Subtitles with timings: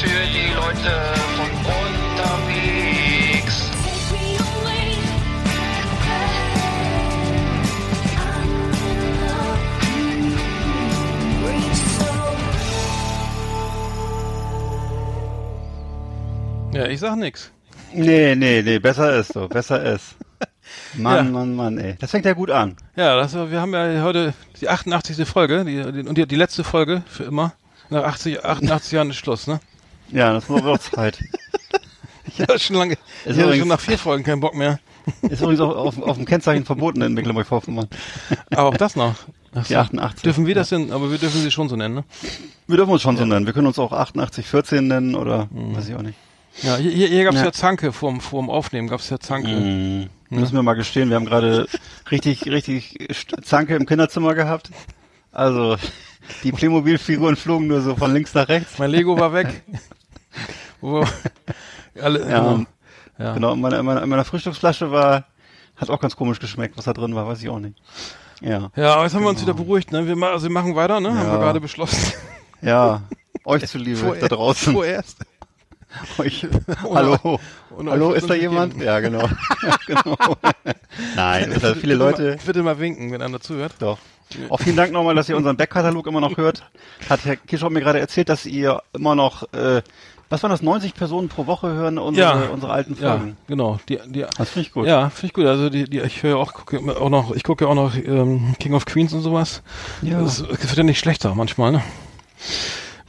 [0.00, 0.92] Für die Leute
[1.36, 3.56] von unterwegs.
[16.72, 17.50] Ja, ich sag nix.
[17.92, 20.14] Nee, nee, nee, besser ist so, besser ist.
[20.94, 21.22] Mann, Ja.
[21.32, 21.96] Mann, Mann, ey.
[21.98, 22.76] Das fängt ja gut an.
[22.94, 25.28] Ja, das, wir haben ja heute die 88.
[25.28, 27.52] Folge die, die, und die, die letzte Folge für immer.
[27.88, 29.58] Nach 80, 88 Jahren ist Schluss, ne?
[30.12, 31.18] Ja, das war auch Zeit.
[32.36, 32.92] Ja, schon lange.
[32.94, 34.78] Ist Ich hatte übrigens- schon nach vier Folgen keinen Bock mehr.
[35.22, 37.88] Ist übrigens auch auf, auf dem Kennzeichen verboten in Mecklenburg-Vorpommern.
[38.50, 39.14] Aber auch das noch.
[39.54, 39.66] Ach.
[39.66, 40.22] Die 88.
[40.22, 42.04] Dürfen wir das denn, aber wir dürfen sie schon so nennen, ne?
[42.68, 43.46] Wir dürfen uns schon so nennen.
[43.46, 45.74] Wir können uns auch 8814 nennen oder Mhm.
[45.76, 46.16] weiß ich auch nicht.
[46.62, 47.44] Ja, hier, hier, hier gab's ja.
[47.46, 47.52] Ja.
[47.52, 49.48] Zanke vorm, vorm Aufnehmen, gab's ja Zanke.
[49.48, 50.08] Mhm.
[50.28, 51.66] Müssen wir mal gestehen, wir haben gerade
[52.10, 53.08] richtig, richtig
[53.42, 54.70] Zanke im Kinderzimmer gehabt.
[55.32, 55.76] Also,
[56.44, 58.78] die Playmobil-Figuren flogen nur so von links nach rechts.
[58.78, 59.62] Mein Lego war weg.
[60.80, 61.04] Wo,
[62.00, 62.54] alle, Ja, genau.
[62.54, 62.68] und-
[63.18, 63.34] ja.
[63.34, 65.24] Genau, in meiner, in meiner, in meiner Frühstücksflasche war,
[65.76, 67.76] hat auch ganz komisch geschmeckt, was da drin war, weiß ich auch nicht.
[68.40, 68.70] Ja.
[68.76, 70.06] Ja, aber jetzt haben wir uns wieder beruhigt, ne?
[70.06, 71.10] Wir, ma- also wir machen weiter, ne?
[71.10, 71.32] Haben Ja.
[71.32, 72.12] wir gerade beschlossen.
[72.62, 73.02] Ja.
[73.44, 74.74] Euch zuliebe da draußen.
[74.74, 75.16] Vorerst.
[76.18, 76.46] Euch.
[76.82, 77.40] Hallo.
[77.86, 78.76] Hallo, euch ist da jemand?
[78.76, 79.22] nicht Ja, genau.
[79.62, 80.16] Ja, genau.
[81.16, 82.36] Nein, es sind viele Leute.
[82.38, 83.72] Ich würde mal winken, wenn einer zuhört.
[83.78, 83.98] Doch.
[84.50, 86.70] Auch vielen Dank nochmal, dass ihr unseren Backkatalog immer noch hört.
[87.08, 89.80] Hat Herr Kirschhoff mir gerade erzählt, dass ihr immer noch, äh,
[90.30, 92.48] was waren das, 90 Personen pro Woche hören unsere, Ja.
[92.50, 93.36] unsere alten Ja, Folgen.
[93.46, 93.78] genau.
[93.88, 94.86] Die, die, Das finde ich gut.
[94.86, 95.44] Ja, finde ich gut.
[95.46, 98.54] Also die, die ich höre auch, gucke auch noch, ich gucke ja auch noch ähm,
[98.58, 99.62] King of Queens und sowas.
[100.00, 100.20] Ja.
[100.22, 101.82] Das, das wird ja nicht schlechter manchmal, ne?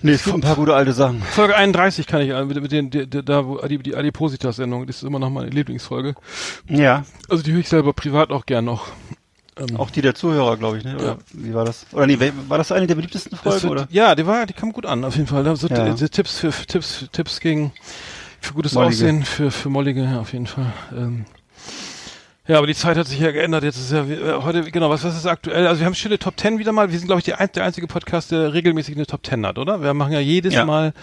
[0.04, 1.22] Nee, es gibt ein paar gute alte Sachen.
[1.22, 4.88] Folge 31 kann ich äh, mit, mit den, die, die, da wo die, die Adipositas-Sendung,
[4.88, 6.16] das ist immer noch meine Lieblingsfolge.
[6.68, 7.04] Ja.
[7.30, 8.88] Also die höre ich selber privat auch gern noch.
[9.70, 10.96] Ähm, Auch die der Zuhörer, glaube ich, ne?
[10.96, 11.18] Oder Ja.
[11.34, 11.86] wie war das?
[11.92, 12.18] Oder nee,
[12.48, 13.88] war das eine der beliebtesten Folgen, wird, oder?
[13.92, 15.48] Ja, die war, die kam gut an, auf jeden Fall.
[15.48, 15.90] Also Ja.
[15.90, 17.72] die, die Tipps für, für Tipps, Tipps gegen
[18.40, 18.94] für gutes Mollige.
[18.96, 20.74] Aussehen, für für Mollige, ja, auf jeden Fall.
[20.96, 21.26] Ähm,
[22.48, 23.64] ja, aber die Zeit hat sich ja geändert.
[23.64, 25.68] Jetzt ist ja äh, heute, genau, was, was ist aktuell?
[25.68, 26.92] Also wir haben schöne Top Ten wieder mal.
[26.92, 29.58] Wir sind, glaube ich, die ein, der einzige Podcast, der regelmäßig eine Top Ten hat,
[29.60, 29.82] oder?
[29.82, 30.66] Wir machen ja jedes Ja.
[30.66, 30.94] Mal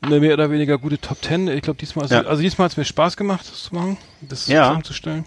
[0.00, 1.48] eine mehr oder weniger gute Top Ten.
[1.48, 2.22] Ich glaube, diesmal, ist, Ja.
[2.22, 4.62] also diesmal hat es mir Spaß gemacht, das zu machen, das Ja.
[4.64, 5.26] zusammenzustellen.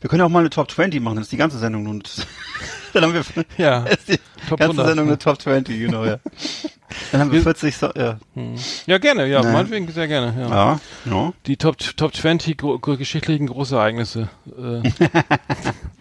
[0.00, 2.02] Wir können ja auch mal eine Top 20 machen, das ist die ganze Sendung nun.
[2.94, 3.22] Dann haben wir
[3.56, 3.80] Ja.
[4.08, 4.18] die
[4.48, 5.12] Top ganze 100, Sendung ja.
[5.12, 6.18] eine Top 20, genau, ja.
[7.12, 8.18] Dann haben wir Wir- 40, so, ja.
[8.86, 9.52] Ja, gerne, ja, Nee.
[9.52, 10.34] meinetwegen sehr gerne.
[10.40, 10.48] Ja.
[10.48, 11.32] Ja, ja.
[11.46, 14.28] Die Top, Top 20 gro geschichtlichen Großereignisse.
[14.46, 14.90] Äh,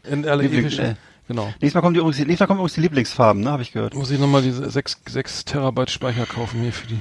[0.12, 0.86] in aller Liebling- epischen.
[0.86, 0.96] äh.
[1.28, 1.48] Genau.
[1.60, 3.94] Nächstes Mal kommen die übrigens, nächstes Mal kommen übrigens die Lieblingsfarben, ne, habe ich gehört.
[3.96, 7.00] Muss ich nochmal diese 6, 6 Terabyte Speicher kaufen hier für die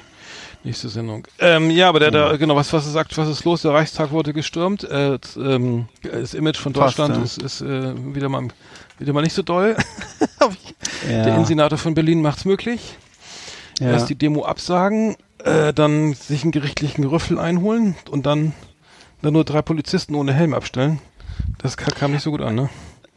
[0.67, 1.27] nächste Sendung.
[1.39, 3.63] Ähm, ja, aber der, der, genau, was, was sagt, was ist los?
[3.63, 4.85] Der Reichstag wurde gestürmt.
[4.85, 7.23] Äh, ähm, das Image von Fast, Deutschland ja.
[7.23, 8.49] ist, ist äh, wieder mal
[8.99, 9.77] wieder mal nicht so doll.
[11.09, 11.23] Ja.
[11.23, 12.97] Der Innensenator von Berlin macht's möglich.
[13.81, 13.91] ja.
[13.93, 18.53] Erst die Demo absagen, äh, dann sich einen gerichtlichen Rüffel einholen und dann,
[19.23, 21.01] dann nur drei Polizisten ohne Helm abstellen.
[21.59, 22.69] Das ka- kam nicht so gut an, ne?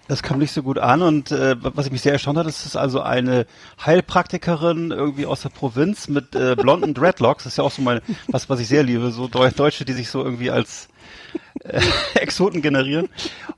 [0.10, 2.62] Das kam nicht so gut an und äh, was ich mich sehr erstaunt hat, ist,
[2.62, 3.46] es ist also eine
[3.86, 7.44] Heilpraktikerin irgendwie aus der Provinz mit äh, blonden Dreadlocks.
[7.44, 9.94] Das ist ja auch so mal was, was ich sehr liebe, so Deu Deutsche, die
[9.94, 10.90] sich so irgendwie als
[11.64, 11.80] äh,
[12.16, 13.08] Exoten generieren.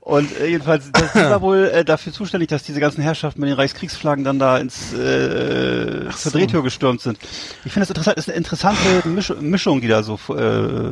[0.00, 3.48] Und äh, jedenfalls, das ist war wohl äh, dafür zuständig, dass diese ganzen Herrschaften mit
[3.48, 7.18] den Reichskriegsflaggen dann da ins äh, zur Drehtür gestürmt sind.
[7.64, 10.90] Ich finde das interessant, ist eine interessante Misch Mischung, die da so äh,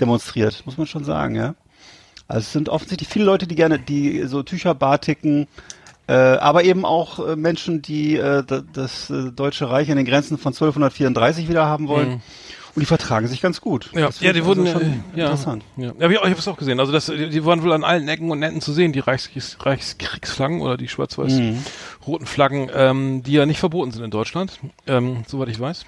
[0.00, 1.54] demonstriert, muss man schon sagen, ja.
[2.28, 5.46] Also es sind offensichtlich viele Leute, die gerne, die so Tücher batiken,
[6.06, 10.06] äh, aber eben auch äh, Menschen, die äh, da- das äh, Deutsche Reich in den
[10.06, 12.08] Grenzen von 1234 wieder haben wollen.
[12.08, 12.20] Mhm.
[12.74, 13.90] Und die vertragen sich ganz gut.
[13.94, 15.64] Ja, ja, die ich wurden also äh, schon ja, interessant.
[15.76, 16.80] Ja, ja ich, ich habe es auch gesehen.
[16.80, 19.58] Also das, die, die waren wohl an allen Ecken und Enden zu sehen, die Reichskriegs,
[19.60, 25.48] Reichskriegsflaggen oder die schwarz-weiß-roten Flaggen, ähm, die ja nicht verboten sind in Deutschland, ähm, soweit
[25.50, 25.86] ich weiß.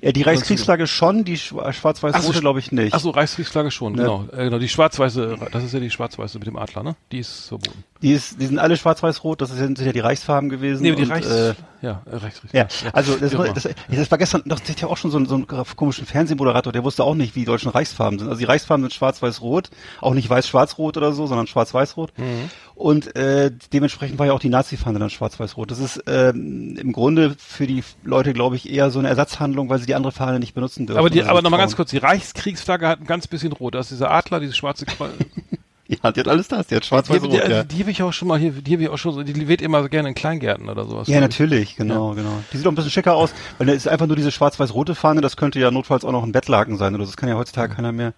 [0.00, 2.94] Ja, die Reichskriegsflagge schon, die so, schwarz-weiß-rote glaube ich nicht.
[2.94, 4.02] Ach so, Reichskriegsflagge schon, Ne.
[4.02, 4.24] genau.
[4.32, 4.58] Äh, genau.
[4.58, 6.96] Die schwarz-weiße, das ist ja die schwarz-weiße mit dem Adler, ne?
[7.10, 7.84] Die ist verboten.
[8.00, 10.82] Die, ist, die sind alle schwarz-weiß-rot, das sind, sind ja die Reichsfarben gewesen.
[10.82, 12.52] Nee, die und, Reichs, äh, ja, rechts, rechts.
[12.52, 15.26] Ja, also das, war- das, das war gestern, das hat ja auch schon so, einen-
[15.26, 15.46] so einen
[15.76, 18.28] komischen Fernsehmoderator, der wusste auch nicht, wie die deutschen Reichsfarben sind.
[18.28, 19.70] Also die Reichsfarben sind schwarz-weiß-rot,
[20.00, 22.12] auch nicht weiß-schwarz-rot oder so, sondern schwarz-weiß-rot.
[22.16, 22.50] Mhm.
[22.74, 25.70] Und äh, dementsprechend war ja auch die Nazi-Fahne dann schwarz-weiß-rot.
[25.70, 29.78] Das ist ähm, im Grunde für die Leute, glaube ich, eher so eine Ersatzhandlung, weil
[29.78, 30.98] sie die andere Fahne nicht benutzen dürfen.
[30.98, 33.74] aber die, Also aber nochmal ganz kurz, die Reichskriegsflagge hat ein ganz bisschen rot.
[33.74, 34.86] Da ist dieser Adler, dieses schwarze.
[35.88, 37.42] Ja, die hat alles das, die hat Die, schwarz-weiß-rot, die, ja.
[37.42, 39.48] also die habe ich auch schon mal hier, die habe ich auch schon so, die
[39.48, 41.08] weht immer so gerne in Kleingärten oder sowas.
[41.08, 42.42] Ja, natürlich, genau, genau.
[42.52, 45.20] Die sieht auch ein bisschen schicker aus, weil da ist einfach nur diese schwarz-weiß-rote Fahne,
[45.20, 47.10] das könnte ja notfalls auch noch ein Bettlaken sein oder so.
[47.10, 48.14] Das kann ja heutzutage keiner mehr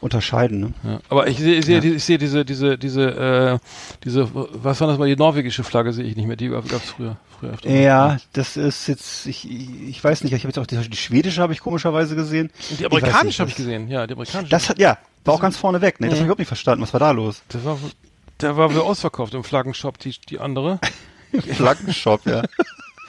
[0.00, 0.60] unterscheiden.
[0.60, 0.72] Ne?
[0.84, 3.58] Ja, aber ich sehe, ich sehe, die- ich sehe diese, diese, diese, äh,
[4.04, 6.90] diese, was war das mal, die norwegische Flagge sehe ich nicht mehr, die gab es
[6.90, 7.70] früher, früher öfter.
[7.70, 11.42] Ja, das ist jetzt, ich, ich weiß nicht, ich habe jetzt auch die, die schwedische
[11.42, 12.50] habe ich komischerweise gesehen.
[12.70, 14.50] Und die amerikanische habe ich das- gesehen, ja, die amerikanische.
[14.50, 16.06] Das hat, ja, war auch ganz vorne weg, ne?
[16.06, 16.82] Das habe ich überhaupt nicht verstanden.
[16.82, 17.42] Was war da los?
[17.48, 17.78] das war,
[18.40, 20.78] der war wohl ausverkauft im Flaggenshop, die, die andere.
[21.52, 22.42] Flaggenshop, ja.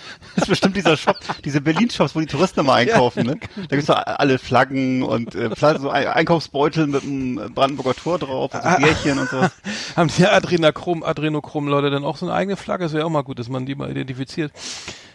[0.35, 3.39] Das ist bestimmt dieser Shop, diese Berlin-Shops, wo die Touristen immer einkaufen, ne?
[3.55, 8.53] Da gibt's doch alle Flaggen und äh, so Ein- Einkaufsbeutel mit einem Brandenburger Tor drauf
[8.53, 9.41] und so Bärchen und so.
[9.95, 12.83] Haben die Adrenochrom, Adrenochrom-Leute dann auch so eine eigene Flagge?
[12.83, 14.51] Das wäre auch mal gut, dass man die mal identifiziert.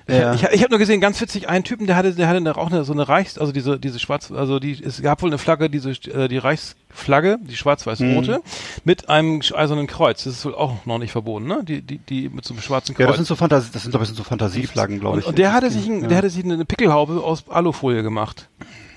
[0.07, 0.35] Ja.
[0.35, 2.85] Ich, ich habe nur gesehen, ganz witzig, einen Typen, der hatte, der hatte auch eine,
[2.85, 5.93] so eine Reichs, also diese, diese schwarz, also die, es gab wohl eine Flagge, diese,
[5.93, 8.43] äh, die Reichsflagge, die schwarz-weiß-rote, Mhm.
[8.85, 10.25] mit einem eisernen Kreuz.
[10.25, 11.61] Das ist wohl auch noch nicht verboten, ne?
[11.65, 13.05] Die, die, die mit so einem schwarzen Kreuz.
[13.05, 15.27] Ja, das sind so Fantasie, das sind glaube ich so Fantasieflaggen, glaube und, ich.
[15.27, 16.09] und der hatte sich, ein, Ja.
[16.09, 18.49] der hatte sich eine Pickelhaube aus Alufolie gemacht.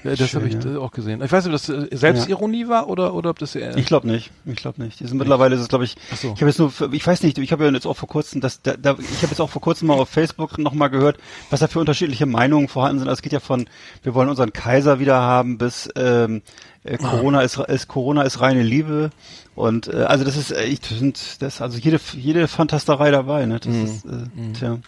[0.07, 0.75] Ja, das habe ich ja.
[0.75, 1.21] äh, auch gesehen.
[1.21, 4.07] Ich weiß nicht, ob das äh, Selbstironie war oder, oder ob das eher, Ich glaube
[4.07, 4.31] nicht.
[4.45, 4.99] Ich glaube nicht.
[4.99, 5.95] Die sind mittlerweile ist es glaube ich.
[6.15, 6.33] So.
[6.33, 8.61] Ich habe jetzt nur ich weiß nicht, ich habe ja jetzt auch vor kurzem das
[8.61, 11.17] da, da ich habe jetzt auch vor kurzem mal auf Facebook noch mal gehört,
[11.49, 13.07] was da für unterschiedliche Meinungen vorhanden sind.
[13.07, 13.67] Also es geht ja von
[14.03, 16.41] wir wollen unseren Kaiser wieder haben bis ähm,
[16.83, 19.09] äh, Corona ist, ist Corona ist reine Liebe
[19.55, 23.59] und äh, also das ist äh, ich finde das also jede jede Fantasterei dabei, ne?
[23.59, 24.79] Das ist äh, tja.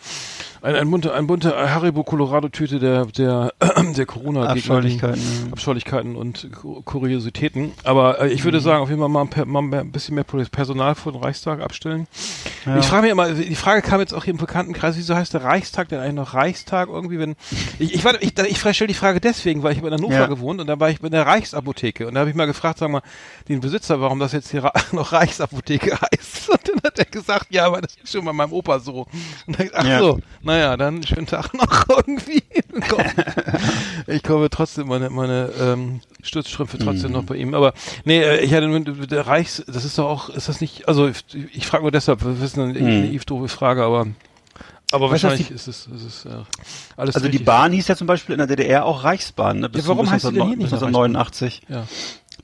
[0.61, 3.53] Ein, ein bunter, ein bunter Haribo Colorado Tüte der, der,
[3.95, 5.51] der Corona Abscheulichkeiten, ja.
[5.53, 7.71] Abscheulichkeiten und Ku- Kuriositäten.
[7.83, 8.45] Aber äh, ich Mhm.
[8.45, 11.61] würde sagen, auf jeden Fall mal, ein mal ein bisschen mehr Personal vor den Reichstag
[11.61, 12.07] abstellen.
[12.77, 15.43] Ich frage mich immer, die Frage kam jetzt auch hier im Bekanntenkreis, wieso heißt der
[15.43, 17.35] Reichstag denn eigentlich noch Reichstag irgendwie, wenn,
[17.79, 20.25] ich, ich, war, ich, ich stelle die Frage deswegen, weil ich in Hannover Ja.
[20.27, 22.89] gewohnt und da war ich in der Reichsapotheke und da habe ich mal gefragt, sag
[22.91, 23.01] mal,
[23.47, 26.49] den Besitzer, warum das jetzt hier noch Reichsapotheke heißt.
[26.49, 29.07] Und dann hat er gesagt, ja, aber das ist schon bei meinem Opa so.
[29.47, 29.99] Und dann, ach Ja.
[29.99, 32.43] so, naja, dann schönen Tag noch irgendwie.
[34.07, 37.17] Ich komme trotzdem meine, meine ähm, Stützstrümpfe trotzdem Mhm.
[37.17, 37.53] noch bei ihm.
[37.53, 37.73] Aber
[38.05, 41.07] nee, äh, ich hatte nur der Reichs, das ist doch auch, ist das nicht, also
[41.07, 41.23] ich,
[41.53, 44.07] ich frage nur deshalb, wir wissen eine naiv doofe Frage, aber
[44.91, 45.11] aber Mhm.
[45.13, 46.29] Weißt wahrscheinlich die- ist es, ist es äh,
[46.97, 47.45] alles Also die richtig.
[47.45, 49.69] Bahn hieß ja zum Beispiel in der DDR auch Reichsbahn, ne?
[49.71, 51.61] Ja, warum bis heißt die denn hier nicht noch 1989.
[51.69, 51.85] Ja.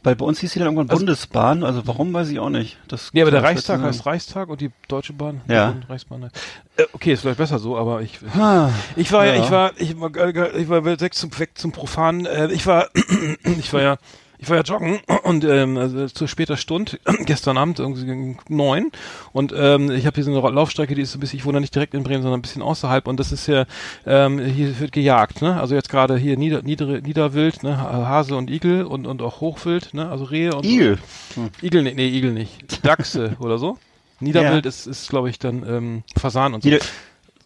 [0.05, 2.77] Weil bei uns hieß sie dann irgendwann Also- Bundesbahn, also warum weiß ich auch nicht.
[2.87, 4.05] Das Nee, aber der Reichstag heißt.
[4.05, 5.71] Reichstag und die Deutsche Bahn, Ja.
[5.71, 6.35] die Reichsbahn heißt.
[6.77, 9.99] Äh, okay, ist vielleicht besser so, aber ich Ah, Ich war ja, ich war, ich
[9.99, 12.25] war, ich war weg zum, weg zum Profanen.
[12.25, 12.87] Äh, ich war,
[13.59, 13.97] ich war ja,
[14.37, 18.91] ich war ja joggen und ähm, also zu später Stunde gestern Abend irgendwie gegen neun
[19.33, 21.61] und ähm, ich habe hier so eine Laufstrecke, die ist so ein bisschen, ich wohne
[21.61, 23.65] nicht direkt in Bremen, sondern ein bisschen außerhalb und das ist ja,
[24.05, 25.59] ähm, hier wird gejagt, ne?
[25.59, 27.77] Also jetzt gerade hier Nieder, Nieder, Niederwild, ne?
[27.77, 30.09] Hase und Igel und und auch Hochwild, ne?
[30.09, 30.97] Also Rehe und Igel.
[31.61, 33.77] Igel, nee, nee Igel nicht, Dachse oder so.
[34.19, 36.69] Niederwild ist, ist glaube ich dann ähm, Fasan und so.
[36.69, 36.85] Nieder,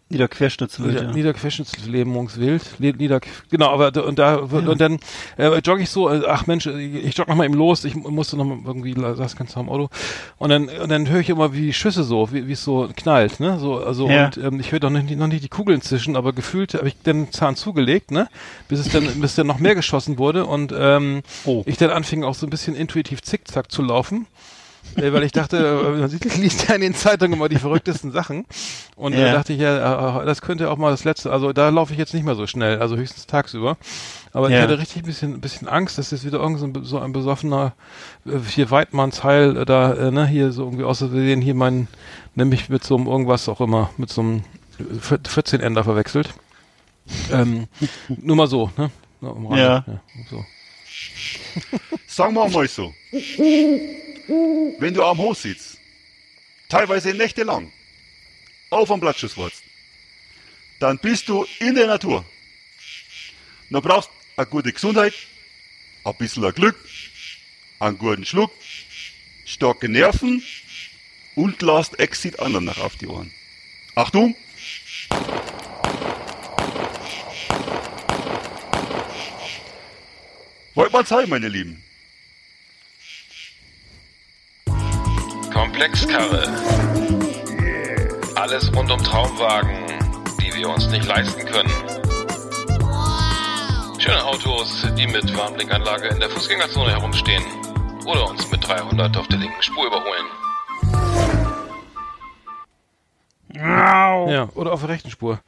[0.10, 1.12] Niederquerschnittswild, Nieder, ja.
[1.12, 2.80] Niederquerschnittslähmungswild.
[2.80, 3.20] Nieder,
[3.52, 5.00] genau, aber und da und dann
[5.38, 8.46] äh, jogge ich so, äh, ach Mensch, ich jogge nochmal eben los, ich musste noch
[8.46, 9.90] mal irgendwie, saß ganz am Auto
[10.38, 13.40] und dann und dann höre ich immer wie Schüsse so, wie wie es so knallt,
[13.40, 13.60] ne?
[13.60, 14.26] So also Ja.
[14.26, 16.88] und ähm, ich höre doch noch nicht, noch nicht die Kugeln zischen, aber gefühlt habe
[16.88, 18.30] ich den Zahn zugelegt, ne?
[18.68, 21.64] Bis es dann bis dann noch mehr geschossen wurde und ähm, Oh.
[21.66, 24.26] ich dann anfing auch so ein bisschen intuitiv zickzack zu laufen.
[24.96, 26.10] Äh, weil ich dachte, äh, man
[26.42, 28.46] liest ja in den Zeitungen immer die verrücktesten Sachen.
[28.96, 29.32] Und da Ja.
[29.32, 32.14] dachte ich, ja, äh, das könnte auch mal das letzte, also da laufe ich jetzt
[32.14, 33.78] nicht mehr so schnell, also höchstens tagsüber.
[34.34, 34.62] Aber ich Ja.
[34.62, 37.12] hatte richtig ein bisschen, ein bisschen Angst, dass jetzt wieder irgend so ein, so ein
[37.14, 37.74] besoffener,
[38.26, 41.88] äh, hier Weidmannsheil, äh, da, äh, ne, hier so irgendwie aus Versehen hier mein,
[42.36, 44.44] nämlich mit so einem irgendwas auch immer, mit so einem
[45.24, 46.34] 14 Ender verwechselt.
[47.32, 47.68] Ähm,
[48.08, 48.92] nur mal so, ne?
[49.22, 50.00] Am Rande, Ja.
[50.30, 50.46] so.
[52.08, 52.94] Sagen wir mal so.
[53.12, 55.78] Wenn du am Haus sitzt,
[56.68, 57.72] teilweise nächtelang,
[58.70, 59.64] auf am Blattschuss wartest,
[60.80, 62.24] dann bist du in der Natur.
[63.70, 65.14] Du brauchst eine gute Gesundheit,
[66.04, 66.78] ein bisschen Glück,
[67.80, 68.52] einen guten Schluck,
[69.46, 70.44] starke Nerven
[71.36, 73.32] und lasst Exit anderen nach auf die Ohren.
[73.96, 74.36] Achtung!
[80.76, 81.84] Wollt man sein, meine Lieben?
[85.52, 86.48] Komplexkarre.
[88.36, 89.88] Alles rund um Traumwagen,
[90.40, 91.72] die wir uns nicht leisten können.
[94.00, 97.44] Schöne Autos, die mit Warnblinkanlage in der Fußgängerzone herumstehen
[98.06, 100.26] oder uns mit 300 auf der linken Spur überholen.
[103.52, 105.40] Ja, oder auf der rechten Spur.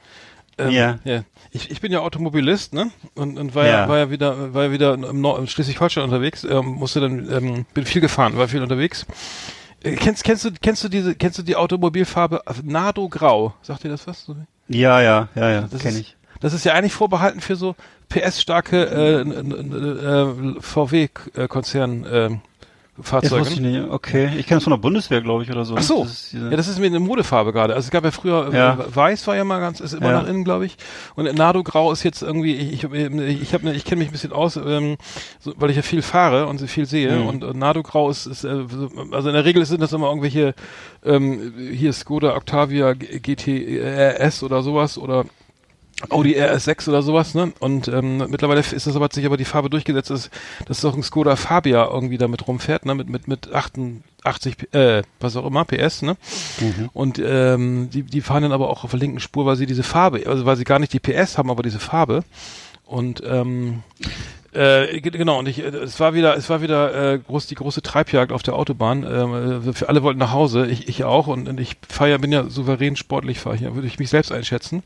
[0.68, 1.00] Ähm, Ja.
[1.04, 1.24] ja.
[1.52, 2.92] Ich, ich bin ja Automobilist, ne?
[3.16, 3.72] Und, und war ja.
[3.82, 3.90] Ja.
[3.90, 7.66] war ja wieder, war ja wieder im Nord in Schleswig-Holstein unterwegs, ähm, musste dann, ähm,
[7.74, 9.06] bin viel gefahren, war viel unterwegs.
[9.84, 13.54] Äh, kennst, kennst du, kennst du diese, kennst du die Automobilfarbe Nado Grau?
[13.62, 14.26] Sagt dir das was?
[14.70, 16.16] Ja, ja, ja, ja, Das kenne ist, ich.
[16.40, 17.76] Das ist ja eigentlich vorbehalten für so
[18.10, 22.30] PS-starke äh, n- äh, VW-Konzern äh,
[23.02, 23.42] Jetzt Fahrzeuge.
[23.42, 23.90] wusste ich nicht.
[23.90, 25.76] Okay, ich kenne es von der Bundeswehr, glaube ich, oder so.
[25.78, 27.74] Ach so, Das ist ja, das ist mir eine Modefarbe gerade.
[27.76, 28.74] Also es gab ja früher, Ja.
[28.76, 30.22] äh, Weiß war ja mal ganz, ist immer Ja.
[30.22, 30.78] nach innen, glaube ich.
[31.16, 32.92] Und Nardo Grau ist jetzt irgendwie, ich, ich,
[33.42, 34.98] ich, hab ne- ich kenne mich ein bisschen aus, ähm,
[35.40, 37.12] so, weil ich ja viel fahre und so viel sehe.
[37.18, 37.26] Mhm.
[37.28, 40.08] Und, äh, Nardo Grau ist, ist äh, so- also in der Regel sind das immer
[40.08, 40.54] irgendwelche,
[41.04, 45.26] ähm, hier Skoda Octavia G- GTRS oder sowas oder
[46.10, 47.54] Audi RS6 oder sowas, ne?
[47.60, 50.30] Und ähm, mittlerweile ist das aber hat sich aber die Farbe durchgesetzt, dass,
[50.68, 52.96] dass doch ein Skoda Fabia irgendwie damit rumfährt, ne?
[52.96, 56.18] Mit mit mit 88 P- äh, was auch immer PS, ne?
[56.94, 59.84] Und ähm, die die fahren dann aber auch auf der linken Spur, weil sie diese
[59.84, 62.24] Farbe, also weil sie gar nicht die PS haben, aber diese Farbe.
[62.86, 63.84] Und ähm,
[64.54, 67.56] äh, ge- genau, und ich, äh, es war wieder, es war wieder äh, groß, die
[67.56, 69.04] große Treibjagd auf der Autobahn.
[69.10, 72.18] Ähm, äh, für alle wollten nach Hause, ich, ich auch, und, und ich fahre ja,
[72.18, 74.84] bin ja souverän sportlich, fahre ich, ja, würde ich mich selbst einschätzen.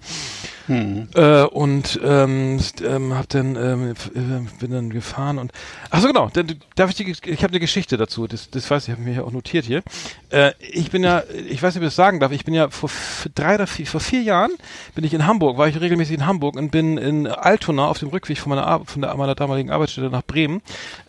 [0.67, 1.07] Hm.
[1.13, 5.51] Äh, und ähm, ähm, hab dann ähm, äh, bin dann gefahren und
[5.91, 8.87] ach so genau, dann, darf ich die, ich habe eine Geschichte dazu, das, das weiß
[8.87, 9.83] ich, habe mir ja auch notiert hier.
[10.29, 12.69] Äh, ich bin ja, ich weiß nicht, ob ich das sagen darf, ich bin ja
[12.69, 12.89] vor
[13.35, 14.51] drei oder vier, vor vier Jahren
[14.95, 18.09] bin ich in Hamburg, war ich regelmäßig in Hamburg und bin in Altona auf dem
[18.09, 20.61] Rückweg von meiner Ar von der meiner damaligen Arbeitsstelle nach Bremen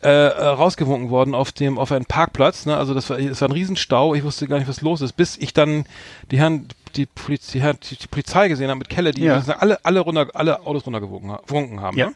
[0.02, 2.66] äh, äh, rausgewunken worden auf dem auf einen Parkplatz.
[2.66, 2.76] Ne?
[2.76, 4.14] Also das war, das war ein Riesenstau.
[4.14, 5.84] Ich wusste gar nicht, was los ist, bis ich dann
[6.30, 9.42] die Herren die, Poliz die, die, Polizei gesehen habe mit Kelle, die Ja.
[9.58, 11.96] alle alle runter alle Autos runtergewunken ha- gewunken haben.
[11.96, 12.06] Ja.
[12.08, 12.14] Ne?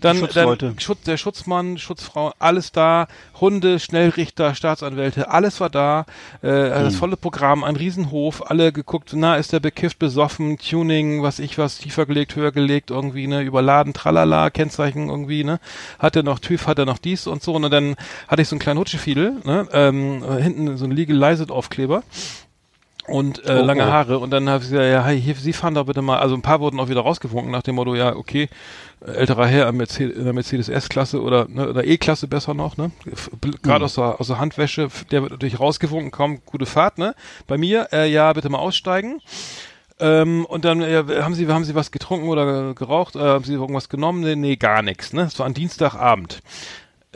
[0.00, 0.66] Dann, Schutzleute.
[0.66, 3.06] dann Schutz, der Schutzmann, Schutzfrau, alles da,
[3.40, 6.04] Hunde, Schnellrichter, Staatsanwälte, alles war da,
[6.42, 11.38] äh, das volle Programm, ein Riesenhof, alle geguckt, na, ist der bekifft, besoffen, Tuning, was
[11.38, 15.60] ich was, tiefer gelegt, höher gelegt, irgendwie, ne, überladen, tralala, Kennzeichen irgendwie, ne,
[15.98, 17.96] hat er noch TÜV, hat er noch dies und so, und dann
[18.28, 22.02] hatte ich so einen kleinen Hutschefiedel, ne, ähm, hinten so ein Legalized-Aufkleber
[23.08, 23.90] und äh, Oh, lange oh.
[23.90, 26.34] Haare und dann habe ich gesagt, ja, hey, hier, Sie fahren da bitte mal, also
[26.34, 28.48] ein paar wurden auch wieder rausgewunken nach dem Motto, ja, okay,
[29.04, 32.90] älterer Herr Mercedes, in der Mercedes S-Klasse oder, ne, oder E-Klasse besser noch, ne,
[33.62, 37.14] gerade aus, der, aus der Handwäsche, der wird natürlich rausgewunken, komm, gute Fahrt, ne,
[37.46, 39.20] bei mir, äh, ja, bitte mal aussteigen.
[39.98, 43.16] Ähm, und dann äh, haben Sie haben Sie was getrunken oder geraucht?
[43.16, 44.20] Äh, haben Sie irgendwas genommen?
[44.20, 45.14] Nee, nee gar nichts.
[45.14, 46.42] Ne, es war ein Dienstagabend.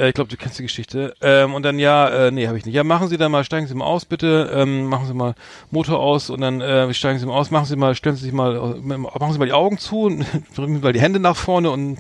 [0.01, 1.15] Äh, ich glaube, du kennst die Geschichte.
[1.21, 2.75] Ähm, und dann ja, äh, nee, habe ich nicht.
[2.75, 4.51] Ja, machen Sie dann mal, steigen Sie mal aus, bitte.
[4.55, 5.35] Ähm, machen Sie mal
[5.71, 7.51] Motor aus und dann äh, steigen Sie mal aus.
[7.51, 10.25] Machen Sie mal, stellen Sie sich mal, äh, machen Sie mal die Augen zu, und
[10.55, 11.99] bringen Sie mal die Hände nach vorne und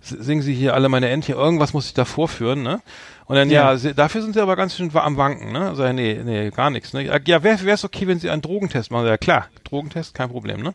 [0.00, 1.36] singen Sie hier alle meine Entchen.
[1.36, 2.80] Irgendwas muss ich da vorführen, ne?
[3.26, 3.76] Und dann, ja, Ja.
[3.76, 5.68] Sie, dafür sind Sie aber ganz schön am Wanken, ne?
[5.68, 7.04] Also, nee, nee, gar nichts, ne?
[7.04, 9.06] Ja, wäre es okay, wenn Sie einen Drogentest machen?
[9.06, 10.74] Ja, klar, Drogentest, kein Problem, ne?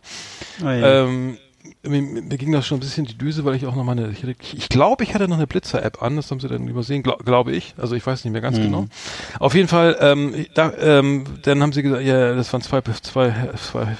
[0.63, 1.03] Ah, ja.
[1.03, 1.37] Ähm,
[1.83, 4.09] mir, mir ging das schon ein bisschen die Düse, weil ich auch noch mal eine,
[4.09, 7.03] ich glaube, ich, glaub, ich hatte noch eine Blitzer-App an, das haben sie dann übersehen,
[7.03, 7.75] glaub, glaube ich.
[7.77, 8.87] Also ich weiß nicht mehr ganz genau.
[9.39, 13.33] Auf jeden Fall, ähm, da, ähm, dann haben sie gesagt, ja, das waren zwei, zwei,
[13.57, 13.95] zwei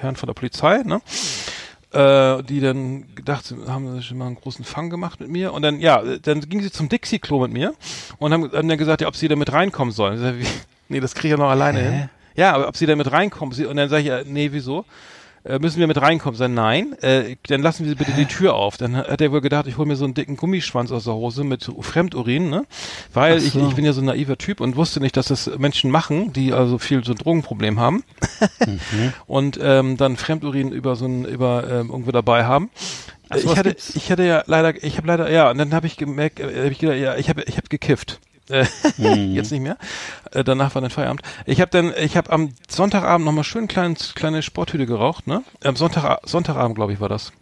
[0.00, 1.00] Herren von der Polizei, ne?
[1.90, 5.54] Äh, die dann gedacht haben sie schon mal einen großen Fang gemacht mit mir.
[5.54, 7.72] Und dann ja dann gingen sie zum Dixie-Klo mit mir
[8.18, 10.16] und haben, haben dann gesagt ja ob sie da mit reinkommen sollen.
[10.16, 10.46] Ich sag, wie,
[10.90, 12.10] nee das kriege ich ja noch alleine hin.
[12.36, 14.84] Ja aber ob sie da mit reinkommen und dann sage ich ja nee wieso
[15.48, 16.36] äh, müssen wir mit reinkommen?
[16.36, 18.76] Sagen, nein, äh, dann lassen wir bitte die Tür auf.
[18.76, 21.42] Dann hat er wohl gedacht, ich hole mir so einen dicken Gummischwanz aus der Hose
[21.42, 22.66] mit Fremdurin, ne?
[23.14, 23.66] Weil Ach ich, so.
[23.66, 26.52] ich bin ja so ein naiver Typ und wusste nicht, dass das Menschen machen, die
[26.52, 28.04] also viel so ein Drogenproblem haben
[29.26, 32.70] und ähm, dann Fremdurin über so ein über ähm, irgendwo dabei haben.
[33.30, 33.96] Sowas ich hatte gibt's?
[33.96, 36.70] ich hatte ja leider ich habe leider ja und dann habe ich gemerkt äh, hab
[36.70, 38.20] ich gedacht, ja ich habe ich habe gekifft.
[38.48, 38.64] Äh,
[38.98, 39.34] Mhm.
[39.34, 39.76] Jetzt nicht mehr.
[40.32, 41.22] Äh, danach war dann Feierabend.
[41.46, 45.42] Ich habe dann, ich habe am Sonntagabend nochmal schön klein, kleine Sporthüte geraucht, ne?
[45.62, 47.32] Am Sonntag, Sonntagabend, glaube ich, war das.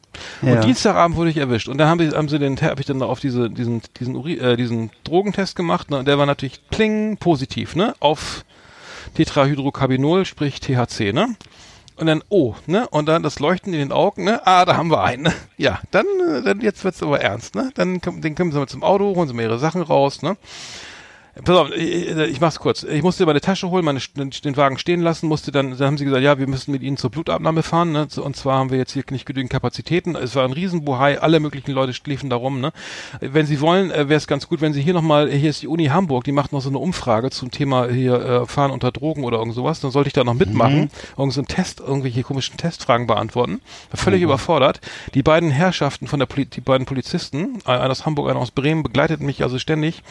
[0.43, 0.55] Ja.
[0.55, 1.69] Und Dienstagabend wurde ich erwischt.
[1.69, 4.35] Und dann haben, die, haben sie den, habe ich dann auf diese, diesen, diesen, Uri,
[4.39, 5.99] äh, diesen Drogentest gemacht, ne?
[5.99, 7.95] Und der war natürlich pling positiv, ne?
[8.01, 8.45] Auf
[9.15, 11.37] Tetrahydrocarbinol, sprich THC, ne?
[11.97, 12.89] Und dann, oh, ne?
[12.89, 14.47] Und dann das Leuchten in den Augen, ne?
[14.47, 15.25] Ah, da haben wir einen.
[15.25, 15.33] ne?
[15.57, 17.71] Ja, dann, äh, dann jetzt wird's aber ernst, ne?
[17.75, 20.37] Dann, den kommen sie mal zum Auto, holen sie mal ihre Sachen raus, ne?
[21.45, 22.83] Pass auf, ich, ich mach's kurz.
[22.83, 26.07] Ich musste meine Tasche holen, meine, den, Wagen stehen lassen, musste dann, dann haben sie
[26.07, 28.09] gesagt, ja, wir müssen mit ihnen zur Blutabnahme fahren, ne?
[28.17, 30.17] Und zwar haben wir jetzt hier nicht genügend Kapazitäten.
[30.17, 32.73] Es war ein Riesenbuhai, alle möglichen Leute schliefen da rum, ne?
[33.21, 35.69] Wenn Sie wollen, äh, wäre es ganz gut, wenn Sie hier nochmal, hier ist die
[35.69, 39.23] Uni Hamburg, die macht noch so eine Umfrage zum Thema hier äh, Fahren unter Drogen
[39.23, 39.81] oder irgend sowas.
[39.81, 40.91] Dann sollte ich da noch mitmachen, Mhm.
[41.19, 43.61] irgend so einen Test, irgendwelche komischen Testfragen beantworten.
[43.93, 44.25] Völlig Mhm.
[44.25, 44.81] überfordert.
[45.13, 48.83] Die beiden Herrschaften von der Poli die beiden Polizisten, einer aus Hamburg, einer aus Bremen,
[48.83, 50.03] begleiteten mich also ständig.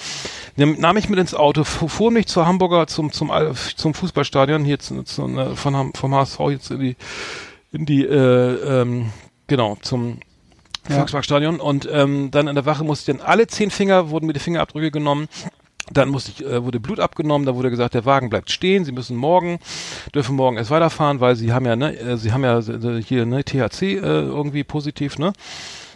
[0.58, 3.31] Dann nahm ich mit ins Auto, fu- fuhr mich zur Hamburger zum zum
[3.75, 6.95] zum Fußballstadion hier zu, zu, ne, von vom HSV jetzt in die
[7.72, 9.12] in die äh, ähm,
[9.48, 10.19] genau zum
[10.88, 14.34] Volksparkstadion und ähm, dann in der Wache musste ich dann alle zehn Finger wurden mir
[14.34, 15.27] die Fingerabdrücke genommen.
[15.91, 18.91] Dann musste ich, äh, wurde Blut abgenommen, da wurde gesagt, der Wagen bleibt stehen, Sie
[18.91, 19.60] müssen morgen,
[20.15, 23.25] dürfen morgen erst weiterfahren, weil Sie haben ja, ne, äh, Sie haben ja äh, hier
[23.27, 25.34] ne THC äh, irgendwie positiv, ne?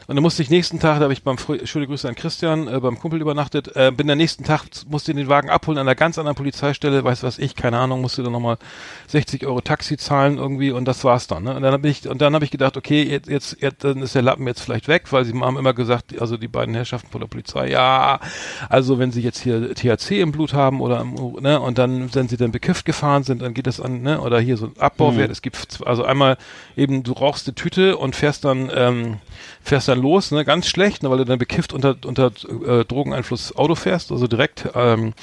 [0.10, 2.80] Und dann musste ich nächsten Tag, da habe ich beim schöne Grüße an Christian, äh,
[2.80, 6.18] beim Kumpel übernachtet, äh, bin der nächsten Tag, musste den Wagen abholen an einer ganz
[6.18, 8.58] anderen Polizeistelle, weiß was ich, keine Ahnung, musste dann nochmal
[9.06, 11.44] 60 Euro Taxi zahlen irgendwie und das war's dann.
[11.44, 11.56] Ne?
[11.56, 14.16] Und dann habe ich, und dann habe ich gedacht, okay, jetzt, jetzt, jetzt, dann ist
[14.16, 17.22] der Lappen jetzt vielleicht weg, weil sie haben immer gesagt, also die beiden Herrschaften von
[17.22, 18.20] der Polizei, ja,
[18.68, 22.38] also wenn sie jetzt hier THC im Blut haben oder ne, und dann, wenn sie
[22.38, 25.44] dann bekifft gefahren sind, dann geht das an, ne, oder hier so ein Abbauwert, es
[25.44, 26.38] gibt also einmal
[26.76, 29.18] eben, du rauchst eine Tüte und fährst dann, ähm,
[29.62, 32.32] fährst dann los, ne, ganz schlecht, ne, weil du dann bekifft unter, unter
[32.66, 35.14] äh, Drogeneinfluss Auto fährst, also direkt ähm,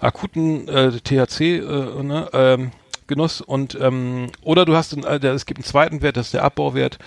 [0.00, 2.70] akuten äh, THC, äh, ne, ähm,
[3.06, 6.26] Genuss und ähm, oder du hast einen, äh, der, es gibt einen zweiten Wert, das
[6.26, 6.98] ist der Abbauwert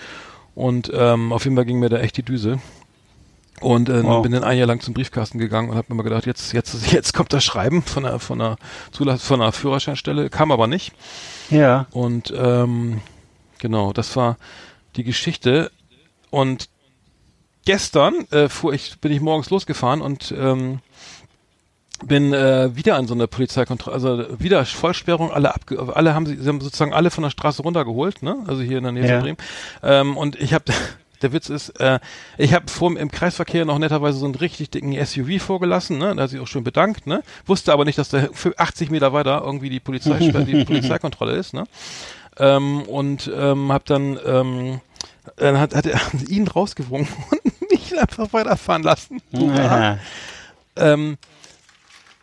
[0.54, 2.60] und ähm, auf jeden Fall ging mir da echt die Düse.
[3.60, 4.22] Und äh, Wow.
[4.22, 6.92] bin dann ein Jahr lang zum Briefkasten gegangen und habe mir mal gedacht, jetzt jetzt
[6.92, 8.56] jetzt kommt das Schreiben von der von der
[8.92, 10.92] Zulass von der Führerscheinstelle, kam aber nicht.
[11.50, 11.86] Ja.
[11.90, 13.00] Und ähm,
[13.58, 14.36] genau, das war
[14.94, 15.72] die Geschichte.
[16.30, 16.68] Und
[17.68, 20.78] gestern äh, fuhr ich, bin ich morgens losgefahren und ähm,
[22.02, 26.36] bin äh, wieder an so eine Polizeikontrolle, also wieder Vollsperrung, alle abge alle haben sie,
[26.36, 28.36] sie haben sozusagen alle von der Straße runtergeholt, ne?
[28.46, 29.12] Also hier in der Nähe Ja.
[29.16, 29.36] von Bremen.
[29.82, 30.64] Ähm, und ich habe
[31.20, 32.00] der Witz ist, äh,
[32.38, 36.16] ich habe vor im Kreisverkehr noch netterweise so einen richtig dicken SUV vorgelassen, ne?
[36.16, 37.22] Da hat sich auch schön bedankt, ne?
[37.44, 41.52] Wusste aber nicht, dass da für 80 Meter weiter irgendwie die Polizei die Polizeikontrolle ist,
[41.52, 41.64] ne?
[42.38, 44.80] Ähm, und ähm, habe dann ähm,
[45.36, 47.57] dann hat, hat er ihn rausgewunken und
[47.90, 49.20] mich einfach weiterfahren lassen.
[49.32, 49.98] Ja.
[50.76, 51.18] Ähm,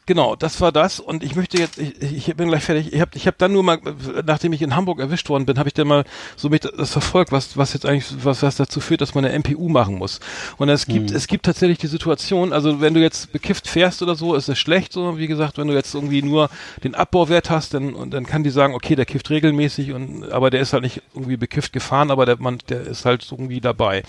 [0.06, 1.00] genau, das war das.
[1.00, 2.94] Und ich möchte jetzt, ich, ich bin gleich fertig.
[2.94, 3.80] Ich habe ich hab dann nur mal,
[4.26, 7.32] nachdem ich in Hamburg erwischt worden bin, habe ich dann mal so mich das verfolgt,
[7.32, 10.20] was, was jetzt eigentlich, was, was dazu führt, dass man eine MPU machen muss.
[10.58, 14.16] Und es gibt, es gibt tatsächlich die Situation, also wenn du jetzt bekifft fährst oder
[14.16, 16.50] so, ist es schlecht, so wie gesagt, wenn du jetzt irgendwie nur
[16.84, 20.50] den Abbauwert hast, dann, und dann kann die sagen, okay, der kifft regelmäßig und, aber
[20.50, 24.04] der ist halt nicht irgendwie bekifft gefahren, aber der, man, der ist halt irgendwie dabei.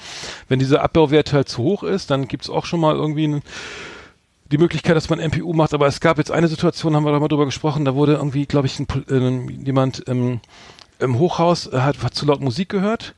[0.49, 3.43] Wenn dieser Abbauwert halt zu hoch ist, dann gibt's auch schon mal irgendwie einen,
[4.51, 7.21] die Möglichkeit, dass man MPU macht, aber es gab jetzt eine Situation, haben wir da
[7.21, 10.41] mal drüber gesprochen, da wurde irgendwie, glaube ich, ein, äh, jemand im,
[10.99, 13.15] im Hochhaus äh, hat, hat zu laut Musik gehört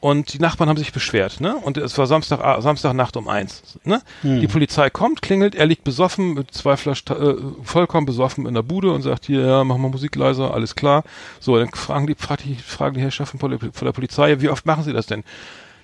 [0.00, 1.56] und die Nachbarn haben sich beschwert, ne?
[1.56, 4.00] Und es war Samstag, ah, Samstagnacht um eins, ne?
[4.40, 8.62] Die Polizei kommt, klingelt, er liegt besoffen mit zwei Flaschen, äh, vollkommen besoffen in der
[8.62, 11.02] Bude und sagt hier, ja, mach mal Musik leiser, alles klar.
[11.40, 14.48] So, dann fragen die, fragt die, fragen die Herrschaften von der, von der Polizei, wie
[14.48, 15.24] oft machen sie das denn?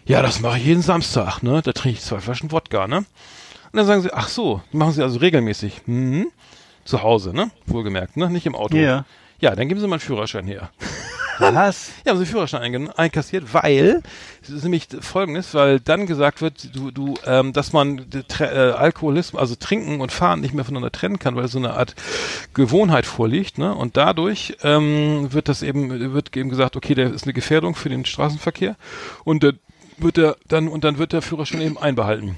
[0.07, 1.62] Ja, das mache ich jeden Samstag, ne?
[1.62, 3.04] Da trinke ich zwei Flaschen Wodka, ne?
[3.74, 5.82] Und dann sagen sie, ach so, machen sie also regelmäßig.
[5.87, 6.28] Mhm.
[6.84, 7.50] Zu Hause, ne?
[7.66, 8.30] Wohlgemerkt, ne?
[8.30, 8.76] Nicht im Auto.
[8.76, 9.04] Ja.
[9.40, 10.70] Ja, dann geben sie mal einen Führerschein her.
[11.40, 11.90] Was?
[12.06, 14.00] Ja, haben sie Führerschein einge- einkassiert, weil
[14.42, 18.06] es ist nämlich folgendes, weil dann gesagt wird, du, du, ähm, dass man
[18.38, 21.96] äh, Alkoholismus, also Trinken und Fahren nicht mehr voneinander trennen kann, weil so eine Art
[22.54, 23.74] Gewohnheit vorliegt, ne?
[23.74, 27.88] Und dadurch ähm, wird das eben, wird eben gesagt, okay, der ist eine Gefährdung für
[27.88, 28.76] den Straßenverkehr
[29.24, 29.58] und dann
[29.98, 32.37] wird er dann und dann wird der Führerschein eben einbehalten.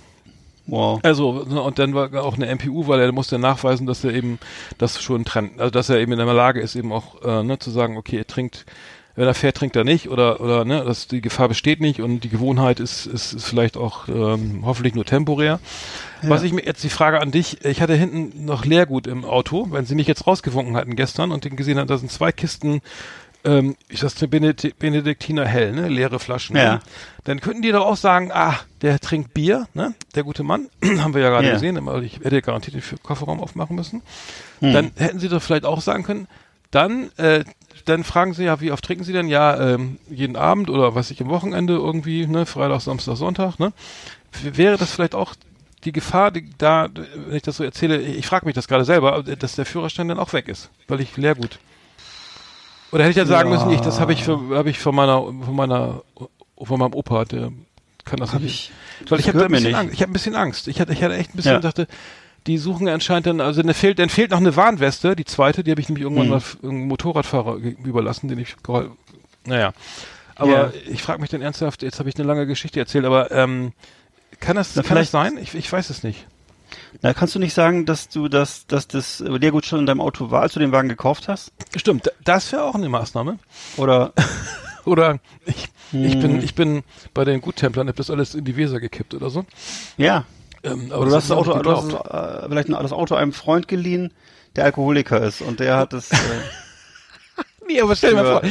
[0.67, 1.01] Wow.
[1.03, 4.39] Also, ne, und dann war auch eine MPU, weil er musste nachweisen, dass er eben
[4.79, 7.59] das schon trennt, also dass er eben in der Lage ist, eben auch äh, ne,
[7.59, 8.67] zu sagen, okay, er trinkt,
[9.15, 12.21] wenn er fährt, trinkt er nicht oder oder ne, dass die Gefahr besteht nicht und
[12.21, 15.61] die Gewohnheit ist ist, ist vielleicht auch ähm, hoffentlich nur temporär.
[16.23, 19.69] Was ich mir jetzt die Frage an dich, ich hatte hinten noch Leergut im Auto,
[19.71, 22.81] wenn sie mich jetzt rausgewunken hatten gestern und gesehen hat, da sind zwei Kisten
[23.47, 25.89] ähm, ich sag's dir, Benedikt, Benediktiner Hell, ne?
[25.89, 26.57] Leere Flaschen.
[26.57, 26.75] Ja.
[26.75, 26.81] Ne?
[27.25, 29.95] Dann könnten die doch auch sagen, ah, der trinkt Bier, ne?
[30.15, 31.55] Der gute Mann, haben wir ja gerade Ja.
[31.55, 34.03] gesehen, ich hätte garantiert den Kofferraum aufmachen müssen.
[34.61, 34.73] Hm.
[34.73, 36.29] Dann hätten sie doch vielleicht auch sagen können,
[36.71, 37.45] dann, äh,
[37.85, 39.29] dann fragen sie ja, wie oft trinken sie denn?
[39.29, 42.45] Ja, ähm, jeden Abend oder was ich am Wochenende irgendwie, ne?
[42.47, 43.73] Freitag, Samstag, Sonntag, ne?
[44.43, 45.35] Wäre das vielleicht auch
[45.85, 49.23] die Gefahr, die da, wenn ich das so erzähle, ich frage mich das gerade selber,
[49.23, 51.59] dass der Führerschein dann auch weg ist, weil ich Leergut.
[52.93, 55.23] Oder hätte ich ja sagen müssen, ich, das habe ich für, habe ich von meiner,
[55.23, 56.03] von meiner,
[56.63, 57.51] von meinem Opa, der
[58.05, 58.71] kann das Hab nicht.
[59.05, 59.75] ich- weil ich habe ein bisschen.
[59.75, 59.95] Angst.
[59.95, 60.69] Ich habe ein bisschen Angst.
[60.69, 61.59] Ich hatte, ich hatte echt ein bisschen Ja.
[61.61, 61.87] dachte,
[62.47, 65.73] die suchen anscheinend dann, also dann fehlt, dann fehlt noch eine Warnweste, die zweite, die
[65.73, 66.31] habe ich nämlich irgendwann Mhm.
[66.33, 68.55] mal irgendeinem Motorradfahrer überlassen, den ich,
[69.45, 69.73] naja.
[70.37, 70.73] Aber Ja.
[70.89, 73.73] ich frage mich dann ernsthaft, jetzt habe ich eine lange Geschichte erzählt, aber ähm,
[74.39, 75.39] kann das, Na, kann das vielleicht- sein?
[75.43, 76.27] Ich, ich weiß es nicht.
[77.03, 80.31] Na, kannst du nicht sagen, dass du das, dass das Leergut schon in deinem Auto
[80.31, 81.53] war, als du den Wagen gekauft hast?
[81.77, 83.39] Stimmt, da- das wäre auch eine Maßnahme.
[83.77, 84.13] Oder
[84.85, 86.21] Oder ich, ich Hm.
[86.21, 89.45] bin, ich bin bei den Guttemplern, hab das alles in die Weser gekippt oder so.
[89.97, 90.25] ja,
[90.63, 94.13] Ähm, aber du hast das Auto, du hast äh, vielleicht das Auto einem Freund geliehen,
[94.57, 96.11] der Alkoholiker ist und der hat es.
[96.13, 96.17] Äh,
[97.69, 98.43] Nee, aber stell dir mal vor.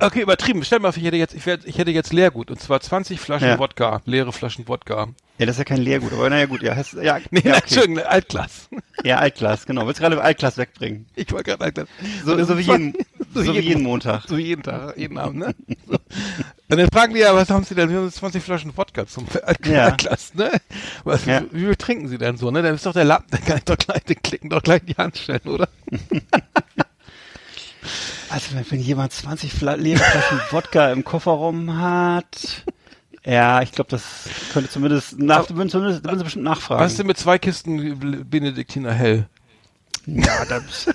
[0.00, 0.62] Okay, übertrieben.
[0.64, 2.80] Stell dir mal vor, ich hätte jetzt, ich, wär, ich hätte jetzt Leergut und zwar
[2.80, 3.58] 20 Flaschen Ja.
[3.58, 5.08] Wodka, leere Flaschen Wodka.
[5.38, 7.62] ja, das ist ja kein Leergut, aber naja gut, ja, hast, ja, Nee, ja, okay.
[7.64, 8.68] Entschuldigung, Altglas.
[9.04, 9.86] ja, Altglas, genau.
[9.86, 11.06] Willst gerade Altglas wegbringen?
[11.16, 11.88] Ich wollte gerade Altglas.
[12.24, 12.92] So, so wie jeden,
[13.34, 14.22] so so wie jeden Mo- Montag.
[14.28, 15.54] So wie jeden Tag, jeden Abend, ne?
[15.88, 15.94] So.
[16.68, 17.88] Und dann fragen die ja, was haben sie denn?
[17.90, 19.86] Wir haben 20 Flaschen Wodka zum Alt- Ja.
[19.86, 20.50] Altglas, ne?
[21.04, 21.42] Was, Ja.
[21.50, 22.62] Wie viel trinken sie denn so, ne?
[22.62, 24.86] Dann ist doch der Lappen, dann kann ich doch gleich, den klicken doch gleich in
[24.88, 25.68] die Hand stellen, oder?
[28.30, 32.64] Also wenn, jemand 20 Fla leere Flaschen Wodka im Kofferraum hat,
[33.24, 34.02] ja, ich glaube, das
[34.52, 36.80] könnte zumindest nach, zumindest, würden sie bestimmt nachfragen.
[36.82, 39.28] Was ist denn mit zwei Kisten Benediktiner Hell?
[40.06, 40.94] Ja, da bist,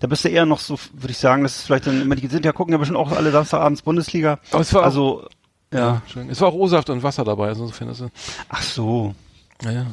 [0.00, 2.26] da bist du eher noch so, würde ich sagen, das ist vielleicht dann immer, die
[2.28, 4.38] sind ja, gucken ja bestimmt auch alle Samstagabends Bundesliga.
[4.50, 5.28] Aber es war auch- also,
[5.72, 5.96] ja.
[6.02, 6.30] Entschuldigung.
[6.32, 8.10] Es war auch O-Saft und Wasser dabei, also insofern ist es.
[8.48, 9.14] Ach so.
[9.62, 9.86] Ja, ja.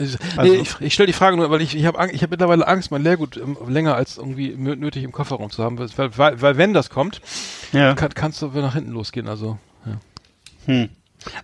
[0.00, 2.30] Ich, Also- nee, ich, ich stelle die Frage nur, weil ich, ich habe ich hab
[2.30, 5.78] mittlerweile Angst, mein Leergut ähm, länger als irgendwie nötig im Kofferraum zu haben.
[5.78, 7.20] Weil, weil, weil wenn das kommt,
[7.72, 7.94] Ja.
[7.94, 9.28] kann, kannst du nach hinten losgehen.
[9.28, 9.92] Also, ja.
[10.66, 10.88] Hm.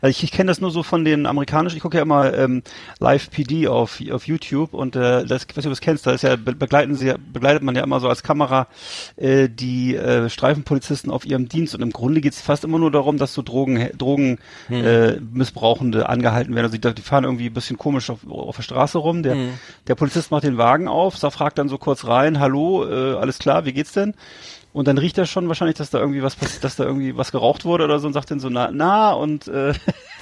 [0.01, 2.63] Also ich, ich kenne das nur so von den amerikanischen, ich gucke ja immer ähm,
[2.99, 6.07] Live PD auf, auf YouTube und äh, das, ich weiß nicht, ob du das kennst,
[6.07, 8.69] da ist ja, be- begleiten sie, begleitet man ja immer so als Kamera
[9.17, 12.91] äh, die äh, Streifenpolizisten auf ihrem Dienst und im Grunde geht es fast immer nur
[12.91, 14.39] darum, dass so Drogen, Drogen
[14.71, 16.67] äh, Missbrauchende angehalten werden.
[16.67, 19.23] Also die, die fahren irgendwie ein bisschen komisch auf, auf der Straße rum.
[19.23, 19.37] Der,
[19.87, 23.65] der Polizist macht den Wagen auf, fragt dann so kurz rein, hallo, äh, alles klar,
[23.67, 24.15] wie geht's denn?
[24.77, 27.33] Und dann riecht er schon wahrscheinlich, dass da irgendwie was passiert, dass da irgendwie was
[27.33, 29.73] geraucht wurde oder so und sagt dann so, na, na, und äh,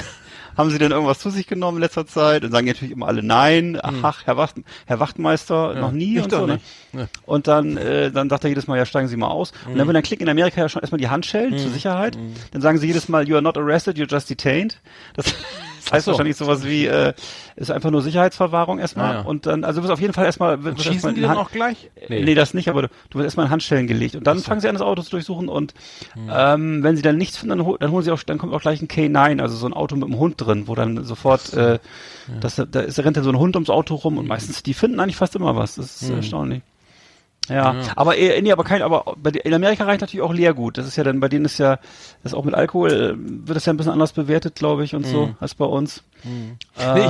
[0.57, 2.45] haben Sie denn irgendwas zu sich genommen in letzter Zeit?
[2.45, 3.77] Und sagen natürlich immer alle nein.
[3.83, 4.55] Ach, Herr, Wacht,
[4.87, 6.47] Herr Wachtmeister, noch nie und so.
[6.47, 6.61] Ne?
[6.93, 7.09] Ja.
[7.27, 9.51] Und dann, äh, dann sagt er jedes Mal, ja, steigen Sie mal aus.
[9.67, 12.17] Und dann, wenn dann klicken in Amerika ja schon erstmal die Handschellen zur Sicherheit,
[12.53, 14.81] dann sagen sie jedes Mal, you are not arrested, you're just detained.
[15.14, 15.35] Das,
[15.85, 16.12] das heißt so.
[16.12, 17.12] wahrscheinlich sowas wie, äh,
[17.57, 19.11] ist einfach nur Sicherheitsverwahrung erstmal.
[19.11, 19.20] Ah, ja.
[19.23, 21.51] Und dann, also du wirst auf jeden Fall erstmal, Und schießen erstmal die dann auch
[21.51, 21.90] gleich?
[22.09, 22.35] Nee.
[22.35, 24.75] das nicht, aber du, du wirst erstmal in Handschellen gelegt und dann fangen sie an,
[24.75, 25.75] das Auto zu durchsuchen und
[26.31, 28.81] ähm, wenn sie dann nichts finden, dann, dann holen sie auch, dann kommt auch gleich
[28.83, 31.79] ein K9, also so ein Auto mit einem Hund drin, wo dann sofort, äh,
[32.40, 35.01] das, da ist, rennt dann so ein Hund ums Auto rum und meistens, die finden
[35.01, 36.62] eigentlich fast immer was, das ist erstaunlich.
[37.49, 40.79] Ja, aber äh, nee, aber kein, aber in Amerika reicht natürlich auch Leergut.
[40.79, 41.79] Das ist ja dann, bei denen ist ja,
[42.23, 45.07] das auch mit Alkohol äh, wird das ja ein bisschen anders bewertet, glaube ich, und
[45.07, 46.03] so, als bei uns.
[46.27, 46.57] Ähm,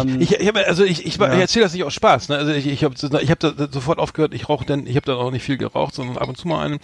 [0.05, 1.33] Nee, ich, ich, ich hab, also ich, ich, ja.
[1.33, 2.31] ich erzähle das nicht aus Spaß.
[2.31, 2.37] Ne?
[2.37, 4.35] Also ich, ich habe ich hab da sofort aufgehört.
[4.35, 6.64] Ich rauche denn, ich habe da auch nicht viel geraucht, sondern ab und zu mal
[6.64, 6.81] einen.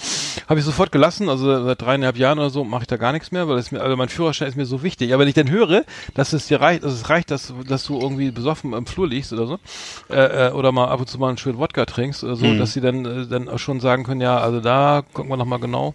[0.48, 1.28] Habe ich sofort gelassen.
[1.28, 3.80] Also seit dreieinhalb Jahren oder so mache ich da gar nichts mehr, weil es mir,
[3.80, 5.12] also mein Führerschein ist mir so wichtig.
[5.12, 5.82] Aber wenn ich dann höre,
[6.14, 9.32] dass es dir reicht, dass es reicht, dass, dass du irgendwie besoffen im Flur liegst
[9.32, 9.58] oder so,
[10.08, 12.58] äh, äh, oder mal ab und zu mal einen schönen Wodka trinkst oder so, Mhm.
[12.58, 15.58] dass sie dann äh, dann schon sagen können, ja, also da gucken wir noch mal
[15.58, 15.94] genau.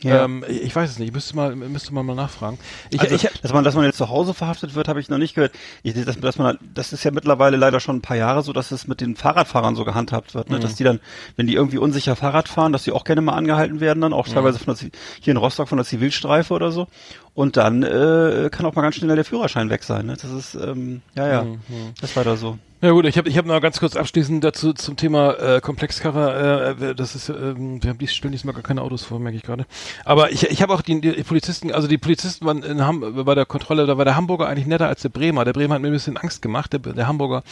[0.00, 0.24] Ja.
[0.24, 1.08] Ähm, ich, weiß es nicht.
[1.08, 2.58] Ich müsste mal, müsste man mal nachfragen.
[2.90, 5.16] Ich, also, ich, dass man, dass man jetzt zu Hause verhaftet wird, habe ich noch
[5.16, 5.52] nicht gehört.
[5.82, 8.72] Ich, dass, dass man, das ist ja mittlerweile leider schon ein paar Jahre so, dass
[8.72, 10.56] es mit den Fahrradfahrern so gehandhabt wird, Mhm.
[10.56, 10.60] ne?
[10.60, 11.00] dass die dann,
[11.36, 14.18] wenn die irgendwie unsicher Fahrrad fahren, dass die auch gerne mal angehalten werden, dann Mhm.
[14.18, 16.88] auch teilweise von der, hier in Rostock von der Zivilstreife oder so.
[17.36, 20.06] Und dann äh, kann auch mal ganz schnell der Führerschein weg sein.
[20.06, 20.16] Ne?
[20.20, 21.58] Das ist, ähm, ja, ja, Mhm.
[22.00, 22.58] das ist leider so.
[22.82, 26.76] Ja gut, ich habe ich hab noch ganz kurz abschließend dazu zum Thema äh, Komplexkarre.
[26.78, 29.42] Äh, das ist, ähm, wir haben dies, stellen diesmal gar keine Autos vor, merke ich
[29.42, 29.64] gerade.
[30.04, 33.34] Aber ich, ich habe auch die, die Polizisten, also die Polizisten waren in Ham bei
[33.34, 35.46] der Kontrolle, da war der Hamburger eigentlich netter als der Bremer.
[35.46, 36.74] Der Bremer hat mir ein bisschen Angst gemacht.
[36.74, 37.42] Der, der Hamburger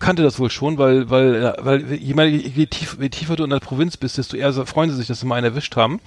[0.00, 3.50] kannte das wohl schon, weil weil weil je, mehr, je, tief, je tiefer du in
[3.50, 6.00] der Provinz bist, desto eher freuen sie sich, dass sie mal einen erwischt haben.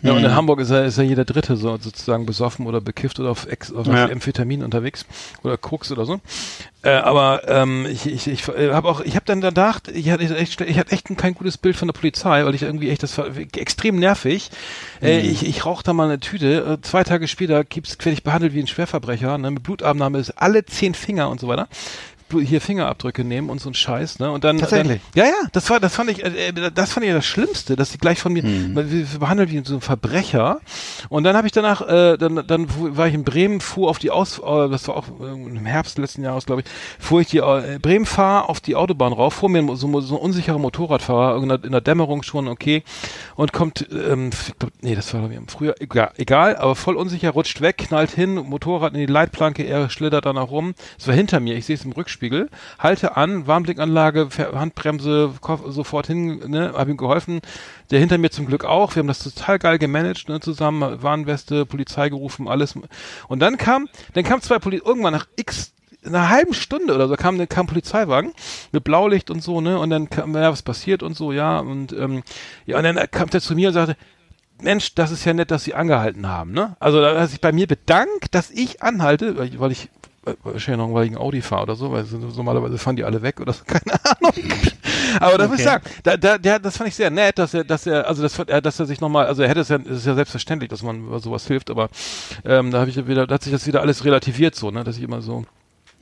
[0.00, 3.20] Ja, und in Hamburg ist ja, ist ja jeder Dritte so sozusagen besoffen oder bekifft
[3.20, 4.08] oder auf, Ex, auf Ja.
[4.10, 5.04] Amphetamin unterwegs
[5.42, 6.20] oder Koks oder so.
[6.84, 10.24] Äh, aber ähm, ich, ich, ich äh, habe auch, ich habe dann gedacht, ich hatte
[10.36, 13.02] echt, ich hatte echt ein, kein gutes Bild von der Polizei, weil ich irgendwie echt,
[13.04, 14.50] das war extrem nervig.
[15.00, 18.24] Äh, ich ich rauche da mal eine Tüte, äh, zwei Tage später gibt's, werde ich
[18.24, 21.68] behandelt wie ein Schwerverbrecher, ne, mit Blutabnahme ist alle zehn Finger und so weiter.
[22.40, 24.30] Hier Fingerabdrücke nehmen und so ein Scheiß, ne?
[24.30, 25.00] Und dann Tatsächlich?
[25.14, 27.76] Dann, ja, ja, das war, das fand ich, äh, äh, das fand ich das Schlimmste,
[27.76, 30.60] dass sie gleich von mir wir behandelt wie so ein Verbrecher.
[31.08, 32.66] Und dann habe ich danach, äh, dann, dann
[32.96, 35.98] war ich in Bremen, fuhr auf die Aus, äh, das war auch äh, im Herbst
[35.98, 36.66] letzten Jahres, glaube ich,
[36.98, 40.20] fuhr ich die äh, Bremen fahr auf die Autobahn rauf, vor mir so, so ein
[40.22, 42.82] unsicherer Motorradfahrer in der, in der Dämmerung schon, okay,
[43.36, 46.96] und kommt, ähm, glaub, nee, das war glaube ich im Frühjahr, egal, egal, aber voll
[46.96, 50.74] unsicher, rutscht weg, knallt hin, Motorrad in die Leitplanke, er schlittert dann auch rum.
[50.98, 55.34] Es war hinter mir, ich sehe es im Rückspiegel Rückspiegel, halte an, Warnblinkanlage, Handbremse,
[55.66, 57.40] sofort hin, ne, hab ihm geholfen.
[57.90, 58.94] Der hinter mir zum Glück auch.
[58.94, 62.74] Wir haben das total geil gemanagt, ne, zusammen, Warnweste, Polizei gerufen, alles.
[63.28, 65.72] Und dann kam, dann kam zwei Poli irgendwann nach x
[66.04, 68.32] in einer halben Stunde oder so kam, kam ein Polizeiwagen
[68.72, 69.78] mit Blaulicht und so, ne?
[69.78, 71.60] Und dann kam, ja, was passiert und so, ja.
[71.60, 72.24] Und ähm,
[72.66, 73.96] ja, und dann kam der zu mir und sagte,
[74.60, 76.76] Mensch, das ist ja nett, dass Sie angehalten haben, ne?
[76.80, 79.90] Also da hat sich bei mir bedankt, dass ich anhalte, weil ich,
[80.44, 82.04] wahrscheinlich noch, weil ich ein Audi fahre oder so, weil
[82.36, 84.32] normalerweise fahren die alle weg oder so, keine Ahnung.
[85.20, 85.80] Aber da muss ich Okay.
[85.82, 88.38] sagen, da, da, der, das fand ich sehr nett, dass er, dass er, also das,
[88.38, 90.82] er- dass er sich nochmal, also er hätte es ja, es ist ja selbstverständlich, dass
[90.82, 91.88] man über sowas hilft, aber
[92.44, 94.96] ähm, da habe ich wieder, da hat sich das wieder alles relativiert so, ne, dass
[94.96, 95.44] ich immer so,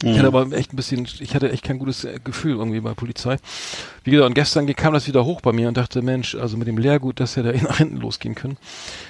[0.02, 2.94] ich hatte aber echt ein bisschen, ich hatte echt kein gutes äh, Gefühl irgendwie bei
[2.94, 3.37] Polizei.
[4.02, 6.66] Wie gesagt, und gestern kam das wieder hoch bei mir und dachte, Mensch, also mit
[6.68, 8.56] dem Lehrgut, dass ja da nach hinten losgehen können.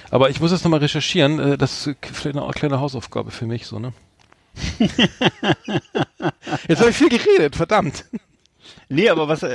[0.09, 3.67] Aber ich muss das nochmal recherchieren, äh, das ist vielleicht eine kleine Hausaufgabe für mich,
[3.67, 3.93] so, ne?
[6.67, 8.05] Jetzt habe ich viel geredet, verdammt.
[8.91, 9.47] Nee, aber was, äh,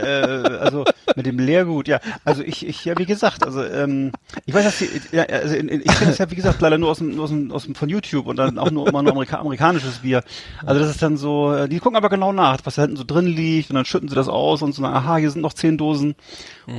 [0.61, 2.01] also mit dem Lehrgut, ja.
[2.25, 4.13] Also ich, ich, ja, wie gesagt, also ähm,
[4.47, 6.79] ich weiß, dass die, ja, also in, in, ich kenne das ja, wie gesagt, leider
[6.79, 9.13] nur aus dem, aus dem, aus dem von YouTube und dann auch nur immer nur
[9.13, 10.23] Amerika amerikanisches Bier.
[10.65, 13.05] Also das ist dann so, äh, die gucken aber genau nach, was da hinten so
[13.05, 15.79] drin liegt und dann schütten sie das aus und so, aha, hier sind noch zehn
[15.79, 16.15] Dosen.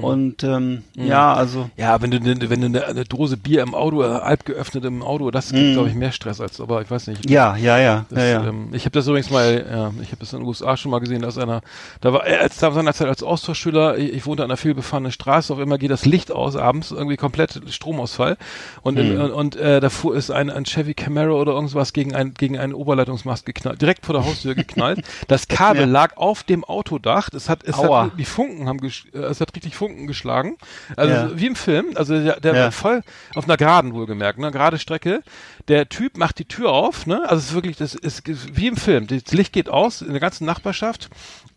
[0.01, 4.07] Und ähm, ja, also Ja, wenn du, wenn du eine, Dose Bier im Auto, äh,
[4.07, 7.29] halb geöffnet im Auto, das gibt, glaube ich, mehr Stress als, aber ich weiß nicht.
[7.29, 8.47] ja, ja, ja, Das, ja, ja.
[8.47, 10.99] Ähm, ich habe das übrigens mal, ja, ich habe das in den USA schon mal
[10.99, 11.61] gesehen, dass einer,
[12.01, 15.51] da war er als da seinerzeit als Austauschschüler, ich, ich wohnte an einer vielbefahrenen Straße,
[15.51, 18.37] auf einmal geht das Licht aus abends, irgendwie komplett Stromausfall
[18.83, 22.15] und in, und, und äh, da fuhr ist ein, ein Chevy Camaro oder irgendwas gegen
[22.15, 25.01] ein gegen einen Oberleitungsmast geknallt, direkt vor der Haustür geknallt.
[25.27, 25.87] Das Kabel Ja.
[25.87, 28.05] lag auf dem Autodach, es hat es Aua.
[28.05, 30.55] hat die Funken haben äh, es hat richtig Funken geschlagen.
[30.95, 31.31] Also Ja.
[31.35, 32.63] wie im Film, also der, der Ja.
[32.63, 33.01] war voll
[33.35, 35.21] auf einer geraden wohlgemerkt, ne, gerade Strecke.
[35.67, 37.23] Der Typ macht die Tür auf, ne?
[37.23, 39.07] Also es ist wirklich, das ist wie im Film.
[39.07, 41.09] Das Licht geht aus in der ganzen Nachbarschaft.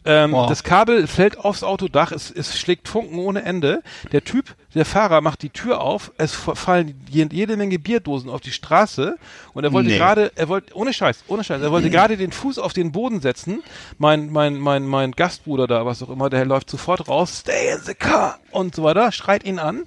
[0.05, 0.33] Ähm.
[0.33, 3.83] Das Kabel fällt aufs Autodach, es, es schlägt Funken ohne Ende.
[4.13, 8.41] Der Typ, der Fahrer, macht die Tür auf, es fallen je- jede Menge Bierdosen auf
[8.41, 9.17] die Straße
[9.53, 9.97] und er wollte Nee.
[9.99, 13.21] gerade, er wollte, ohne Scheiß, ohne Scheiß, er wollte gerade den Fuß auf den Boden
[13.21, 13.63] setzen.
[13.99, 17.81] Mein, mein, mein, mein Gastbruder da, was auch immer, der läuft sofort raus, stay in
[17.85, 19.83] the car und so weiter, schreit ihn an,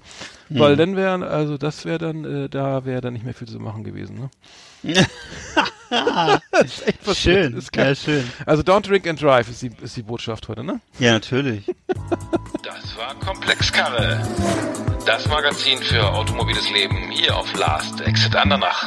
[0.50, 3.60] weil dann wäre, also das wäre dann, äh, da wäre dann nicht mehr viel zu
[3.60, 4.30] machen gewesen, ne?
[4.84, 7.18] Das ist echt.
[7.18, 7.88] Schön, Das ist geil.
[7.90, 8.32] ja, schön.
[8.46, 10.80] Also don't drink and drive ist die, ist die Botschaft heute, ne?
[11.00, 11.66] Ja, natürlich.
[12.64, 14.26] Das war Komplexkarre.
[15.06, 18.86] Das Magazin für automobiles Leben hier auf Last Exit Andernach.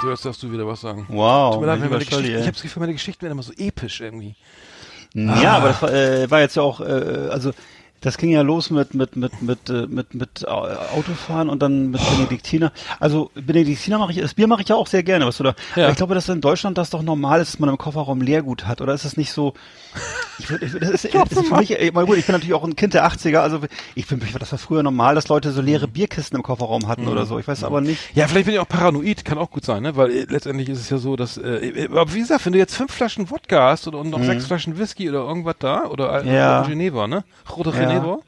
[0.00, 1.06] So, jetzt darfst du wieder was sagen.
[1.08, 1.54] Wow.
[1.54, 4.00] Tut mir leid, meine Geschichte, ich habe das Gefühl, meine Geschichten werden immer so episch
[4.00, 4.36] irgendwie.
[5.12, 7.52] Ja, aber das war, äh, war jetzt ja auch, äh, also
[8.00, 11.90] das ging ja los mit mit mit mit äh, mit mit Au- Autofahren und dann
[11.90, 12.72] mit Benediktiner.
[12.98, 15.54] Also Benediktiner mache ich, das Bier mache ich ja auch sehr gerne, was du da.
[15.76, 15.90] Ja.
[15.90, 18.80] Ich glaube, dass in Deutschland das doch normal ist, dass man im Kofferraum Leergut hat,
[18.80, 19.52] oder ist das nicht so?
[20.38, 22.64] Ich, ich, das ist, das ist für mich, äh, mal gut, ich bin natürlich auch
[22.64, 23.60] ein Kind der 80er, also
[23.94, 27.26] ich finde, das war früher normal, dass Leute so leere Bierkisten im Kofferraum hatten oder
[27.26, 27.38] so.
[27.38, 28.00] Ich weiß aber nicht.
[28.14, 29.96] Ja, vielleicht bin ich auch paranoid, kann auch gut sein, ne?
[29.96, 32.74] Weil äh, letztendlich ist es ja so, dass, äh, aber wie gesagt, wenn du jetzt
[32.76, 36.24] fünf Flaschen Wodka hast und, und noch sechs Flaschen Whisky oder irgendwas da, oder äh,
[36.24, 36.32] Mhm.
[36.32, 36.62] Ja.
[36.62, 37.24] Geneva, ne?
[37.56, 37.76] Rote Ja.
[37.94, 38.18] Geneva.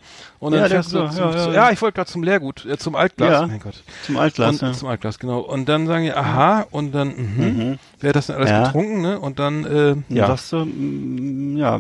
[0.40, 1.52] Und Ja, dann der- fährst du ja, zum, ja, ja.
[1.52, 3.46] ja, ich wollte gerade zum Leergut, äh, zum Altglas, Ja.
[3.46, 3.82] mein Gott.
[4.04, 4.72] Zum Altglas, und, ja.
[4.72, 5.38] Zum Altglas, genau.
[5.40, 8.64] Und dann sagen die, aha, und dann, mhm, wer hat das denn alles Ja.
[8.64, 9.20] getrunken, ne?
[9.20, 9.96] Und dann, äh, Ja.
[10.08, 10.26] ja.
[10.28, 11.78] Sagst du, mm, ja,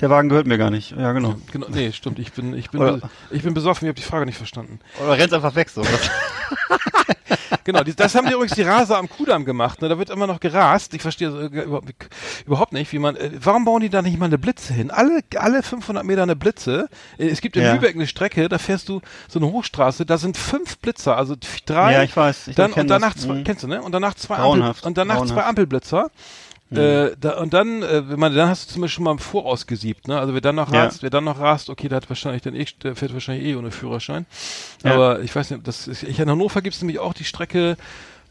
[0.00, 0.92] der Wagen gehört mir gar nicht.
[0.96, 1.34] Ja, genau.
[1.52, 4.24] Genau, nee, stimmt, ich bin, ich bin, Oder- ich bin besoffen, ich habe die Frage
[4.26, 4.78] nicht verstanden.
[5.02, 5.82] Oder rennst einfach weg so.
[7.64, 9.82] Genau, die, das haben die übrigens die Raser am Kudamm gemacht.
[9.82, 9.88] Ne?
[9.88, 10.94] Da wird immer noch gerast.
[10.94, 11.66] Ich verstehe so, äh,
[12.46, 13.16] überhaupt, nicht, wie man.
[13.16, 14.90] Äh, warum bauen die da nicht mal eine Blitze hin?
[14.90, 16.88] Alle, alle 500 Meter eine Blitze.
[17.18, 17.72] Äh, es gibt in Ja.
[17.74, 20.06] Lübeck eine Strecke, da fährst du so eine Hochstraße.
[20.06, 21.34] Da sind fünf Blitzer, also
[21.66, 21.92] drei.
[21.92, 23.22] Ja, ich weiß, ich dann und danach das.
[23.24, 23.44] zwei, Mhm.
[23.44, 23.82] kennst du ne?
[23.82, 25.44] Und danach zwei Ampel, und danach zwei grauenhaft.
[26.70, 29.20] Äh, da, und dann, äh, wenn man, dann hast du zum Beispiel schon mal im
[29.20, 30.18] Voraus gesiebt, ne?
[30.18, 30.84] Also wer dann noch Ja.
[30.84, 33.54] rast, wer dann noch rast, okay, der hat wahrscheinlich dann eh, der fährt wahrscheinlich eh
[33.54, 34.26] ohne Führerschein.
[34.82, 34.94] Ja.
[34.94, 37.76] Aber ich weiß nicht, das ist, ich, in Hannover gibt es nämlich auch die Strecke,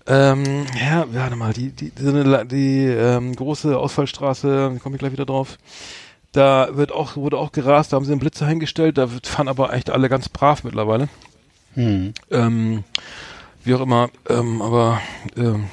[0.07, 5.25] ähm, ja, warte mal, die, die, die, die, ähm, große Ausfallstraße, komme ich gleich wieder
[5.25, 5.57] drauf.
[6.33, 9.47] Da wird auch, wurde auch gerast, da haben sie einen Blitzer hingestellt, da wird- fahren
[9.47, 11.07] aber echt alle ganz brav mittlerweile.
[11.75, 12.13] Hm.
[12.29, 12.83] Ähm,
[13.63, 15.01] wie auch immer, ähm, aber
[15.37, 15.69] ähm,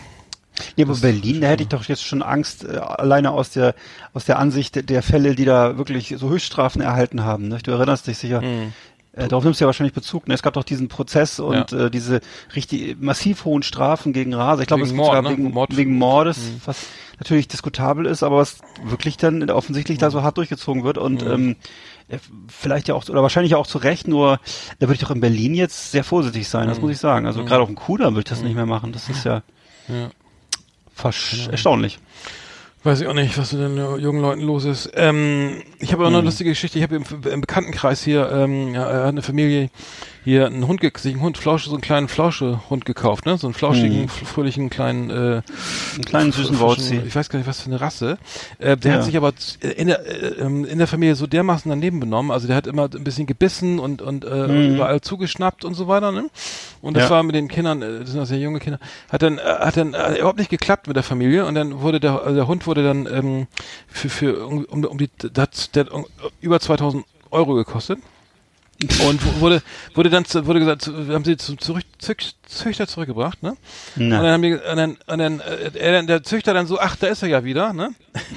[0.76, 3.74] Ja, aber Berlin, da hätte ich doch jetzt schon Angst, äh, alleine aus der
[4.12, 7.48] aus der Ansicht der, Fälle, die da wirklich so Höchststrafen erhalten haben.
[7.48, 7.58] Ne?
[7.62, 8.40] Du erinnerst dich sicher.
[8.40, 8.72] Hm.
[9.14, 10.26] Äh, darauf nimmst du ja wahrscheinlich Bezug.
[10.26, 10.34] Ne?
[10.34, 12.20] Es gab doch diesen Prozess und äh, diese
[12.56, 14.62] richtig massiv hohen Strafen gegen Raser.
[14.62, 15.30] Ich glaube, es Mord, sogar ne?
[15.30, 16.86] wegen, Mord- wegen Mordes, was
[17.18, 21.56] natürlich diskutabel ist, aber was wirklich dann offensichtlich da so hart durchgezogen wird und ähm,
[22.08, 24.08] äh, vielleicht ja auch oder wahrscheinlich auch zu Recht.
[24.08, 24.40] Nur
[24.78, 26.68] da würde ich doch in Berlin jetzt sehr vorsichtig sein.
[26.68, 27.26] Das muss ich sagen.
[27.26, 28.92] Also gerade auf dem Kudamm würde ich das nicht mehr machen.
[28.92, 29.42] Das ist ja
[29.88, 30.10] ja.
[31.02, 31.98] Versch erstaunlich.
[32.84, 34.90] Weiß ich auch nicht, was mit den jungen Leuten los ist.
[34.94, 36.78] Ähm, ich habe auch noch eine lustige Geschichte.
[36.78, 39.70] Ich habe im, im Bekanntenkreis hier, ähm, ja, eine Familie
[40.24, 43.36] hier einen Hund, sich einen Hund, Flausche, so einen kleinen Flauschehund gekauft, ne?
[43.38, 45.42] So einen flauschigen, f- fröhlichen kleinen, äh,
[45.94, 47.00] Einen kleinen süßen Wauzi.
[47.06, 48.18] Ich weiß gar nicht, was für eine Rasse.
[48.58, 48.96] Äh, der Ja.
[48.98, 52.30] hat sich aber z- in der, äh, ähm, in der Familie so dermaßen daneben benommen.
[52.30, 56.12] Also der hat immer ein bisschen gebissen und, und äh, überall zugeschnappt und so weiter.
[56.12, 56.30] Ne?
[56.82, 57.04] Und das.
[57.04, 57.10] Ja.
[57.10, 58.78] war mit den Kindern, äh, das sind auch sehr junge Kinder,
[59.10, 61.46] hat dann, äh, hat dann äh, überhaupt nicht geklappt mit der Familie.
[61.46, 63.46] Und dann wurde der, also der Hund wurde dann ähm,
[63.88, 66.06] für, für um, um, die, hat- der um,
[66.40, 67.98] über 2000 Euro gekostet.
[69.06, 69.62] Und wu- wurde,
[69.94, 71.84] wurde dann, wurde gesagt, haben sie zum zurück,
[72.52, 73.56] Züchter zurückgebracht, ne?
[73.96, 74.18] Na.
[74.18, 76.78] Und dann haben die, und dann, und dann, äh, er, dann- der Züchter dann so,
[76.78, 77.90] ach, da ist er ja wieder, ne?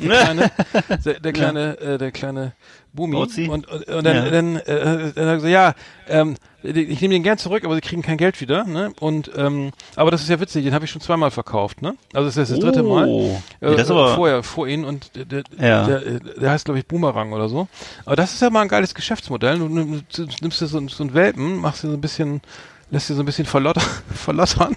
[0.03, 0.51] Der kleine,
[1.05, 2.53] der, der kleine, äh, der kleine
[2.93, 3.13] Bumi.
[3.15, 3.47] Bauzi?
[3.49, 4.29] Und, und, und dann, Ja.
[4.29, 5.73] dann, äh, dann hat er gesagt, ja,
[6.07, 8.91] ähm, ich nehme den gern zurück, aber sie kriegen kein Geld wieder, ne?
[8.99, 11.93] Und, ähm, aber das ist ja witzig, den habe ich schon zweimal verkauft, ne?
[12.13, 13.05] Also das ist das dritte Mal.
[13.07, 13.39] Oh.
[13.61, 15.85] Äh, Ja, das aber- vorher, vor ihnen und der, der, Ja.
[15.85, 17.67] der, äh, der heißt, glaube ich, Boomerang oder so.
[18.05, 19.59] Aber das ist ja mal ein geiles Geschäftsmodell.
[19.59, 22.41] Du nimm- du nimmst dir so, einen- so einen Welpen, machst dir so ein bisschen,
[22.91, 23.81] lässt dir so ein bisschen verlotter,
[24.13, 24.75] verlottern.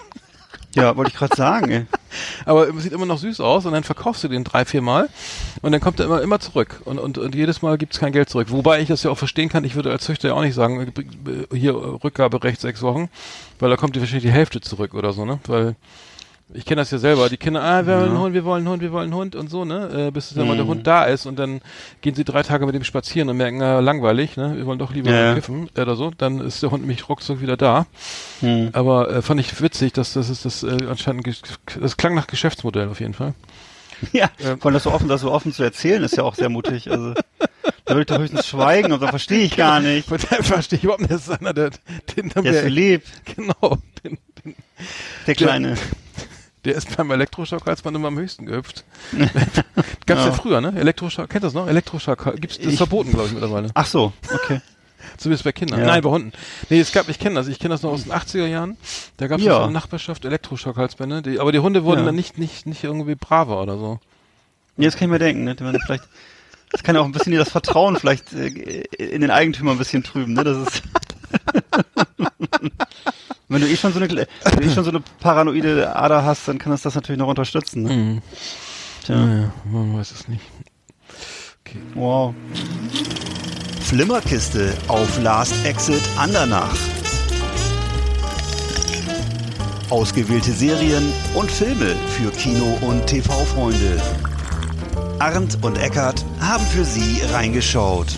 [0.74, 1.70] Ja, wollte ich gerade sagen.
[1.70, 1.86] Ey.
[2.44, 5.08] Aber sieht immer noch süß aus und dann verkaufst du den drei, vier Mal
[5.62, 6.82] und dann kommt er immer, immer zurück.
[6.84, 8.48] Und, und, und jedes Mal gibt's kein Geld zurück.
[8.50, 10.92] Wobei ich das ja auch verstehen kann, ich würde als Züchter ja auch nicht sagen,
[11.50, 13.08] äh, hier Rückgaberecht sechs Wochen,
[13.58, 15.40] weil da kommt dir wahrscheinlich die Hälfte zurück oder so, ne?
[15.46, 15.74] Weil
[16.54, 17.28] ich kenne das ja selber.
[17.28, 19.36] Die Kinder, ah, wir wollen einen Hund, wir wollen einen Hund, wir wollen einen Hund
[19.36, 20.06] und so, ne?
[20.08, 21.60] Äh, bis dann mal der Hund da ist und dann
[22.00, 24.56] gehen sie drei Tage mit dem spazieren und merken, na, langweilig, ne?
[24.56, 26.10] Wir wollen doch lieber Ja, kiffen äh, oder so.
[26.16, 27.86] Dann ist der Hund nämlich ruckzuck wieder da.
[28.40, 28.70] Hm.
[28.72, 31.28] Aber äh, fand ich witzig, dass das ist das äh, anscheinend
[31.80, 33.34] das klang nach Geschäftsmodell auf jeden Fall.
[34.12, 36.48] Ja, vor allem das so offen, das so offen zu erzählen, ist ja auch sehr
[36.48, 36.88] mutig.
[36.88, 37.14] Also
[37.84, 40.08] da würde ich doch höchstens schweigen und dann verstehe ich gar nicht.
[40.08, 41.70] Von daher verstehe ich überhaupt nicht, das ist einer, der,
[42.16, 44.54] den haben Der ist so lieb, genau, den, den,
[45.26, 45.76] der Kleine.
[46.64, 48.84] Der ist beim Elektroschock als man immer am höchsten gehüpft.
[50.06, 50.26] Gab's ja.
[50.26, 50.32] Ja.
[50.32, 50.72] früher, ne?
[50.76, 51.66] Elektroschock, kennt das noch?
[51.68, 53.70] Elektroschock, gibt's, das ist Ich- verboten, glaube ich, mittlerweile.
[53.74, 54.60] Ach so, okay.
[55.16, 55.80] Zumindest bei Kindern.
[55.80, 55.86] Ja.
[55.86, 56.32] Nein, bei Hunden.
[56.68, 58.76] Nee, es gab, ich kenne das, ich kenne das noch aus den 80er Jahren.
[59.16, 59.52] Da gab's Ja.
[59.52, 59.58] ja.
[59.58, 62.06] so eine Nachbarschaft Elektroschock-Halsbänder, die, aber die Hunde wurden Ja.
[62.06, 64.00] dann nicht, nicht, nicht irgendwie braver oder so.
[64.76, 65.56] Ja, das kann ich mir denken, ne?
[65.58, 66.04] Wenn vielleicht,
[66.70, 68.46] das kann ja auch ein bisschen das Vertrauen vielleicht äh,
[68.96, 70.44] in den Eigentümer ein bisschen trüben, ne?
[70.44, 70.82] Das ist.
[73.48, 76.46] Wenn du eh schon so eine, wenn du eh schon so eine paranoide Ader hast,
[76.48, 77.82] dann kann das das natürlich noch unterstützen.
[77.84, 77.92] Ne?
[77.96, 78.22] Mhm.
[79.04, 80.42] Tja, Ja, man weiß es nicht.
[81.94, 82.34] wow.
[83.82, 86.74] Flimmerkiste auf Last Exit Andernach.
[89.90, 94.00] Ausgewählte Serien und Filme für Kino- und TV-Freunde.
[95.18, 98.08] Arndt und Eckart haben für Sie reingeschaut.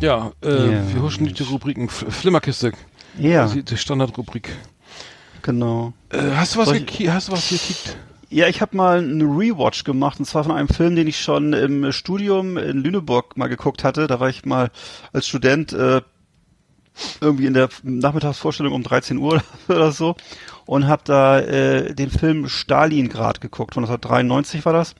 [0.00, 0.92] Ja, äh, Ja.
[0.94, 1.88] wir huschen die Rubriken.
[1.88, 2.72] Flimmerkiste.
[3.18, 4.50] Ja, Die, die Standardrubrik.
[5.42, 5.92] genau.
[6.10, 7.96] Äh, hast du was ich- hast du was gekickt?
[8.30, 11.54] Ja, ich habe mal einen Rewatch gemacht und zwar von einem Film, den ich schon
[11.54, 14.06] im Studium in Lüneburg mal geguckt hatte.
[14.06, 14.70] Da war ich mal
[15.14, 16.02] als Student äh,
[17.20, 20.14] irgendwie in der Nachmittagsvorstellung um 13 Uhr oder so
[20.66, 23.74] und habe da äh, den Film Stalingrad geguckt.
[23.74, 24.94] Von 1993 war das.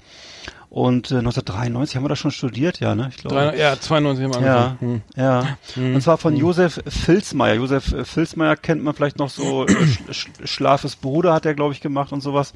[0.70, 3.08] Und äh, 1993 haben wir das schon studiert, ja, ne?
[3.10, 3.36] Ich glaube.
[3.36, 5.02] Drei, ja, 92 haben wir Ja, angefangen.
[5.14, 5.22] Hm.
[5.22, 5.58] ja.
[5.94, 7.54] Und zwar von Josef Filzmeier.
[7.54, 11.72] Josef äh, Filzmeier kennt man vielleicht noch so, äh, Sch Schlafes Bruder hat er, glaube
[11.72, 12.52] ich, gemacht und sowas.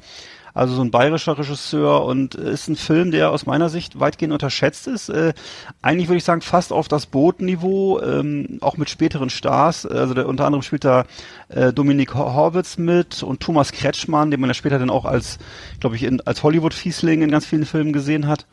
[0.53, 4.33] Also so ein bayerischer Regisseur und äh, ist ein Film, der aus meiner Sicht weitgehend
[4.33, 5.09] unterschätzt ist.
[5.09, 5.33] Äh,
[5.81, 9.85] eigentlich würde ich sagen fast auf das Bootniveau, ähm, auch mit späteren Stars.
[9.85, 11.05] Also der, unter anderem spielt da
[11.49, 15.39] äh, Dominik Hor- Horwitz mit und Thomas Kretschmann, den man ja später dann auch als,
[15.79, 18.45] glaube ich, in, als Hollywood-Fiesling in ganz vielen Filmen gesehen hat.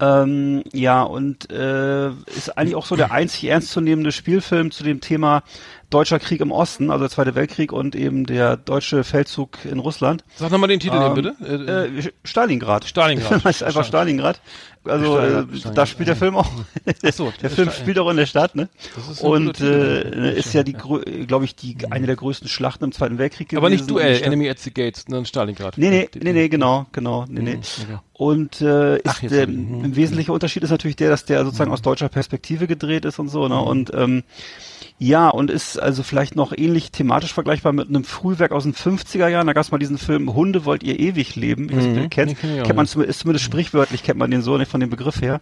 [0.00, 5.42] Ähm, ja, und äh, ist eigentlich auch so der einzig ernstzunehmende Spielfilm zu dem Thema
[5.90, 10.22] Deutscher Krieg im Osten, also der Zweite Weltkrieg und eben der deutsche Feldzug in Russland.
[10.36, 11.34] Sag nochmal den Titel Ähm, bitte.
[11.42, 12.84] Äh, Äh, Stalingrad.
[12.84, 13.24] Stalingrad.
[13.30, 14.40] Der Film heißt einfach Stalingrad.
[14.84, 16.50] Also Stalingrad, äh, Stalingrad, da spielt der Film auch.
[17.12, 18.68] So, der Film Sta- spielt auch in der Stadt, ne?
[18.94, 22.92] Das ist Und äh, ist ja die, glaube ich, die eine der größten Schlachten im
[22.92, 23.58] Zweiten Weltkrieg gewesen.
[23.58, 25.76] aber nicht Duell, Enemy at the Gates, sondern Stalingrad.
[25.78, 27.54] Nee, nee, nee, nee, genau, genau, nee, nee.
[27.56, 27.98] Mhm, okay.
[28.12, 29.87] Und äh, ist Ach, jetzt mhm.
[29.88, 33.28] Ein wesentlicher Unterschied ist natürlich der, dass der sozusagen aus deutscher Perspektive gedreht ist und
[33.28, 33.60] so, ne?
[33.60, 34.22] Und ähm,
[35.00, 39.28] ja, und ist also vielleicht noch ähnlich thematisch vergleichbar mit einem Frühwerk aus den 50er
[39.28, 39.46] Jahren.
[39.46, 41.68] Da gab es mal diesen Film Hunde wollt ihr ewig leben.
[41.68, 42.38] Ich weiß nicht, ob ihr den kennt.
[42.64, 45.40] kennt man ist zumindest sprichwörtlich, kennt man den so, nicht von dem Begriff her.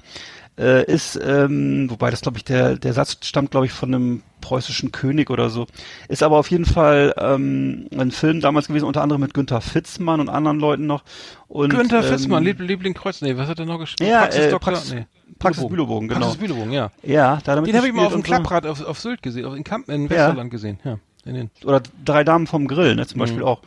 [0.59, 4.23] Äh, ist, ähm, wobei das glaube ich, der, der Satz stammt, glaube ich, von einem
[4.41, 5.67] preußischen König oder so.
[6.09, 10.21] Ist aber auf jeden Fall ähm, ein Film damals gewesen, unter anderem mit Günther Fitzmann
[10.21, 11.03] und anderen Leuten noch.
[11.49, 13.21] Und, Günther ähm, Fitzmann, Lieb Liebling Kreuz.
[13.21, 14.09] Nee, was hat er noch gespielt?
[14.09, 14.73] Ja, Praxis äh, Doktor?
[14.73, 15.07] Praxis- nee.
[15.39, 16.21] Praxis Bülow-Bogen, genau.
[16.21, 16.91] Praxis Bülow-Bogen, ja.
[17.03, 18.27] Ja, da damit Den habe ich mal auf dem so.
[18.27, 20.79] Klapprad auf, auf Sylt gesehen, auf, in Kamp, in Westerland gesehen.
[20.85, 21.51] Ja, in den.
[21.65, 23.61] Oder drei Damen vom Grill, ne, zum Beispiel auch.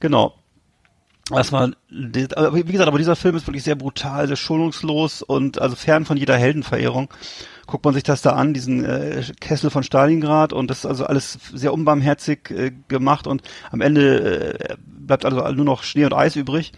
[0.00, 0.34] Genau.
[1.88, 5.76] Die- aber wie gesagt, aber dieser Film ist wirklich sehr brutal, sehr schonungslos und also
[5.76, 7.08] fern von jeder Heldenverehrung.
[7.66, 11.06] Guckt man sich das da an, diesen äh, Kessel von Stalingrad und das ist also
[11.06, 16.12] alles sehr unbarmherzig äh, gemacht und am Ende äh, bleibt also nur noch Schnee und
[16.12, 16.72] Eis übrig.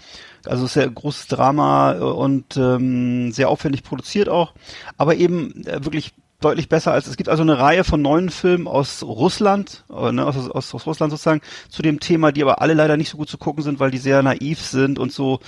[0.45, 4.53] Also sehr großes Drama und ähm, sehr aufwendig produziert auch,
[4.99, 6.13] aber eben äh, wirklich
[6.45, 10.27] deutlich besser als es gibt also eine Reihe von neuen Filmen aus Russland, äh, ne,
[10.27, 13.29] aus, aus, aus Russland sozusagen zu dem Thema, die aber alle leider nicht so gut
[13.29, 15.41] zu gucken sind, weil die sehr naiv sind und so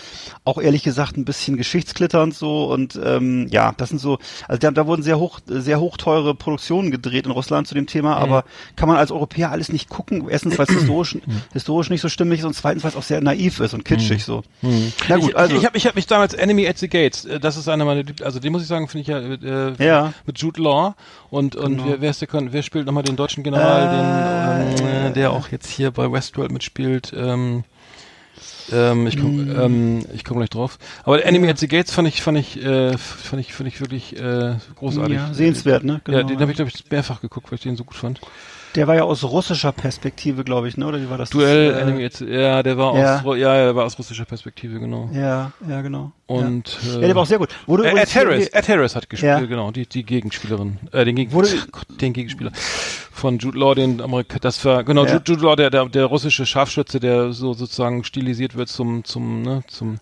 [0.45, 4.19] auch ehrlich gesagt ein bisschen geschichtsklitternd so und ähm, ja, das sind so,
[4.49, 7.87] also da, da wurden sehr hoch sehr hoch teure Produktionen gedreht in Russland zu dem
[7.87, 8.45] Thema, aber
[8.77, 10.29] kann man als Europäer alles nicht gucken.
[10.29, 11.19] Erstens, weil es historisch
[11.53, 14.25] historisch nicht so stimmig ist und zweitens, weil es auch sehr naiv ist und kitschig
[14.25, 14.43] so.
[15.09, 17.41] Na gut, ich, also ich habe ich hab mich damals Enemy at the Gates, äh,
[17.41, 20.13] das ist einer meiner, also den muss ich sagen, finde ich ja, äh, Ja.
[20.27, 20.86] mit Jude Law
[21.31, 25.13] und und wer, wer ist der, wer spielt nochmal den deutschen General, den, ähm, äh,
[25.13, 27.65] der auch jetzt hier bei Westworld mitspielt, ähm,
[28.73, 30.79] ähm, ich komme ähm, ich komm gleich drauf.
[31.05, 34.17] Aber Enemy at the Gates fand ich fand ich äh, fand ich fand ich wirklich
[34.19, 35.17] äh, großartig.
[35.17, 36.01] ja, sehenswert, ne?
[36.09, 38.21] Ja, den habe ich glaube ich mehrfach geguckt, weil ich den so gut fand.
[38.77, 40.87] Der war ja aus russischer Perspektive, glaube ich, ne?
[40.87, 41.31] Oder wie war das?
[41.31, 43.23] Duell äh, Enemy at the, ja, der war ja.
[43.25, 45.09] aus ja, der war aus russischer Perspektive, genau.
[45.13, 46.13] Ja, ja, genau.
[46.27, 46.91] Und ja.
[46.91, 47.49] äh, ja, der war auch sehr gut.
[47.67, 49.47] Wurde Äh, Ed Harris, Ed Harris hat gespielt, Ja.
[49.47, 52.53] genau, die, die Gegenspielerin, äh, den, Gegen Wurde- Gott, den Gegenspieler
[53.13, 55.07] von Jude Law, den Amerika, das war, genau.
[55.07, 59.43] Jude, Jude Law, der, der, der russische Scharfschütze, der so sozusagen stilisiert wird zum, zum,
[59.43, 59.99] ne, zum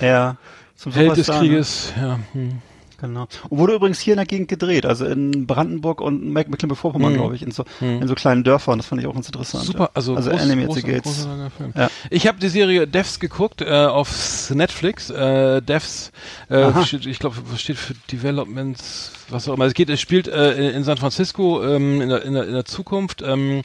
[0.00, 0.36] Ja.
[0.76, 1.34] Zum Held des ne?
[1.38, 2.18] Krieges, ja.
[2.32, 2.60] Hm.
[3.02, 3.26] Genau.
[3.50, 7.16] Und wurde übrigens hier in der Gegend gedreht, also in Brandenburg und Meck- Mecklenburg-Vorpommern, Mhm.
[7.16, 8.78] glaube ich, in so, in so kleinen Dörfern.
[8.78, 9.64] Das fand ich auch ganz interessant.
[9.64, 11.28] Super, also, also groß, at groß, Gates.
[11.56, 11.72] Film.
[11.76, 11.90] Ja.
[12.10, 15.10] Ich habe die Serie Devs geguckt äh, auf Netflix.
[15.10, 16.12] Äh, Devs,
[16.48, 19.66] äh, steht, ich glaube, was steht für Developments, was auch immer.
[19.66, 22.54] Es geht, es spielt äh, in, in San Francisco ähm, in, der, in, der, in
[22.54, 23.20] der Zukunft.
[23.22, 23.62] Ähm,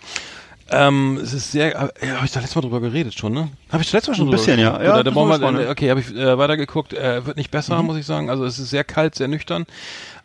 [0.70, 3.50] ähm, es ist sehr, äh, ja, habe ich da letztes Mal drüber geredet schon, ne?
[3.72, 4.76] Habe ich da letztes Mal schon Ein drüber bisschen, ja.
[4.76, 5.70] Oder, Ja, da brauchen wir, ne?
[5.70, 6.94] okay, habe ich äh, weitergeguckt.
[6.94, 8.30] Äh, wird nicht besser, muss ich sagen.
[8.30, 9.66] Also es ist sehr kalt, sehr nüchtern.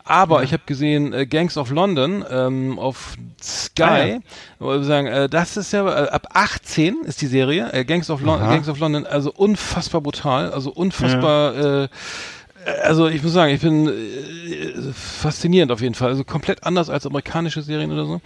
[0.05, 3.83] Aber ich habe gesehen äh, Gangs of London ähm, auf Sky.
[3.83, 4.19] Ah, ja.
[4.59, 7.71] Wo sagen, äh, das ist ja äh, ab 18 ist die Serie.
[7.71, 8.53] Äh, Gangs of London, Aha.
[8.53, 11.83] Gangs of London, also unfassbar brutal, also unfassbar.
[11.83, 11.87] Äh,
[12.83, 16.09] also ich muss sagen, ich bin äh, faszinierend auf jeden Fall.
[16.09, 18.21] Also komplett anders als amerikanische Serien oder so.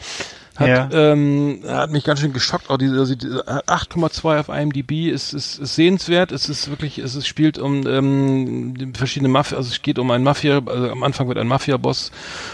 [0.58, 0.90] Hat, Ja.
[0.92, 2.70] ähm, hat mich ganz schön geschockt.
[2.70, 6.32] Auch diese, also diese 8,2 auf IMDb ist, ist, ist sehenswert.
[6.32, 10.24] Es ist wirklich, es ist, spielt um ähm, verschiedene Mafia, also es geht um einen
[10.24, 12.12] Mafia, also am Anfang wird ein Mafia-Boss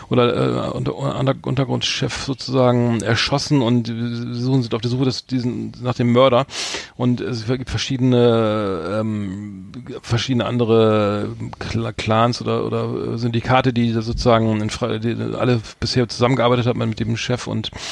[0.10, 5.72] oder äh, unter, unter, Untergrundchef sozusagen erschossen und suchen sind auf der Suche des, diesen,
[5.82, 6.46] nach dem Mörder.
[6.98, 11.30] Und es gibt verschiedene ähm, verschiedene andere
[11.60, 14.70] Cl- Clans oder oder Syndikate, die sozusagen in
[15.02, 17.72] die alle bisher zusammengearbeitet haben mit dem Chef und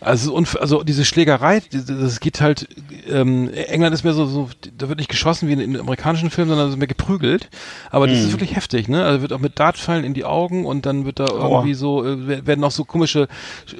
[0.00, 2.68] also und also diese Schlägerei, das geht halt
[3.08, 6.50] ähm, England ist mehr so so da wird nicht geschossen wie in, in amerikanischen Filmen,
[6.50, 7.48] sondern es ist mehr geprügelt,
[7.90, 9.04] aber das ist wirklich heftig, ne?
[9.04, 12.26] Also wird auch mit Dartpfeilen in die Augen und dann wird da irgendwie so äh,
[12.26, 13.28] wer- werden auch so komische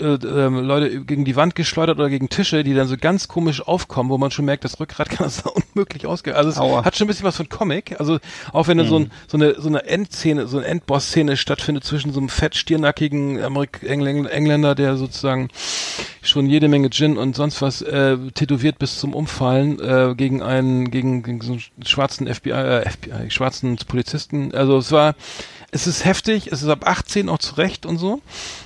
[0.00, 3.62] äh, ähm, Leute gegen die Wand geschleudert oder gegen Tische, die dann so ganz komisch
[3.66, 5.42] aufkommen, wo man schon merkt, das Rückgrat kann das
[5.74, 6.36] unmöglich ausgehen.
[6.36, 6.84] Also es Aua.
[6.84, 8.18] hat schon ein bisschen was von Comic, also
[8.52, 12.12] auch wenn da so, ein, so eine so eine Endszene, so eine Endboss-Szene stattfindet zwischen
[12.12, 15.48] so einem fett stirnackigen Amerik Engl Engländer, der sozusagen
[16.22, 20.90] schon jede Menge Gin und sonst was äh, tätowiert bis zum Umfallen äh, gegen einen
[20.90, 24.54] gegen, gegen so einen schwarzen FBI, äh, FBI schwarzen Polizisten.
[24.54, 25.14] Also es war
[25.72, 28.20] es ist heftig, es ist ab 18 auch zurecht und so.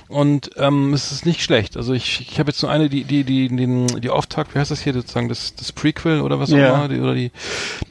[0.07, 1.77] Und ähm, es ist nicht schlecht.
[1.77, 4.71] Also ich, ich habe jetzt nur eine, die, die, die, den, die Auftakt, wie heißt
[4.71, 6.73] das hier sozusagen, das, das Prequel oder was auch Ja.
[6.73, 7.31] immer, die, oder die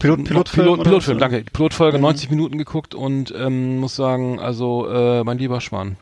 [0.00, 1.38] Pilot- Pilotfilm Pilot, oder Pilotfilm, danke.
[1.44, 5.96] Die Pilotfolge 90 Minuten geguckt und ähm, muss sagen, also äh, mein lieber Schwan.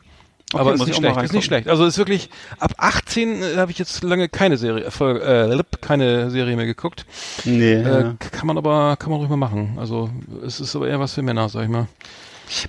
[0.53, 1.67] Aber ist muss nicht ich auch mal schlecht, ist nicht schlecht.
[1.67, 2.29] Also ist wirklich
[2.59, 7.05] ab 18 äh, habe ich jetzt lange keine Serie, Folge, äh, keine Serie mehr geguckt.
[7.45, 8.13] Nee, Äh, ja.
[8.31, 9.77] kann man aber kann man ruhig mal machen.
[9.79, 10.09] Also
[10.45, 11.87] es ist aber eher was für Männer, sag ich mal.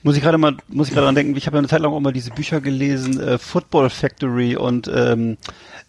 [0.03, 1.93] Muss ich gerade mal, muss ich gerade dran denken, ich habe ja eine Zeit lang
[1.93, 5.37] auch mal diese Bücher gelesen, äh, Football Factory und ähm,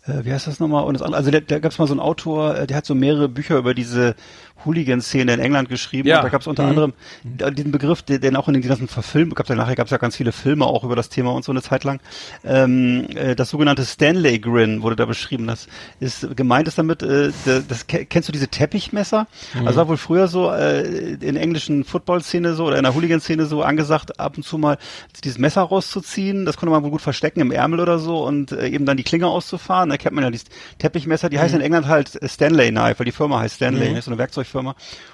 [0.06, 0.84] äh, wie heißt das nochmal?
[0.86, 2.86] Und das andere, also da, da gab es mal so einen Autor, äh, der hat
[2.86, 4.16] so mehrere Bücher über diese
[4.64, 6.08] Hooligan-Szene in England geschrieben.
[6.08, 6.18] Ja.
[6.20, 6.70] Und da gab es unter Mhm.
[6.70, 6.94] anderem
[7.40, 9.48] äh, diesen Begriff, der, der auch in den ganzen Verfilmen gab.
[9.50, 11.62] Ja nachher gab es ja ganz viele Filme auch über das Thema und so eine
[11.62, 12.00] Zeit lang.
[12.44, 15.48] Ähm, äh, das sogenannte Stanley Grin wurde da beschrieben.
[15.48, 15.68] Das
[16.00, 19.28] ist gemeint ist damit, äh, das, das ke- kennst du diese Teppichmesser?
[19.66, 23.62] Also war wohl früher so äh, in englischen Football-Szene so oder in der Hooligan-Szene so
[23.62, 24.78] angesagt, ab und zu mal
[25.24, 26.46] dieses Messer rauszuziehen.
[26.46, 29.04] Das konnte man wohl gut verstecken im Ärmel oder so und äh, eben dann die
[29.04, 29.90] Klinge auszufahren.
[29.90, 30.48] Da kennt man ja dieses
[30.80, 31.30] Teppichmesser.
[31.30, 34.18] Die heißen in England halt Stanley Knife, weil die Firma heißt Stanley, ne, so eine
[34.18, 34.55] Werkzeugfirma.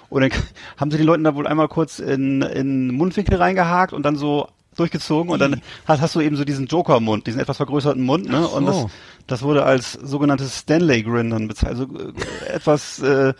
[0.10, 0.32] Und dann
[0.78, 4.48] haben sie den Leuten da wohl einmal kurz in, in Mundwinkel reingehakt und dann so
[4.76, 8.48] durchgezogen und dann hast, hast du eben so diesen Joker-Mund, diesen etwas vergrößerten Mund, ne?
[8.48, 8.89] Und das, so.
[9.32, 11.88] Das wurde als sogenanntes Stanley Grin dann bezeichnet.
[11.90, 13.34] Also äh, etwas äh,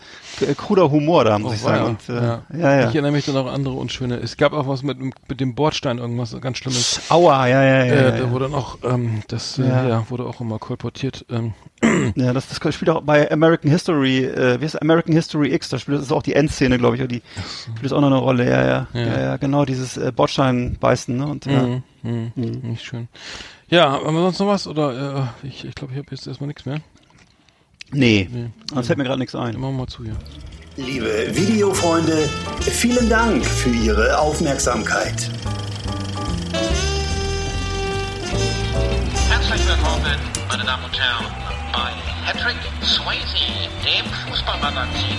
[0.56, 1.84] kruder Humor da, muss ich sagen.
[1.84, 2.42] Und, äh, ja.
[2.52, 2.88] ja, ja.
[2.88, 4.16] Ich erinnere mich dann auch an andere unschöne.
[4.16, 7.00] Es gab auch was mit, mit dem Bordstein, irgendwas ganz Schlimmes.
[7.10, 7.92] Aua, ja, ja, ja.
[7.92, 8.30] äh, ja, Da ja.
[8.30, 9.88] wurde noch, ähm, das äh, Ja.
[9.88, 10.06] ja.
[10.08, 11.24] wurde auch immer kolportiert.
[11.30, 11.52] Ähm,
[12.14, 14.80] Ja, das, das spielt auch bei American History, äh, wie heißt?
[14.80, 17.22] American History X, da spielt das ist auch die Endszene, glaube ich, und die
[17.64, 18.86] spielt das auch noch eine Rolle, ja, ja.
[18.94, 19.20] Ja, Ja.
[19.20, 21.26] ja, genau, dieses äh, Bordstein-Beißen, ne?
[21.26, 21.62] Und ja.
[21.62, 21.82] mhm,
[22.34, 23.08] mhm, Nicht schön.
[23.72, 24.66] Ja, haben wir sonst noch was?
[24.66, 26.80] Oder äh, ich, ich glaube, ich habe jetzt erstmal nichts mehr.
[27.90, 28.50] Nee, Nee.
[28.70, 29.52] sonst fällt mir gerade nichts ein.
[29.52, 30.14] Dann machen wir mal zu hier.
[30.76, 32.28] Liebe Videofreunde,
[32.60, 35.30] vielen Dank für Ihre Aufmerksamkeit.
[39.30, 40.04] Herzlich willkommen,
[40.50, 41.26] meine Damen und Herren,
[41.72, 41.92] bei
[42.26, 45.16] Patrick Swayze, dem Fußballmagazin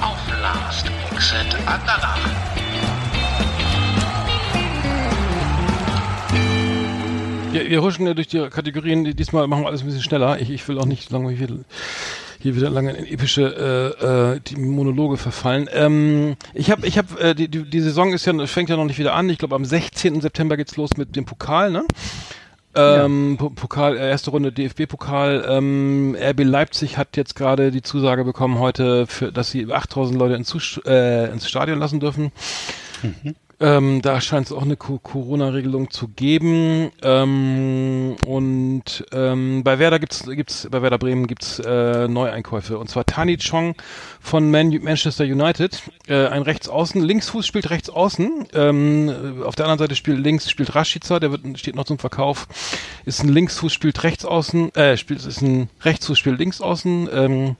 [0.00, 2.18] auf Last Exit Andernach.
[7.52, 9.04] Wir, wir huschen ja durch die Kategorien.
[9.04, 10.40] Die- Diesmal machen wir alles ein bisschen schneller.
[10.40, 11.48] Ich, ich will auch nicht lange hier,
[12.40, 15.68] hier wieder lange in epische äh, äh, die Monologe verfallen.
[15.72, 18.84] Ähm, ich habe, ich habe, äh, die, die, die Saison ist ja fängt ja noch
[18.84, 19.28] nicht wieder an.
[19.30, 20.20] Ich glaube, am 16.
[20.20, 21.84] September geht's los mit dem Pokal, ne?
[22.74, 25.44] Ähm, Po- Pokal, äh, erste Runde DFB-Pokal.
[25.46, 30.34] Ähm, RB Leipzig hat jetzt gerade die Zusage bekommen heute, für, dass sie 8000 Leute
[30.36, 32.32] ins, äh, ins Stadion lassen dürfen.
[33.62, 36.90] Ähm, da scheint es auch eine Co Corona-Regelung zu geben.
[37.00, 43.06] Ähm, und ähm, bei Werder gibt's gibt's bei Werder Bremen gibt's äh, Neueinkäufe und zwar
[43.06, 43.76] Tani Chong
[44.20, 48.48] von Man Manchester United, äh, ein Rechtsaußen, Linksfuß spielt Rechtsaußen.
[48.52, 52.00] Ähm, äh, auf der anderen Seite spielt links spielt Rashica, der wird steht noch zum
[52.00, 52.48] Verkauf.
[53.04, 57.08] Ist ein Linksfuß spielt Rechtsaußen, äh, spielt ist ein Rechtsfuß spielt Linksaußen.
[57.12, 57.56] Ähm,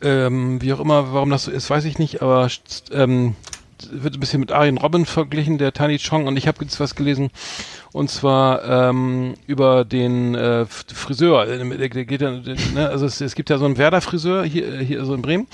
[0.00, 2.48] ähm, wie auch immer, warum das so ist, weiß ich nicht, aber
[2.92, 3.34] ähm,
[3.90, 6.94] wird ein bisschen mit Arjen Robben verglichen, der Tani Chong, und ich habe jetzt was
[6.94, 7.30] gelesen,
[7.92, 11.46] und zwar ähm, über den äh, Friseur.
[11.48, 12.30] äh, Der, der geht der,
[12.74, 15.46] ne, also es, es gibt ja so einen Werder-Friseur hier, hier so in Bremen,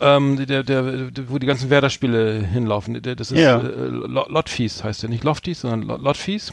[0.00, 3.02] ähm, der, der, der, wo die ganzen Werder-Spiele hinlaufen.
[3.02, 3.58] Der, das ist Ja.
[3.58, 6.52] äh, Lo- Lotfies heißt der, nicht Lofties, sondern Lo- Lotfies.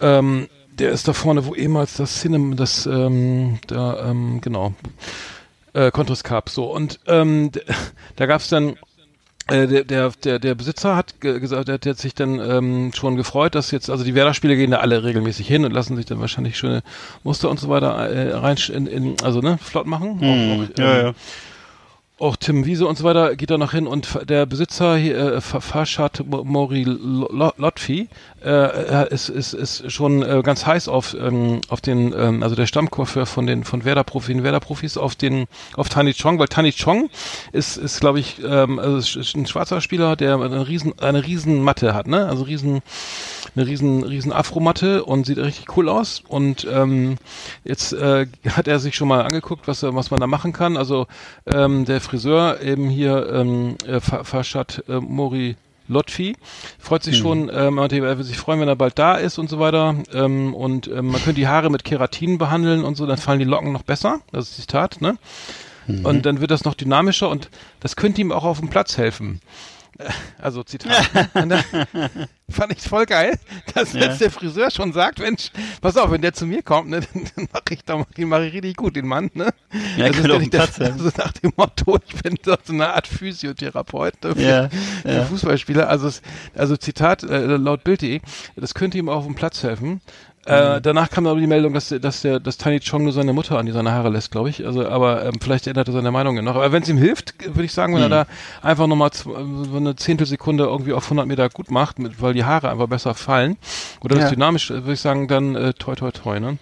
[0.00, 0.48] Ähm,
[0.78, 4.74] der ist da vorne, wo ehemals das Cinema, das, ähm, da, ähm, genau,
[5.72, 6.64] äh, Contris Cup, so.
[6.66, 7.50] Und ähm,
[8.16, 8.76] da gab's dann
[9.48, 13.16] äh, der, der, der, der Besitzer hat ge- gesagt, der, hat sich dann ähm, schon
[13.16, 16.20] gefreut, dass jetzt, also die Werder-Spiele gehen da alle regelmäßig hin und lassen sich dann
[16.20, 16.82] wahrscheinlich schöne
[17.24, 20.18] Muster und so weiter äh, rein, in, in, also ne, flott machen.
[20.18, 21.14] Auch, auch, ja, ähm, ja.
[22.18, 25.40] auch Tim Wiese und so weiter geht da noch hin und der Besitzer hier, äh,
[25.40, 28.08] Fa- Farshad Mo- Mori Lo- Lo- Lotfi
[28.44, 32.54] äh, äh, ist, ist, ist schon äh, ganz heiß auf ähm, auf den ähm, also
[32.54, 36.48] der Stammcoiffeur von den von Werder Profi Werder Profis auf den auf Tani Chong weil
[36.48, 37.08] Tani Chong
[37.52, 41.62] ist ist glaube ich ähm, also ist- ein schwarzer Spieler der eine riesen eine riesen
[41.62, 42.26] Matte hat ne?
[42.26, 42.82] Also riesen
[43.56, 46.22] eine riesen riesen Afromatte und sieht richtig cool aus.
[46.26, 47.16] Und ähm,
[47.62, 50.76] jetzt äh, hat er sich schon mal angeguckt was was man da machen kann.
[50.76, 51.06] Also
[51.46, 55.56] ähm, der Friseur eben hier ähm, äh, Fa- Farshad äh, Mori
[55.88, 56.36] Lotfi
[56.78, 59.58] freut sich schon, ähm, er würde sich freuen, wenn er bald da ist und so
[59.58, 59.96] weiter.
[60.12, 63.44] Ähm, und ähm, man könnte die Haare mit Keratin behandeln und so, dann fallen die
[63.44, 64.20] Locken noch besser.
[64.32, 65.16] Das ist Zitat, ne?
[65.86, 69.40] Und dann wird das noch dynamischer und das könnte ihm auch auf dem Platz helfen.
[69.98, 71.10] Äh, Also Zitat.
[72.50, 73.38] Fand ich voll geil,
[73.74, 77.00] dass jetzt der Friseur schon sagt, Mensch, pass auf, wenn der zu mir kommt, ne,
[77.14, 79.48] dann, dann mache ich da den mache ich richtig gut, den Mann, ne?
[79.96, 82.92] Ja, also, auf ist Platz nicht der, so nach dem Motto, ich bin so eine
[82.92, 85.24] Art Physiotherapeut ne, für, Ja, für ja.
[85.24, 85.88] Fußballspieler.
[85.88, 86.10] Also,
[86.54, 88.20] also Zitat äh, laut Bild.de,
[88.56, 90.02] das könnte ihm auch auf dem Platz helfen.
[90.46, 93.32] Äh, danach kam aber die Meldung, dass, der- dass der, dass Tiny Chong nur seine
[93.32, 94.66] Mutter an die seine Haare lässt, glaube ich.
[94.66, 96.56] Also, aber ähm, vielleicht ändert er seine Meinung ja noch.
[96.56, 98.26] Aber wenn es ihm hilft, würde ich sagen, wenn er da
[98.60, 99.34] einfach nochmal so
[99.76, 103.56] eine Zehntelsekunde irgendwie auf 100 Meter gut macht, mit, weil die Haare einfach besser fallen
[104.02, 104.30] oder das Ja.
[104.30, 106.38] dynamisch, äh, würde ich sagen, dann äh, toi toi toi.
[106.40, 106.58] Ne?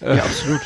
[0.00, 0.60] Äh, Ja, absolut.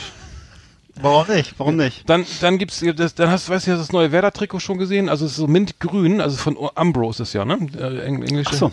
[1.02, 1.54] Warum nicht?
[1.58, 2.08] Warum nicht?
[2.08, 5.08] Dann, dann gibt's, das, dann hast, weißt du, hast das neue Werder-Trikot schon gesehen?
[5.08, 7.58] Also es ist so mintgrün, also von Umbro ist es ja, ne?
[7.76, 8.50] Äh, Eng englische.
[8.52, 8.72] Ach so.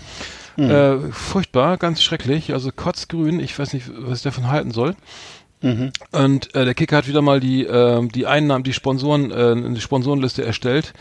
[0.57, 2.53] Äh, furchtbar, ganz schrecklich.
[2.53, 3.39] Also kotzgrün.
[3.39, 4.95] Ich weiß nicht, was ich davon halten soll.
[6.11, 9.79] Und äh, der Kicker hat wieder mal die ähm, die Einnahmen, die Sponsoren, äh, eine
[9.79, 10.93] Sponsorenliste erstellt.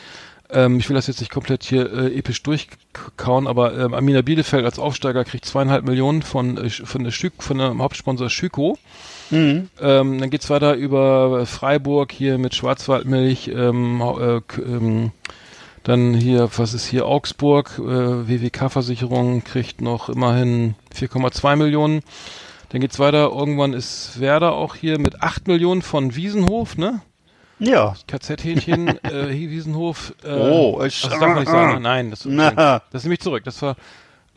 [0.53, 4.65] Ähm, ich will das jetzt nicht komplett hier äh, episch durchkauen, aber ähm, Amina Bielefeld
[4.65, 8.77] als Aufsteiger kriegt zweieinhalb Millionen von äh, von der Schück, von dem Hauptsponsor Schüko.
[9.81, 15.13] Ähm, dann geht's weiter über Freiburg hier mit Schwarzwaldmilch, ähm, äh, ähm,
[15.83, 22.03] dann hier, was ist hier, Augsburg, äh, WWK-Versicherung kriegt noch immerhin 4,2 Millionen.
[22.69, 27.01] Dann geht's weiter, irgendwann ist Werder auch hier mit 8 Millionen von Wiesenhof, ne?
[27.59, 27.95] Ja.
[28.07, 30.15] KZ-Hähnchen, äh, Wiesenhof.
[30.25, 31.75] Äh, Oh, ich- das darf man nicht sagen.
[31.75, 31.81] ne?
[31.89, 32.21] Nein, das,
[32.91, 33.45] das nehme ich zurück.
[33.45, 33.77] Das war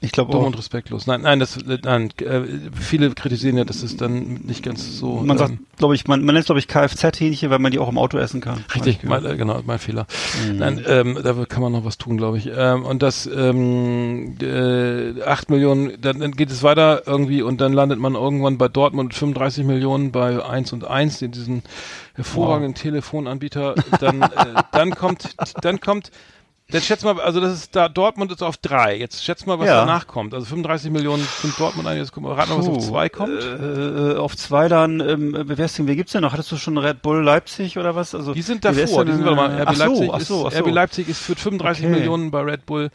[0.04, 1.08] Ich glaube Dumm und respektlos.
[1.08, 2.41] Nein, nein, das, nein, äh,
[2.78, 5.22] viele kritisieren ja, dass es dann nicht ganz so.
[5.22, 7.88] Man sagt, ähm, glaube ich, man, man nennt glaube ich Kfz-Hähnchen, weil man die auch
[7.88, 8.66] im Auto essen kann.
[8.76, 10.06] Richtig, mein, äh, genau, mein Fehler.
[10.45, 10.58] Mhm.
[10.58, 12.51] Nein, ähm, da kann man noch was tun, glaube ich.
[12.54, 17.72] Ähm, und das ähm, äh, 8 Millionen, dann, dann geht es weiter irgendwie und dann
[17.72, 21.64] landet man irgendwann bei Dortmund mit 35 Millionen bei 1 und 1, in diesen
[22.16, 23.76] hervorragenden Telefonanbieter.
[24.01, 24.28] Dann, äh,
[24.74, 26.12] dann kommt, dann kommt
[26.74, 28.97] Jetzt schätz mal, also das ist da, Dortmund ist auf drei.
[28.97, 29.78] Jetzt schätz mal, was Ja.
[29.78, 30.34] danach kommt.
[30.34, 33.32] Also 35 Millionen sind Dortmund ein, jetzt guck mal, rat mal, was auf zwei kommt.
[33.39, 36.34] Äh, auf zwei dann, ähm, wer ist denn, wer gibt's denn noch?
[36.34, 38.15] Hattest du schon Red Bull Leipzig oder was?
[38.15, 40.45] Also Die sind davor, die sind, warte mal, äh, RB ach so, Leipzig ach so,
[40.47, 40.63] ach ist, so.
[40.63, 41.93] RB Leipzig ist für 35 Okay.
[41.95, 42.89] Millionen bei Red Bull,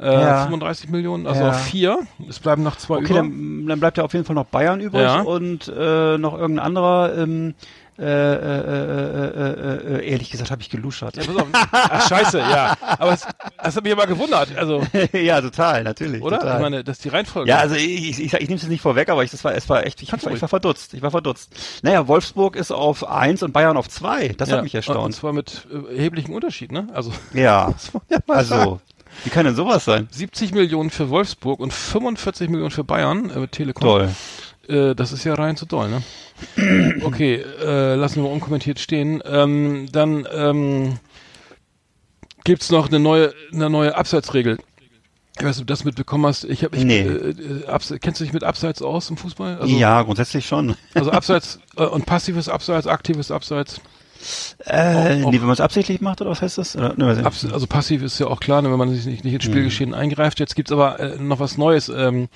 [0.00, 0.42] äh, Ja.
[0.46, 1.50] 35 Millionen, also Ja.
[1.50, 1.98] auf vier.
[2.28, 3.14] Es bleiben noch zwei Okay, über.
[3.16, 7.16] dann, dann bleibt ja auf jeden Fall noch Bayern übrig und äh, noch irgendein anderer.
[7.16, 7.54] Ähm,
[8.00, 11.16] äh, äh, äh, äh, äh, ehrlich gesagt habe ich geluschert.
[11.16, 11.46] Ja, pass auf.
[11.72, 12.76] Ach, scheiße, ja.
[12.80, 13.26] Aber es,
[13.62, 14.82] das hat mich aber gewundert, also,
[15.12, 16.22] ja, total, natürlich.
[16.22, 16.38] oder?
[16.38, 16.56] Total.
[16.56, 17.48] Ich meine, das ist die Reihenfolge.
[17.50, 19.54] ja, also ich, ich, ich, ich nehme es jetzt nicht vorweg, aber ich, das war,
[19.54, 20.94] es war echt, ich, ich, ich war verdutzt.
[20.94, 21.50] Ich war verdutzt.
[21.82, 24.28] Naja, Wolfsburg ist auf eins und Bayern auf zwei.
[24.28, 25.14] Das Ja, hat mich Und erstaunt.
[25.14, 26.88] zwar mit äh, erheblichem Unterschied, ne?
[26.94, 27.74] Also, Ja,
[28.08, 28.80] ja, also,
[29.24, 30.08] wie kann denn sowas sein?
[30.10, 33.82] 70 Millionen für Wolfsburg und 45 Millionen für Bayern äh, mit Telekom.
[33.82, 34.08] Toll.
[34.70, 36.02] Äh, das ist ja rein zu doll, ne?
[37.04, 39.22] Okay, äh, lassen wir unkommentiert stehen.
[39.24, 40.98] Ähm, dann ähm,
[42.44, 44.58] gibt's noch eine neue, eine neue Abseitsregel.
[45.38, 46.44] Ich weiß nicht, ob du das mitbekommen hast.
[46.44, 47.00] Ich habe, ich, Nee.
[47.00, 49.58] äh, äh, Abse kennst du dich mit Abseits aus im Fußball?
[49.60, 50.76] Also, ja, grundsätzlich schon.
[50.94, 53.80] Also Abseits äh, und passives Abseits, aktives Abseits.
[54.66, 56.76] Äh, Auch- nee, wenn man es absichtlich macht, oder was heißt das?
[56.76, 59.44] Oder, ne, also passiv ist ja auch klar, ne, wenn man sich nicht, nicht ins.
[59.44, 60.40] Spielgeschehen eingreift.
[60.40, 61.88] Jetzt gibt's aber äh, noch was Neues.
[61.88, 62.28] Ähm,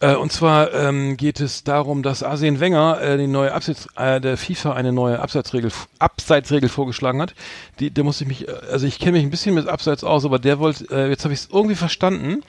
[0.00, 4.20] äh, und zwar ähm, geht es darum, dass Arsene Wenger äh, die neue Abseits, äh,
[4.20, 7.34] der FIFA eine neue Abseitsregel, Abseitsregel vorgeschlagen hat.
[7.78, 10.24] Die, da muss ich mich, äh, also ich kenne mich ein bisschen mit Abseits aus,
[10.24, 12.42] aber der wollte, äh, jetzt habe ich es irgendwie verstanden,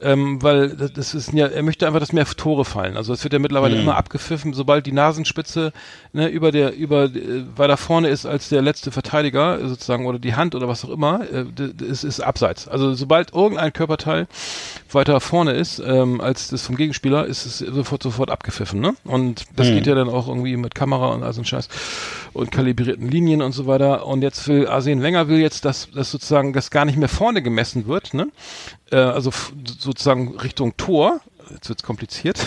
[0.00, 2.96] ähm, weil das, das ist ja, er möchte einfach, dass mehr Tore fallen.
[2.96, 5.72] Also es wird ja mittlerweile immer abgepfiffen, sobald die Nasenspitze
[6.12, 10.34] ne, über der, über äh, weiter vorne ist als der letzte Verteidiger sozusagen oder die
[10.34, 12.66] Hand oder was auch immer, äh, d- d- es ist Abseits.
[12.66, 14.26] Also sobald irgendein Körperteil
[14.90, 16.93] weiter vorne ist ähm, als das vom Gegenspieler,
[17.26, 18.80] ist es sofort sofort abgepfiffen.
[18.80, 18.94] Ne?
[19.04, 21.68] Und das geht ja dann auch irgendwie mit Kamera und all so ein Scheiß
[22.32, 24.06] und kalibrierten Linien und so weiter.
[24.06, 27.42] Und jetzt will Arsene Wenger will jetzt, dass, dass sozusagen das gar nicht mehr vorne
[27.42, 28.28] gemessen wird, ne?
[28.90, 29.30] Äh, also
[29.78, 31.20] sozusagen Richtung Tor.
[31.50, 32.46] Jetzt wird's kompliziert.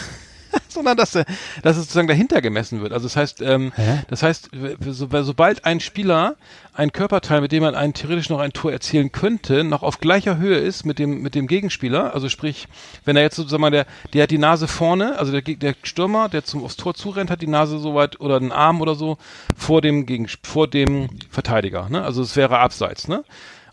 [0.69, 1.25] sondern dass, er-
[1.63, 2.93] dass es sozusagen dahinter gemessen wird.
[2.93, 3.71] Also das heißt, ähm,
[4.09, 4.49] das heißt,
[4.81, 6.35] so, sobald ein Spieler
[6.73, 10.37] ein Körperteil, mit dem man einen theoretisch noch ein Tor erzielen könnte, noch auf gleicher
[10.37, 12.67] Höhe ist mit dem mit dem Gegenspieler, also sprich,
[13.03, 16.29] wenn er jetzt sozusagen mal der der hat die Nase vorne, also der der Stürmer,
[16.29, 19.17] der zum aufs Tor zurennt, hat die Nase so weit oder den Arm oder so
[19.57, 22.03] vor dem gegen vor dem Verteidiger, ne?
[22.03, 23.23] Also es wäre abseits, ne?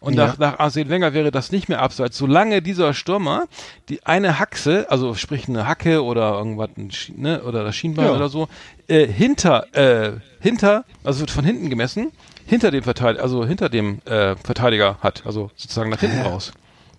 [0.04, 0.26] Und Ja.
[0.26, 3.44] nach, nach Arsene Wenger wäre das nicht mehr abseits, solange dieser Stürmer
[3.88, 6.68] die eine Haxe, also sprich eine Hacke oder irgendwas,
[7.16, 8.14] ne, oder das Schienbein Ja.
[8.14, 8.48] oder so,
[8.86, 12.12] äh, hinter, äh, hinter, also wird von hinten gemessen,
[12.44, 16.52] hinter dem Verteidiger, also hinter dem äh, Verteidiger hat, also sozusagen nach hinten raus.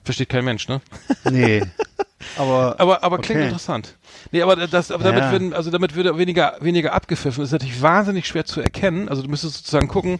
[0.03, 0.81] Versteht kein Mensch, ne?
[1.23, 1.63] Nee.
[2.35, 3.49] Aber, Aber, aber klingt Okay.
[3.49, 3.95] interessant.
[4.31, 5.31] Nee, aber das, aber damit Ja.
[5.31, 7.41] würden, also damit würde weniger, weniger abgepfiffen.
[7.43, 9.09] Das ist natürlich wahnsinnig schwer zu erkennen.
[9.09, 10.17] Also du müsstest sozusagen gucken,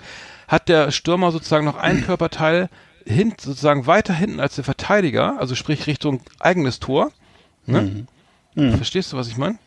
[0.48, 2.70] hat der Stürmer sozusagen noch ein Körperteil
[3.06, 7.12] hin, sozusagen weiter hinten als der Verteidiger, also sprich Richtung eigenes Tor.
[7.66, 8.06] Ne?
[8.56, 8.78] Mhm.
[8.78, 9.58] Verstehst du, was ich meine?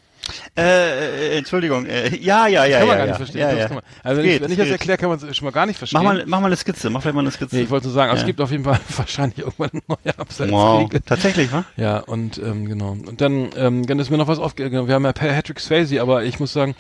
[0.56, 1.86] Äh, äh, Entschuldigung.
[1.86, 3.06] Äh, ja, ja, ja, kann man ja.
[3.06, 3.16] gar nicht ja.
[3.16, 3.40] verstehen.
[3.40, 3.82] Ja, ja.
[4.02, 5.78] Also wenn, Geht, ich, wenn ich das erkläre, kann man es schon mal gar nicht
[5.78, 6.02] verstehen.
[6.02, 7.56] Mach mal, mach mal eine Skizze, mach vielleicht mal eine Skizze.
[7.56, 10.18] nee, ich wollte nur sagen, also es gibt auf jeden Fall wahrscheinlich irgendwann eine neue
[10.18, 10.52] Abseitsregel.
[10.52, 10.90] wow.
[11.06, 11.64] Tatsächlich, wa?
[11.76, 12.90] Ja, und ähm, genau.
[12.90, 14.86] Und dann, ähm, dann ist mir noch was aufgegangen.
[14.86, 16.74] Wir haben ja Patrick Swayze, aber ich muss sagen,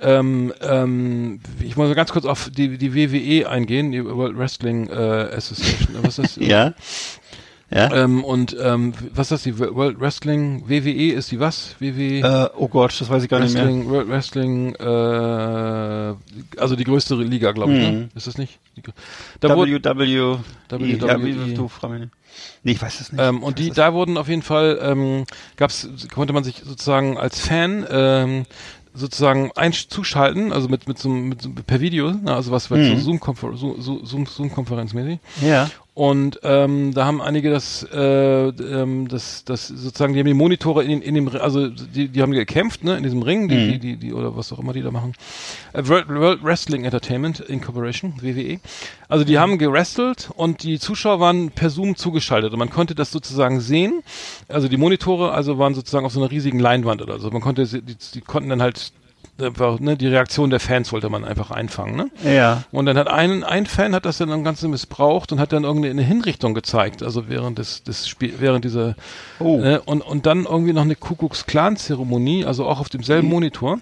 [0.00, 4.92] ähm, ähm, ich muss ganz kurz auf die, die WWE eingehen, die World Wrestling äh,
[4.92, 5.96] Association.
[6.02, 6.36] Was ist das?
[6.44, 6.74] Ja.
[7.74, 7.92] Ja.
[7.92, 9.42] Ähm, und ähm, was ist das?
[9.42, 11.74] Die World Wrestling WWE ist die was?
[11.80, 13.64] WWE Äh, oh Gott, das weiß ich gar nicht mehr.
[13.64, 17.80] Wrestling, World Wrestling, äh, also die größte Liga, glaube ich.
[17.80, 17.92] Ne?
[17.92, 18.08] Mhm.
[18.14, 18.60] Ist das nicht?
[18.76, 18.82] Die,
[19.40, 20.38] da WW.
[20.78, 20.96] WWE.
[21.08, 21.68] Ja, wie, du.
[22.62, 23.20] Nee, ich weiß es nicht.
[23.20, 25.24] Ähm, und die, da wurden auf jeden Fall, ähm,
[25.56, 28.44] gab's, konnte man sich sozusagen als Fan ähm,
[28.94, 32.98] sozusagen ein zuschalten, also mit mit so, mit so per Video, ne, also was Mhm.
[32.98, 35.18] so Zoom-Konfer Zoom, Zoom, Zoom-Konferenz mäßig.
[35.42, 35.68] Ja.
[35.96, 40.82] Und ähm, da haben einige das, äh, ähm, das, das sozusagen, die haben die Monitore
[40.82, 43.68] in, in dem, also die, die haben gekämpft, ne, in diesem Ring, die, Mhm.
[43.68, 45.12] die, die, die, oder was auch immer die da machen.
[45.72, 48.58] Äh, World, World Wrestling Entertainment Incorporation, WWE.
[49.08, 49.28] Also Mhm.
[49.28, 53.60] die haben gerestelt und die Zuschauer waren per Zoom zugeschaltet und man konnte das sozusagen
[53.60, 54.02] sehen.
[54.48, 57.30] Also die Monitore, also waren sozusagen auf so einer riesigen Leinwand oder so.
[57.30, 57.80] Man konnte, die,
[58.14, 58.92] die konnten dann halt
[59.40, 62.10] einfach, ne, die Reaktion der Fans wollte man einfach einfangen, ne?
[62.24, 62.62] Ja.
[62.70, 65.64] Und dann hat ein, ein Fan hat das dann am Ganzen missbraucht und hat dann
[65.64, 68.94] irgendeine Hinrichtung gezeigt, also während des, des Spiel, während dieser,
[69.40, 69.58] Oh.
[69.58, 73.78] ne, und, und dann irgendwie noch eine Kuckucks-Clan-Zeremonie, also auch auf demselben Monitor.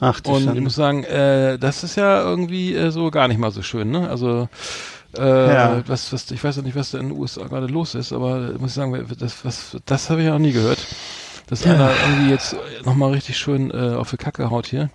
[0.00, 0.60] Ach, Und ich Schande.
[0.60, 4.08] muss sagen, äh, das ist ja irgendwie äh, so gar nicht mal so schön, ne?
[4.08, 4.48] Also
[5.18, 5.82] äh, Ja.
[5.86, 8.50] was, was, ich weiß ja nicht, was da in den USA gerade los ist, aber
[8.54, 10.78] ich muss sagen, das, was, das habe ich ja noch nie gehört.
[11.48, 14.90] Dass einer irgendwie jetzt nochmal richtig schön äh, auf die Kacke haut hier.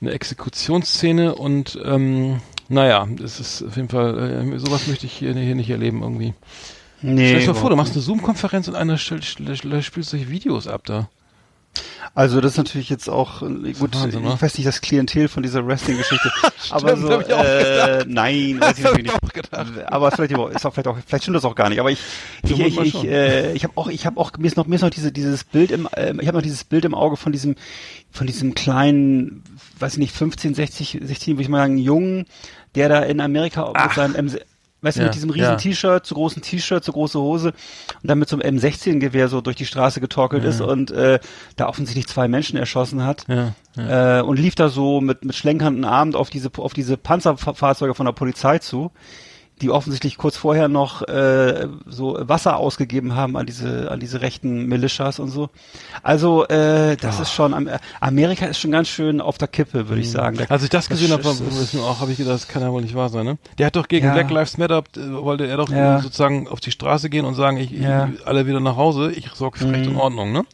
[0.00, 5.34] Eine Exekutionsszene und ähm, naja, das ist auf jeden Fall, äh, sowas möchte ich hier,
[5.34, 6.34] hier nicht erleben irgendwie.
[7.02, 10.82] nee, Stell dir mal vor, du machst eine Zoom-Konferenz und einer spielt solche Videos ab
[10.84, 11.08] da.
[12.14, 13.94] Also das ist natürlich jetzt auch äh, gut.
[13.94, 14.34] Wahnsinn, ne?
[14.34, 16.30] ich weiß nicht das Klientel von dieser Wrestling-Geschichte,
[16.70, 19.22] aber so äh, nein, weiß ich natürlich nicht.
[19.22, 19.72] auch gedacht.
[19.86, 21.80] Aber vielleicht ist auch vielleicht auch vielleicht stimmt das auch gar nicht.
[21.80, 22.00] Aber ich
[22.42, 24.82] ich ich, ich, äh, ich habe auch ich habe auch mir ist noch mir ist
[24.82, 27.56] noch diese dieses Bild im äh, ich habe noch dieses Bild im Auge von diesem
[28.10, 29.42] von diesem kleinen
[29.78, 32.26] weiß ich nicht 15 60 16 würde ich mal sagen Jungen,
[32.74, 34.14] der da in Amerika mit seinem
[34.82, 35.56] Weißt du, Ja, mit diesem riesen ja.
[35.56, 39.56] T-Shirt, zu großen T-Shirt, zu große Hose und dann mit so einem M16-Gewehr so durch
[39.56, 41.20] die Straße getorkelt ist und äh,
[41.56, 43.24] da offensichtlich zwei Menschen erschossen hat.
[43.28, 44.18] Ja, ja.
[44.18, 48.06] Äh, und lief da so mit, mit schlenkernden Armen auf diese, auf diese Panzerfahrzeuge von
[48.06, 48.90] der Polizei zu,
[49.62, 54.66] die offensichtlich kurz vorher noch äh, so Wasser ausgegeben haben an diese, an diese rechten
[54.66, 55.48] Militias und so.
[56.02, 57.68] Also äh, das ist schon, Am-
[58.00, 60.36] Amerika ist schon ganz schön auf der Kippe, würde ich sagen.
[60.36, 62.94] Da- Als ich das gesehen habe, auch, habe ich gedacht, das kann ja wohl nicht
[62.94, 63.38] wahr sein, ne?
[63.58, 64.12] Der hat doch gegen Ja.
[64.12, 66.00] Black Lives Matter, äh, wollte er doch Ja.
[66.00, 68.06] sozusagen auf die Straße gehen und sagen, ich, Ja.
[68.06, 68.14] Mhm.
[68.16, 70.44] ich alle wieder nach Hause, ich sorge für Recht und Ordnung, ne?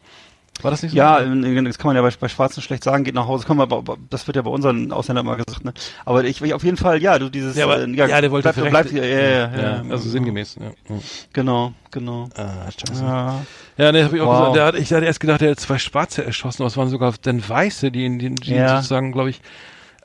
[0.62, 0.96] War das nicht so?
[0.98, 3.46] Ja, das kann man ja bei, bei Schwarzen schlecht sagen, geht nach Hause.
[3.48, 5.72] Man, aber- das wird ja bei unseren Ausländern mal gesagt, ne?
[6.04, 8.52] Aber ich, ich auf jeden Fall, ja, du dieses, ja, aber, äh, ja, der wollte
[8.52, 10.66] bleib, bleib, ja, ja, ja, ja, also sinngemäß, ja.
[10.66, 10.96] ja.
[11.32, 12.28] Genau, genau.
[12.36, 13.02] Ah, scheiße.
[13.04, 13.40] Ja.
[13.76, 14.38] Ja, ne, hab ich auch Wow.
[14.38, 16.88] gesagt, der hat, ich hatte erst gedacht, er hat zwei Schwarze erschossen, aber es waren
[16.88, 18.76] sogar dann Weiße, die ihn, die, die Ja.
[18.76, 19.40] sozusagen, glaube ich,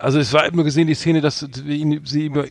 [0.04, 2.46] also es war immer gesehen, die Szene, dass ihn, sie über,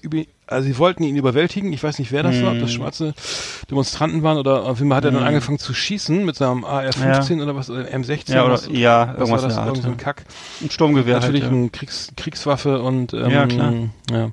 [0.46, 2.60] also sie wollten ihn überwältigen, ich weiß nicht, wer das war, ob Mhm.
[2.60, 3.14] das schwarze
[3.70, 7.42] Demonstranten waren oder auf jeden Fall hat er dann angefangen zu schießen mit seinem AR-15
[7.42, 8.32] oder was, oder M16.
[8.34, 10.02] Ja, oder, was, ja, was irgendwas war das, irgend so ein ja.
[10.02, 10.24] Kack.
[10.62, 11.58] Ein Sturmgewehr Natürlich halt, ja.
[11.58, 13.72] eine Kriegs, Kriegswaffe und ähm, Ja, klar.
[14.10, 14.30] ja.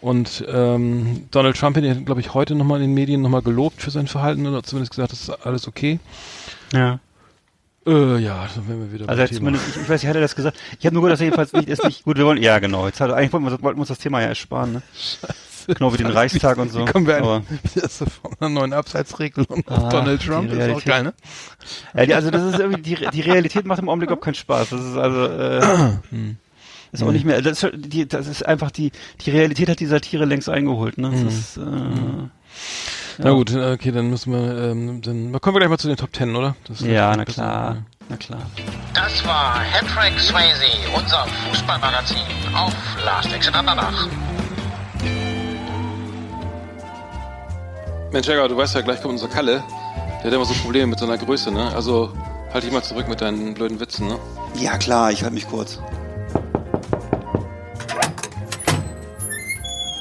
[0.00, 3.90] Und ähm, Donald Trump hat, glaube ich, heute nochmal in den Medien nochmal gelobt für
[3.90, 5.98] sein Verhalten oder zumindest gesagt, das ist alles okay.
[6.72, 7.00] ja.
[7.86, 9.36] Äh, ja, dann wären wir wieder Also Thema.
[9.38, 10.58] zumindest, ich, ich weiß nicht, hat er das gesagt?
[10.78, 12.86] Ich habe nur gehört, dass er jedenfalls nicht, ist nicht, gut, wir wollen, ja genau,
[12.86, 14.82] jetzt hat, eigentlich wollten wir, wollten wir uns das Thema ja ersparen, ne?
[15.68, 16.80] Genau wie den Reichstag und so.
[16.86, 20.48] Wie kommen wir Aber, an, das ist von einer neuen Abseitsregelung auf Ah, Donald Trump?
[20.50, 21.14] Das ist auch geil, ne?
[21.94, 24.70] ja, die, also das ist irgendwie, die, die Realität macht im Augenblick überhaupt keinen Spaß.
[24.70, 25.60] Das ist also, äh,
[26.10, 26.36] Hm.
[26.92, 28.92] ist auch nicht mehr, das ist, die, das ist einfach die,
[29.24, 31.10] die Realität hat die Satire längst eingeholt, ne?
[31.10, 31.28] Das Hm.
[31.28, 32.28] ist, äh,
[33.18, 35.96] Na gut, äh, okay, dann müssen wir, ähm, dann kommen wir gleich mal zu den
[35.96, 36.54] Top Ten, oder?
[36.80, 38.42] Ja, na klar, na klar.
[38.94, 42.18] Das war Hattrick Swayze, unser Fußballmagazin
[42.54, 44.06] auf Last Exit Andernach.
[48.12, 49.62] Mensch, Jäger, du weißt ja, gleich kommt unser Kalle.
[50.18, 51.72] Der hat immer so Probleme mit seiner Größe, ne?
[51.74, 52.12] Also
[52.52, 54.18] halt dich mal zurück mit deinen blöden Witzen, ne?
[54.54, 55.80] Ja klar, ich halte mich kurz.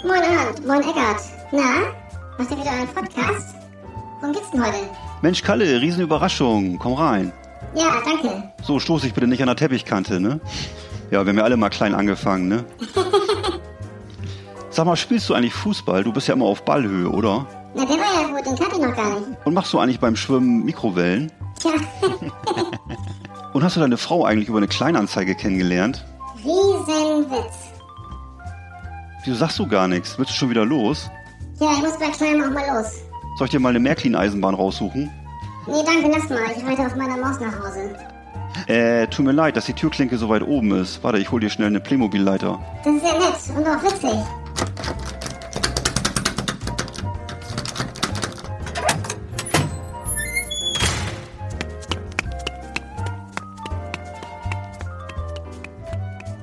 [0.03, 1.22] Moin Arndt, moin Eckart.
[1.51, 1.93] Na,
[2.38, 3.55] machst du wieder einen Podcast?
[4.19, 4.77] Worum geht's denn heute?
[5.21, 7.31] Mensch Kalle, Riesenüberraschung, komm rein.
[7.75, 8.43] Ja, danke.
[8.63, 10.39] So, stoß dich bitte nicht an der Teppichkante, ne?
[11.11, 12.65] Ja, wir haben ja alle mal klein angefangen, ne?
[14.69, 16.03] Sag mal, spielst du eigentlich Fußball?
[16.03, 17.45] Du bist ja immer auf Ballhöhe, oder?
[17.75, 19.45] Na, der war ja gut, den kannte ich noch gar nicht.
[19.45, 21.31] Und machst du eigentlich beim Schwimmen Mikrowellen?
[21.59, 21.71] Tja,
[23.53, 26.03] Und hast du deine Frau eigentlich über eine Kleinanzeige kennengelernt?
[26.43, 27.71] Riesenwitz.
[29.23, 30.19] Wieso sagst du gar nichts?
[30.19, 31.09] Willst du schon wieder los?
[31.59, 33.01] Ja, ich muss bei Kleinem auch mal los.
[33.37, 35.09] Soll ich dir mal eine Märklin-Eisenbahn raussuchen?
[35.67, 36.39] Nee, danke, lass mal.
[36.55, 37.95] Ich reite auf meiner Maus nach Hause.
[38.67, 41.03] Äh, tut mir leid, dass die Türklinke so weit oben ist.
[41.03, 42.59] Warte, ich hol dir schnell eine Playmobil-Leiter.
[42.83, 44.19] Das ist ja nett und auch witzig.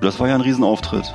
[0.01, 1.15] Das war ja ein Riesenauftritt.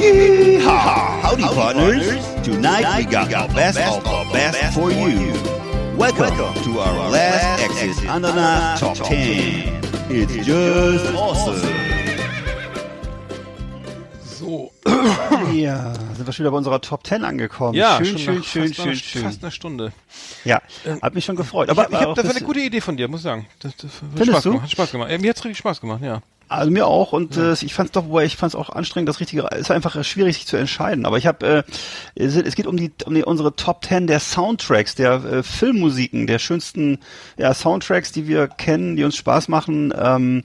[0.00, 1.20] Yeehaw!
[1.20, 2.24] Howdy, partners.
[2.42, 5.32] Tonight we got the best of the best for you.
[5.94, 9.84] Welcome to our last exit Andana Top 10.
[10.10, 11.60] It's just awesome.
[14.22, 14.72] So.
[15.52, 17.74] Ja, sind wir schon wieder bei unserer Top 10 angekommen.
[17.74, 19.22] Ja, schön, schön, schön, fast schön, einer, schön.
[19.22, 19.92] Fast eine Stunde.
[20.44, 20.62] Ja,
[21.02, 21.68] hat mich schon gefreut.
[21.68, 23.46] Aber hab ich hab, das war eine gute Idee von dir, muss ich sagen.
[23.60, 24.48] Das, das hat Findest Spaß du?
[24.50, 24.64] gemacht.
[24.64, 25.10] Hat Spaß gemacht.
[25.10, 26.22] Äh, mir hat's richtig Spaß gemacht, ja.
[26.50, 29.08] Also mir auch und äh, ich fand es doch, wobei ich fand es auch anstrengend,
[29.08, 31.06] das richtige, es war einfach schwierig sich zu entscheiden.
[31.06, 31.64] Aber ich habe,
[32.16, 36.26] äh, es, geht um die, um die unsere Top Ten der Soundtracks, der äh, Filmmusiken,
[36.26, 36.98] der schönsten
[37.36, 39.94] ja, Soundtracks, die wir kennen, die uns Spaß machen.
[39.96, 40.42] Ähm,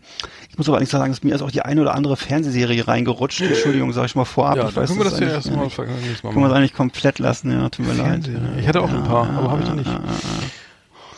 [0.52, 3.42] ich muss aber nicht sagen, dass mir ist auch die eine oder andere Fernsehserie reingerutscht.
[3.42, 4.58] Entschuldigung, sage ich mal vorab.
[4.58, 6.52] Ja, ich weiß, können wir das ja erstmal Mal können wir machen.
[6.54, 8.30] eigentlich komplett lassen, ja, tut mir leid.
[8.60, 9.90] Ich hatte auch ein paar, aber habe ich noch nicht.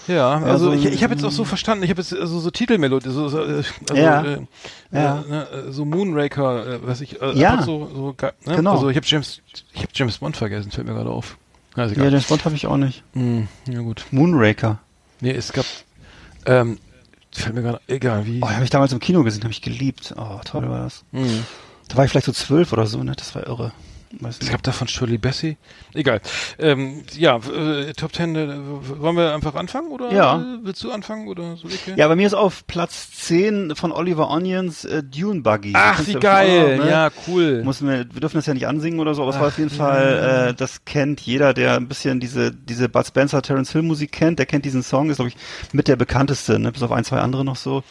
[0.07, 2.49] Ja, also so ich, ich habe jetzt auch so verstanden, ich habe jetzt also so
[2.49, 4.23] Titelmelodie, so, so, äh, also, Ja.
[4.23, 4.39] äh,
[4.93, 5.19] Ja.
[5.27, 7.61] Äh, ne, äh, so Moonraker, äh, was ich, äh, Ja.
[7.61, 8.33] so, so ne?
[8.55, 8.71] Genau.
[8.71, 9.41] Also ich habe James,
[9.73, 11.37] ich habe James Bond vergessen, fällt mir gerade auf.
[11.75, 13.03] Ja, Ja, den Spot habe ich auch nicht.
[13.13, 14.05] Hm, ja gut.
[14.11, 14.79] Moonraker.
[15.19, 15.65] Nee, es gab,
[16.45, 16.77] ähm,
[17.33, 18.39] fällt mir gerade, egal wie.
[18.41, 20.13] Oh, habe ich damals im Kino gesehen, habe ich geliebt.
[20.17, 21.03] Oh, toll war das.
[21.11, 21.43] Hm.
[21.89, 23.13] Da war ich vielleicht so zwölf oder so, ne?
[23.15, 23.71] Das war irre.
[24.21, 25.57] Weiß Es gab da von Shirley Bassey.
[25.93, 26.21] Egal.
[26.59, 28.47] Ähm, ja, äh, Top Ten, äh,
[29.01, 30.39] wollen wir einfach anfangen oder Ja.
[30.39, 31.85] äh, willst du anfangen oder soll ich?
[31.97, 35.73] Ja, bei mir ist auf Platz 10 von Oliver Onions äh, Dune Buggy.
[35.75, 36.79] Ach, wie geil.
[36.79, 36.89] auch ne?
[36.89, 37.63] Ja, cool.
[37.63, 39.71] Muss wir, wir dürfen das ja nicht ansingen oder so, aber es war auf jeden
[39.71, 39.75] ja.
[39.75, 44.13] Fall, äh, das kennt jeder, der ein bisschen diese, diese Bud Spencer, Terence Hill Musik
[44.13, 45.37] kennt, der kennt diesen Song, ist glaube ich
[45.73, 46.71] mit der bekannteste, ne?
[46.71, 47.83] bis auf ein, zwei andere noch so.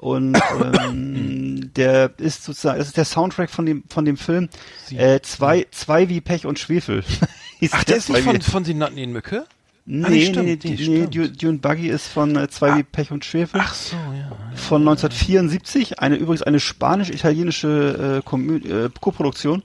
[0.00, 0.40] Und
[0.74, 4.48] ähm, der ist sozusagen, das ist der Soundtrack von dem von dem Film
[4.90, 7.04] äh, zwei zwei wie Pech und Schwefel.
[7.70, 9.44] Ach, der ist nicht von, von Sie nannten ihn Mücke?
[9.84, 11.14] Nee, Ah, nee, stimmt, nee, nee, nee, stimmt.
[11.14, 13.60] Dune, Dune Buggy ist von äh, Zwei wie Pech und Schwefel.
[13.62, 14.30] Ach so, ja.
[14.54, 19.62] von 1974, eine übrigens eine spanisch-italienische äh, Komö- äh, Koproduktion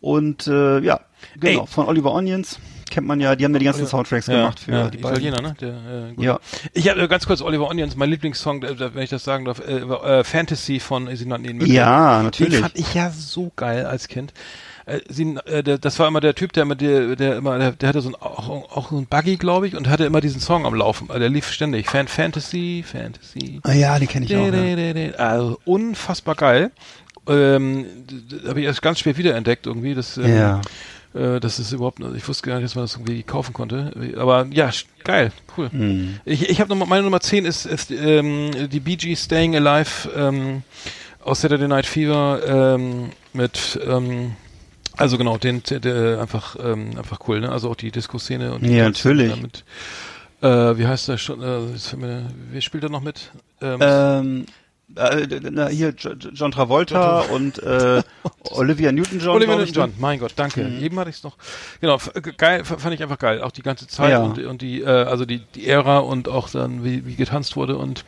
[0.00, 1.00] und äh, ja,
[1.38, 1.66] genau, Ey.
[1.66, 2.58] von Oliver Onions
[2.90, 5.24] kennt man ja, die haben ja die ganzen Soundtracks gemacht für ja, die beiden.
[5.24, 5.54] Italiener, ne?
[5.60, 5.68] Der,
[6.18, 6.22] äh.
[6.22, 6.40] Ja.
[6.74, 9.60] Ich habe äh, ganz kurz Oliver Onions, mein Lieblingssong, äh, wenn ich das sagen darf,
[9.60, 11.72] äh, äh, Fantasy von Sie nannten ihn Mücke.
[11.72, 12.54] Ja, natürlich.
[12.54, 14.32] Den fand ich ja so geil als Kind.
[15.08, 17.88] Sie, äh, der, das war immer der Typ, der immer, der, der immer, der, der
[17.88, 20.66] hatte so ein, auch, auch so ein Buggy, glaube ich, und hatte immer diesen Song
[20.66, 21.08] am Laufen.
[21.08, 21.88] Der lief ständig.
[21.88, 23.60] Fan, Fantasy, Fantasy.
[23.62, 24.52] Ah, ja, die kenne ich auch.
[24.52, 25.14] Ja.
[25.24, 26.72] Also unfassbar geil.
[27.28, 27.86] Ähm,
[28.48, 29.94] habe ich erst ganz spät wiederentdeckt irgendwie.
[29.94, 30.60] Das, ähm, Ja.
[31.14, 33.92] Äh, das ist überhaupt, ich wusste gar nicht, dass man das irgendwie kaufen konnte.
[34.16, 34.70] Aber ja,
[35.04, 35.70] geil, cool.
[35.70, 36.20] Hm.
[36.24, 40.62] Ich, ich habe noch meine Nummer 10 ist, ist ähm, die Gees Staying Alive ähm,
[41.24, 42.40] aus Saturday Night Fever
[42.76, 44.36] ähm, mit ähm,
[44.96, 47.50] also genau, den der, der einfach ähm, einfach cool, ne?
[47.50, 49.32] Also auch die Disco-Szene und die Ja, natürlich.
[49.32, 49.64] äh, Mit,
[50.42, 51.42] äh, wie heißt das schon?
[51.42, 51.58] Äh,
[52.50, 53.30] wer spielt da noch mit?
[53.62, 54.46] Ähm, Ähm,
[54.96, 58.02] äh, na, hier Jo- Jo- John Travolta und äh,
[58.50, 59.40] Olivia Newton-John.
[59.42, 59.94] Ich, Newton-John, ne?
[59.98, 60.66] mein Gott, danke.
[60.80, 61.36] Eben hatte ich es noch.
[61.80, 63.42] Genau, äh, geil, fand ich einfach geil.
[63.42, 64.20] Auch die ganze Zeit Ja.
[64.20, 67.76] und, und die, äh, also die, die Ära und auch dann, wie, wie getanzt wurde
[67.76, 68.04] und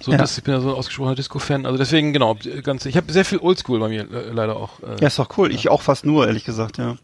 [0.00, 0.10] so.
[0.12, 0.18] Ja.
[0.18, 1.66] Das, ich bin ja so ein ausgesprochener Disco-Fan.
[1.66, 4.80] Also deswegen, genau, die ganze, ich habe sehr viel Oldschool bei mir äh, leider auch.
[4.80, 5.52] Äh, Ja, ist doch cool.
[5.52, 6.96] Ich auch fast nur, ehrlich gesagt, ja.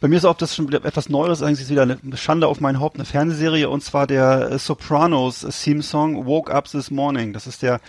[0.00, 2.80] Bei mir ist auch das schon etwas Neues, eigentlich ist wieder eine Schande auf mein
[2.80, 7.32] Haupt, eine Fernsehserie, und zwar der äh, Sopranos Theme Song Woke Up This Morning.
[7.32, 7.80] Das ist der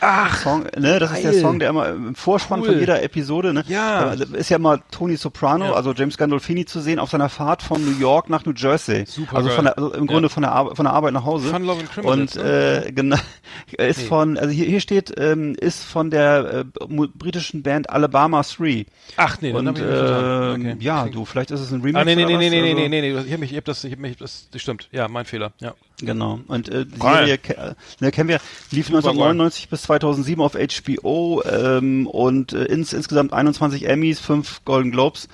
[0.49, 1.41] Song, ne, das ist der geil.
[1.41, 2.67] Song, der immer im Vorspann Cool.
[2.67, 3.63] von jeder Episode, ne?
[3.67, 4.11] Ja.
[4.13, 5.73] Ist ja immer Tony Soprano, Ja.
[5.73, 9.05] also James Gandolfini zu sehen auf seiner Fahrt von New York nach New Jersey.
[9.05, 9.73] Super Also von geil.
[9.77, 10.29] der, also im Grunde Ja.
[10.29, 11.49] von der Arbeit, von der Arbeit nach Hause.
[11.49, 12.85] Fun, Love and Criminals, Und ne?
[12.87, 13.17] äh, genau,
[13.77, 16.85] ist von, also hier, hier steht, ähm, ist von der äh,
[17.15, 18.85] britischen Band Alabama 3.
[19.17, 20.75] Ach nee, dann Und hab ich ähm, Okay.
[20.79, 22.87] ja, du, vielleicht ist es ein Remix Ah, nee, nee, nee, nee, nee, Also- nee,
[22.89, 24.87] nee, nee, ich hab mich, ich hab das, ich hab mich, das, das stimmt.
[24.91, 25.73] Ja, mein Fehler, ja.
[25.99, 26.39] Genau.
[26.47, 26.99] Und äh, die.
[26.99, 28.39] Serie äh, ne, kennen wir,
[28.71, 34.63] lief Super 1999 bis 2007 auf HBO ähm, und äh, ins, insgesamt 21 Emmys, 5
[34.63, 35.27] Golden Globes.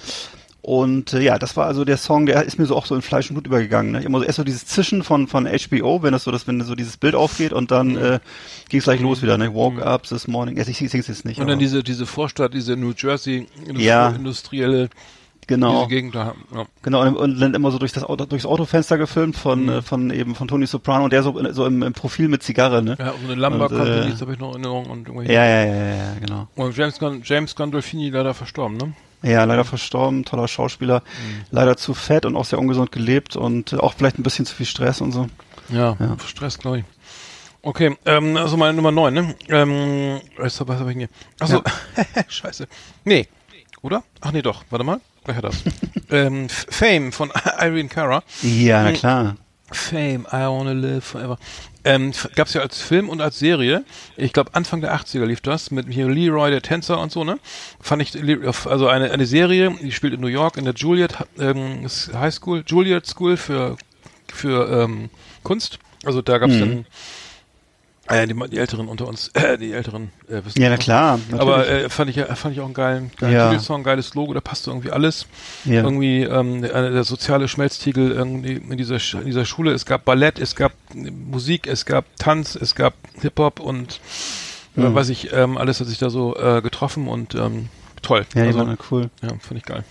[0.61, 3.01] Und äh, ja, das war also der Song, der ist mir so auch so in
[3.01, 3.91] Fleisch und Blut übergegangen.
[3.91, 4.03] Ne?
[4.03, 6.75] Immer so erst so dieses Zischen von von HBO, wenn das so, das, wenn so
[6.75, 8.19] dieses Bild aufgeht und dann äh,
[8.69, 9.37] ging es gleich los wieder.
[9.37, 9.53] Ne?
[9.53, 10.57] Walk up this morning.
[10.57, 11.37] Ich, ich, ich sing's jetzt nicht.
[11.39, 14.09] Und dann aber- diese, diese Vorstadt, diese New Jersey Industri Ja.
[14.11, 14.89] industrielle,
[15.47, 15.85] genau.
[15.85, 16.65] diese Gegend da, ja.
[16.81, 20.11] Genau, und, und dann immer so durch das Auto, durchs Autofenster gefilmt von, äh, von
[20.11, 22.95] eben von Tony Soprano und der so, so im, im Profil mit Zigarre, ne?
[22.99, 25.45] Ja, so eine Lumber Und, äh, das habe ich noch in Erinnerung und irgendwelche Ja,
[25.45, 26.47] ja, ja, ja, ja, genau.
[26.55, 28.93] Und James, James Gandolfini leider verstorben, ne?
[29.23, 31.01] Ja, leider verstorben, toller Schauspieler,
[31.49, 34.53] leider zu fett und auch sehr ungesund gelebt und äh, auch vielleicht ein bisschen zu
[34.53, 35.27] viel Stress und so.
[35.69, 36.17] Ja, Ja.
[36.25, 36.85] Stress, glaube ich.
[37.65, 39.35] Okay, ähm, also meine Nummer 9, ne?
[39.47, 41.09] Ähm, was, was habe ich denn hier?
[41.39, 41.63] Achso,
[42.27, 42.67] scheiße.
[43.05, 43.29] Nee,
[43.81, 44.03] oder?
[44.19, 44.99] Ach nee, doch, warte mal.
[45.25, 45.63] Wer hat das?
[46.11, 48.23] ähm, Fame von Irene Cara.
[48.41, 48.95] Ja, na Hm.
[48.95, 49.35] klar.
[49.71, 51.37] Fame, I wanna live forever.
[51.83, 53.83] Ähm, f- gab's ja als Film und als Serie.
[54.17, 57.39] Ich glaube Anfang der 80er lief das mit hier Leroy der Tänzer und so, ne?
[57.81, 61.15] Fand ich Le- also eine eine Serie, die spielt in New York in der Juilliard
[61.39, 63.77] ähm, High School, Juilliard School für
[64.31, 65.09] für ähm,
[65.43, 65.79] Kunst.
[66.05, 66.85] Also da gab's dann
[68.09, 71.19] äh, die, die Älteren unter uns, äh, die Älteren äh, wissen Ja, na klar.
[71.37, 71.83] Aber natürlich.
[71.85, 73.49] äh, fand ich ja- fand ich auch einen geilen, geilen Ja.
[73.49, 75.25] Titelsong, geiles Logo, da passte irgendwie alles.
[75.65, 75.83] Ja.
[75.83, 79.71] Irgendwie ähm, der, der soziale Schmelztiegel irgendwie in dieser in dieser Schule.
[79.71, 83.99] Es gab Ballett, es gab Musik, es gab Tanz, es gab Hip Hop und
[84.75, 87.69] äh, weiß ich, ähm, alles hat sich da so äh, getroffen und ähm,
[88.01, 88.25] toll.
[88.35, 89.09] Ja, die also, waren cool.
[89.21, 89.83] ja, finde ich geil.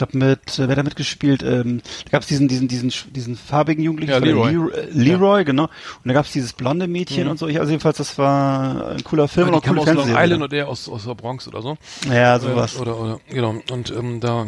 [0.00, 3.34] Ich glaube mit, äh, wer da mitgespielt, ähm, da gab es diesen, diesen, diesen, diesen
[3.36, 4.52] farbigen Jugendlichen, Ja, Leroy.
[4.52, 5.64] Leroy, äh, Leroy genau.
[5.64, 5.70] Und
[6.04, 7.48] da gab es dieses blonde Mädchen und so.
[7.48, 10.06] Ich, also jedenfalls, das war ein cooler Film Ja, und die auch kam coole aus
[10.06, 10.16] Long.
[10.16, 11.76] Island oder der aus, aus der Bronx oder so.
[12.12, 12.76] Ja, sowas.
[12.76, 13.56] Äh, oder, oder, genau.
[13.72, 14.46] Und ähm, da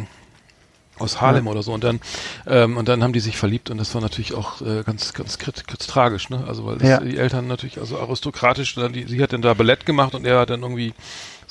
[0.99, 1.99] aus Harlem oder so und dann
[2.45, 5.37] ähm, und dann haben die sich verliebt und das war natürlich auch äh, ganz ganz,
[5.39, 6.99] krit- ganz tragisch ne also weil das, Ja.
[6.99, 10.39] die Eltern natürlich also aristokratisch dann die, sie hat dann da Ballett gemacht und er
[10.41, 10.93] hat dann irgendwie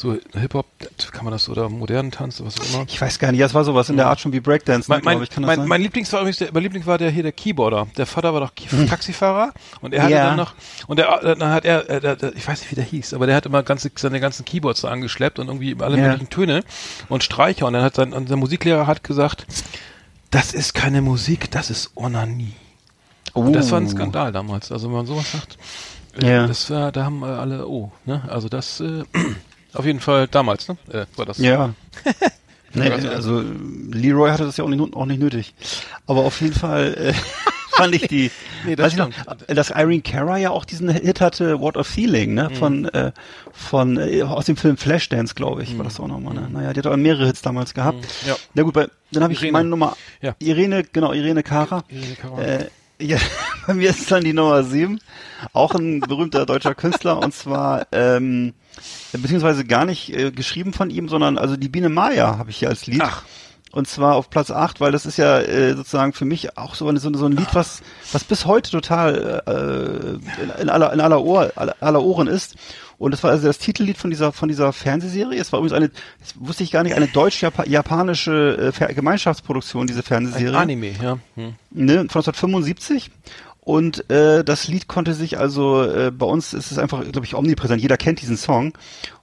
[0.01, 0.65] so Hip Hop
[1.13, 3.53] kann man das oder modernen Tanz was auch immer Ich weiß gar nicht, ja, es
[3.53, 5.59] war sowas in der Art schon wie Breakdance, ne, mein, mein, ich, kann das mein,
[5.59, 5.69] sein?
[5.69, 7.87] mein Lieblings war übrigens der, mein Liebling war der hier der Keyboarder.
[7.99, 10.27] Der Vater war doch Ki- Taxifahrer und er hatte Ja.
[10.29, 10.55] dann noch
[10.87, 13.27] und der, dann hat er, äh, der, der, ich weiß nicht wie der hieß, aber
[13.27, 16.05] der hat immer ganze seine ganzen Keyboards da angeschleppt und irgendwie alle Ja.
[16.09, 16.65] möglichen Töne
[17.11, 19.47] und Streicher und dann hat sein und der Musiklehrer hat gesagt,
[20.31, 22.55] das ist keine Musik, das ist Onanie.
[23.35, 23.91] Und das war ein Oh.
[23.91, 24.73] Skandal damals.
[24.73, 25.59] Also wenn man sowas sagt,
[26.23, 26.47] äh, Ja.
[26.47, 28.23] das war, da haben alle, oh, ne?
[28.29, 29.05] Also das äh,
[29.75, 30.77] auf jeden Fall damals, ne?
[30.93, 31.39] Äh, war das.
[31.39, 31.75] Ja.
[32.75, 33.43] nee, also
[33.93, 35.55] Leroy hatte das ja auch nicht, auch nicht nötig.
[36.07, 37.13] Aber auf jeden Fall äh,
[37.77, 38.31] fand ich die,
[38.67, 39.59] Nee, das weiß ich noch, stimmt.
[39.59, 42.35] dass Irene Cara ja auch diesen Hit hatte, What a Feeling, Mhm.
[42.35, 42.51] ne?
[42.51, 43.13] Von, äh,
[43.53, 46.35] von äh, aus dem Film Flashdance, glaube ich, war das auch nochmal.
[46.35, 46.49] Ne?
[46.53, 47.99] Naja, die hat auch mehrere Hits damals gehabt.
[47.99, 48.29] Mhm.
[48.29, 48.37] Ja.
[48.55, 49.97] Na gut, bei, dann habe ich meine Nummer.
[50.21, 50.35] Ja.
[50.41, 51.85] Irene, genau, Irene Cara.
[51.89, 52.43] Irene Cara.
[52.43, 52.67] Äh,
[53.01, 53.19] ja,
[53.67, 55.01] bei mir ist dann die Nummer sieben.
[55.53, 58.53] Auch ein berühmter deutscher Künstler und zwar ähm,
[59.13, 62.69] beziehungsweise gar nicht äh, geschrieben von ihm, sondern also die Biene Maya habe ich hier
[62.69, 63.01] als Lied.
[63.03, 63.23] Ach.
[63.73, 66.89] Und zwar auf Platz 8, weil das ist ja äh, sozusagen für mich auch so,
[66.89, 71.01] eine, so, so ein Lied, was, was bis heute total äh, in, in, aller, in
[71.01, 72.57] aller, Ohr, aller, aller Ohren ist.
[72.99, 75.41] Und das war also das Titellied von dieser von dieser Fernsehserie.
[75.41, 80.59] Es war übrigens eine, das wusste ich gar nicht, eine deutsch-japanische äh, Gemeinschaftsproduktion, diese Fernsehserie
[80.59, 81.19] Anime, ja.
[81.37, 81.55] Hm.
[81.71, 83.11] ne, von 1975.
[83.61, 87.35] Und äh, das Lied konnte sich also, äh, bei uns ist es einfach, glaube ich,
[87.35, 87.81] omnipräsent.
[87.81, 88.73] Jeder kennt diesen Song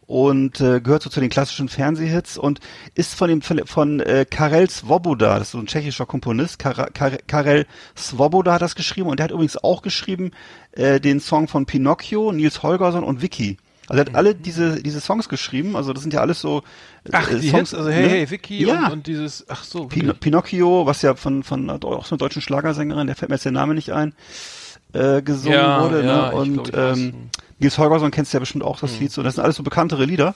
[0.07, 2.61] und äh, gehört so zu den klassischen Fernsehhits und
[2.95, 6.59] ist von dem von, äh, Karel Svoboda, das ist so ein tschechischer Komponist.
[6.59, 10.31] Kar Kar Karel Svoboda hat das geschrieben und der hat übrigens auch geschrieben
[10.71, 13.57] äh, den Song von Pinocchio, Nils Holgersson und Vicky.
[13.89, 15.75] Also er hat alle diese diese Songs geschrieben.
[15.75, 16.63] Also das sind ja alles so
[17.03, 18.09] äh, Ach, die Songs, Hits, also hey, ne?
[18.09, 18.87] hey, Vicky ja.
[18.87, 20.13] und, und dieses, ach so, Pin.
[20.19, 23.51] Pinocchio, was ja von, von auch so einer deutschen Schlagersängerin, der fällt mir jetzt der
[23.51, 24.13] Name nicht ein,
[24.93, 26.05] äh, gesungen Ja, wurde.
[26.05, 26.35] ja, ne?
[26.35, 27.29] Und glaub, ähm,
[27.59, 28.99] Nils Holgersson kennst du ja bestimmt auch das Hm.
[29.01, 29.11] Lied.
[29.11, 30.33] So, das sind alles so bekanntere Lieder.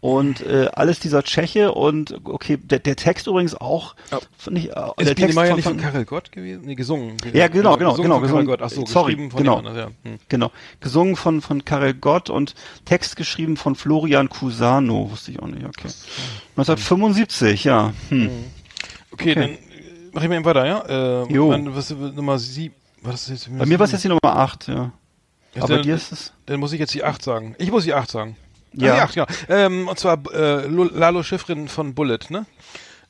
[0.00, 4.18] Und äh, alles dieser Tscheche und okay, der, der Text übrigens auch, Ja.
[4.36, 6.64] finde ich, äh, Ist der Text Meier von, nicht von Karel Gott gewesen?
[6.66, 7.16] Nee, gesungen.
[7.32, 8.46] Ja, genau, genau, gesungen genau, von Karel gesungen.
[8.46, 8.62] Gott.
[8.62, 9.56] Ach so, Sorry, geschrieben von genau.
[9.56, 9.86] jemand, ja.
[10.04, 10.18] Hm.
[10.28, 10.50] Genau.
[10.80, 15.10] Gesungen von, von Karel Gott und Text geschrieben von Florian Cusano.
[15.10, 15.88] Wusste ich auch nicht, okay.
[16.56, 17.92] 1975, ja.
[18.10, 18.30] Hm.
[19.12, 19.58] Okay, dann äh,
[20.12, 21.22] mach ich mal eben weiter, ja?
[21.24, 21.48] Äh, Jo.
[21.48, 22.74] Mein, was, Nummer sieben.
[23.58, 24.74] Bei mir war es jetzt die Nummer 8, ja.
[24.74, 26.32] Ja, Aber bei dann- dir ist es.
[26.46, 27.54] Dann muss ich jetzt die 8 sagen.
[27.58, 28.36] Ich muss die 8 sagen.
[28.74, 28.92] Ja.
[28.92, 29.26] Ah, die 8, ja.
[29.48, 32.44] Ähm, und zwar äh, Lo- Lalo Schifrin von Bullet, ne?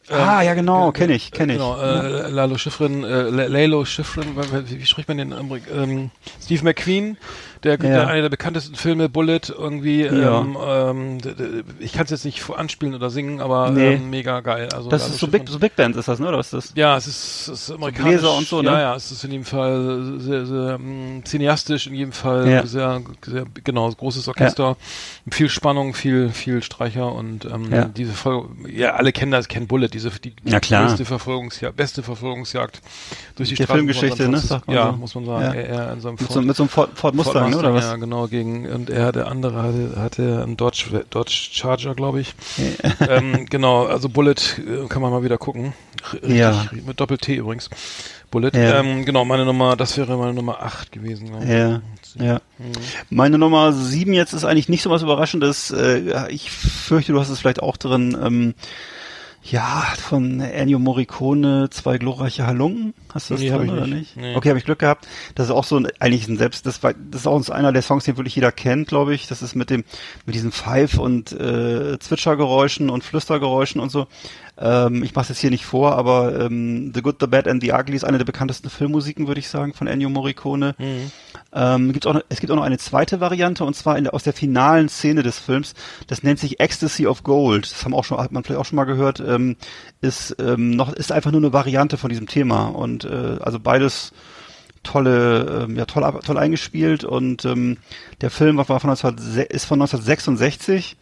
[0.09, 1.59] ah, ja, genau, ge- kenne ich, kenne ich.
[1.59, 5.33] Genau, äh, Lalo Schifrin, äh, Lalo Schifrin, wie, wie spricht man den?
[5.33, 7.19] Ähm, Steve McQueen,
[7.67, 7.79] der, Ja.
[7.81, 10.05] der einer der bekanntesten Filme, Bullet, irgendwie.
[10.07, 10.41] Ja.
[10.41, 11.19] Ähm, ähm,
[11.79, 13.95] ich kann es jetzt nicht anspielen oder singen, aber Nee.
[13.95, 14.69] ähm, mega geil.
[14.75, 16.29] Also Das ist so Big, so Big Band ist das, ne?
[16.29, 16.73] Oder ist das?
[16.75, 18.12] ja, es ist, es ist amerikanisch.
[18.21, 18.71] Bläser und so, ne?
[18.71, 22.67] Ja, ja, es ist in jedem Fall sehr, sehr ähm, cineastisch, in jedem Fall Ja.
[22.67, 24.77] sehr, sehr, genau, großes Orchester,
[25.31, 29.89] viel Spannung, viel, viel Streicher und ähm, diese Folge, ja, alle kennen das, kennen Bullet,
[29.89, 32.81] diese, die, die größte Verfolgungsjagd, beste Verfolgungsjagd
[33.37, 34.97] durch die Der Straßen Filmgeschichte, ne, Ja, so.
[34.99, 35.53] muss man sagen, Ja.
[35.55, 37.69] er, er in seinem Mit so, mit so einem Ford, Ford Mustang, Ford ne?
[37.69, 37.85] Oder was?
[37.85, 42.35] Ja, genau, gegen, und er, der andere hatte, hatte einen Dodge, Dodge Charger, glaube ich.
[43.09, 45.73] ähm, genau, also Bullet äh, kann man mal wieder gucken.
[46.13, 46.67] Richtig, Ja.
[46.87, 47.71] mit Doppel-T übrigens.
[48.31, 48.51] Bullet.
[48.55, 48.81] Ja.
[48.81, 51.31] Ähm, genau, meine Nummer, das wäre meine Nummer 8 gewesen.
[51.49, 51.81] Ja,
[52.19, 52.41] ja.
[53.11, 55.71] Meine Nummer sieben jetzt ist eigentlich nicht so was Überraschendes.
[55.71, 58.17] Äh, ich fürchte, du hast es vielleicht auch drin.
[58.21, 58.55] Ähm,
[59.51, 62.95] ja, von Ennio Morricone, zwei glorreiche Halunken.
[63.15, 63.95] Hast du das Nee, drin oder nicht.
[63.95, 64.17] nicht?
[64.17, 64.35] Nee.
[64.37, 65.07] Okay, habe ich Glück gehabt.
[65.35, 67.83] Das ist auch so ein, eigentlich ein Selbst, das war, das ist auch einer der
[67.83, 69.27] Songs, den wirklich jeder kennt, glaube ich.
[69.29, 69.85] Das ist mit dem,
[70.27, 74.07] mit diesen Pfeif- und äh, Zwitschergeräuschen und Flüstergeräuschen und so.
[74.59, 77.63] Ähm, ich mache es jetzt hier nicht vor, aber ähm, The Good, The Bad and
[77.63, 80.75] The Ugly ist eine der bekanntesten Filmmusiken, würde ich sagen, von Ennio Morricone.
[81.53, 84.23] Ähm, gibt's auch noch, es gibt auch noch eine zweite Variante und zwar der, aus
[84.23, 85.75] der finalen Szene des Films.
[86.07, 87.71] Das nennt sich Ecstasy of Gold.
[87.71, 89.21] Das haben auch schon, hat man vielleicht auch schon mal gehört.
[89.21, 89.57] Ähm,
[90.01, 94.13] ist ähm, noch ist einfach nur eine Variante von diesem Thema und äh, also beides
[94.83, 97.77] tolle, ähm, ja toll, toll eingespielt und ähm,
[98.21, 99.17] der Film war von 19,
[99.49, 100.97] ist von 1966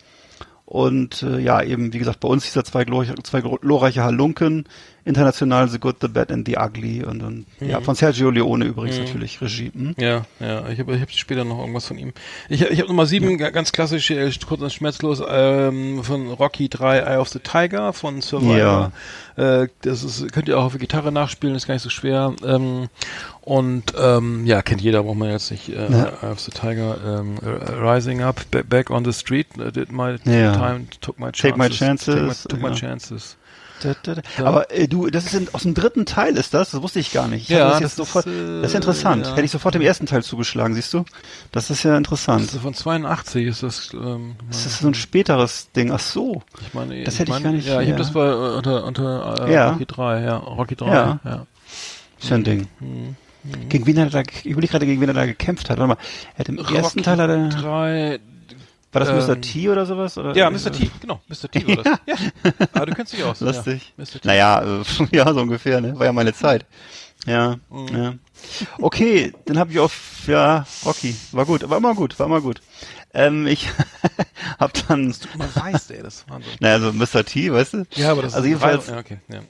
[0.64, 4.64] und äh, ja eben wie gesagt bei uns dieser zwei, glorreiche, zwei glorreiche Halunken
[5.04, 8.98] international The Good, The Bad and The Ugly und, und ja, von Sergio Leone übrigens
[8.98, 9.70] natürlich Regie.
[9.74, 9.94] Hm?
[9.98, 12.12] Ja, ja, ich habe ich hab später noch irgendwas von ihm.
[12.48, 16.68] Ich, ich habe Nummer sieben, ga- ganz klassisch, äh, kurz und schmerzlos, ähm, von Rocky
[16.68, 18.92] 3, Eye of the Tiger, von Survivor.
[19.36, 22.34] Äh, das ist, könnt ihr auch auf der Gitarre nachspielen, ist gar nicht so schwer.
[22.44, 22.88] Ähm,
[23.42, 25.68] und ähm, ja, kennt jeder, braucht man jetzt nicht.
[25.68, 26.12] Äh, Ja.
[26.22, 29.92] Eye of the Tiger, ähm, äh, Rising Up, ba- Back on the Street, äh, did
[29.92, 30.52] my Ja.
[30.56, 31.42] time, took my chances.
[31.42, 32.74] Take my chances, Took my, took my ja.
[32.74, 33.36] chances.
[34.38, 37.12] Aber äh, du, das ist in, aus dem dritten Teil ist das, das wusste ich
[37.12, 37.44] gar nicht.
[37.44, 39.26] Ich Ja, das das sofort, ist, äh, das ist interessant.
[39.26, 39.32] ja.
[39.32, 41.04] Hätte ich sofort dem ersten Teil zugeschlagen, siehst du?
[41.52, 42.44] Das ist ja interessant.
[42.46, 45.90] Das ist von 82 ist das, ähm, Das ist so ein späteres Ding.
[45.92, 46.42] Ach so.
[46.66, 47.94] Ich meine, Das hätte ich meine, gar nicht- Ja, ich ja.
[47.94, 49.68] habe das bei äh, unter unter äh.
[49.68, 51.20] Rocky 3, ja, Rocky 3, Ja.
[51.24, 51.46] ja.
[52.20, 52.68] Ist ja ein Ding.
[52.80, 53.16] Mhm.
[53.68, 55.78] Gegen wen er da, ich überlege gerade, gegen wen er da gekämpft hat.
[55.78, 55.98] Warte mal,
[56.34, 58.18] er hat im ersten Rocky Teil hat er, 3,
[58.94, 59.34] war das Mr.
[59.34, 60.16] ähm, T oder sowas?
[60.18, 60.34] Oder?
[60.36, 60.72] ja, Mr.
[60.72, 61.50] T, genau, Mr.
[61.50, 61.98] T war das.
[62.06, 62.14] Ja.
[62.72, 63.40] Aber du kennst dich aus.
[63.40, 63.92] Lustig.
[63.96, 64.20] Ja, Mr.
[64.20, 64.28] T.
[64.28, 64.82] Naja, äh,
[65.16, 65.98] ja, so ungefähr, ne?
[65.98, 66.64] War ja meine Zeit.
[67.26, 67.88] Ja, Mhm.
[67.96, 68.14] ja.
[68.78, 71.16] Okay, dann habe ich auf, ja, Rocky.
[71.32, 72.60] War gut, war immer gut, war immer gut.
[73.14, 73.68] Ähm, ich
[74.58, 76.52] hab dann, Man weiß, ey, das ist Wahnsinn.
[76.60, 77.24] naja, so Mr.
[77.24, 77.84] T, weißt du?
[77.94, 79.40] Ja, aber das also ist jedenfalls, Ja, okay, ja.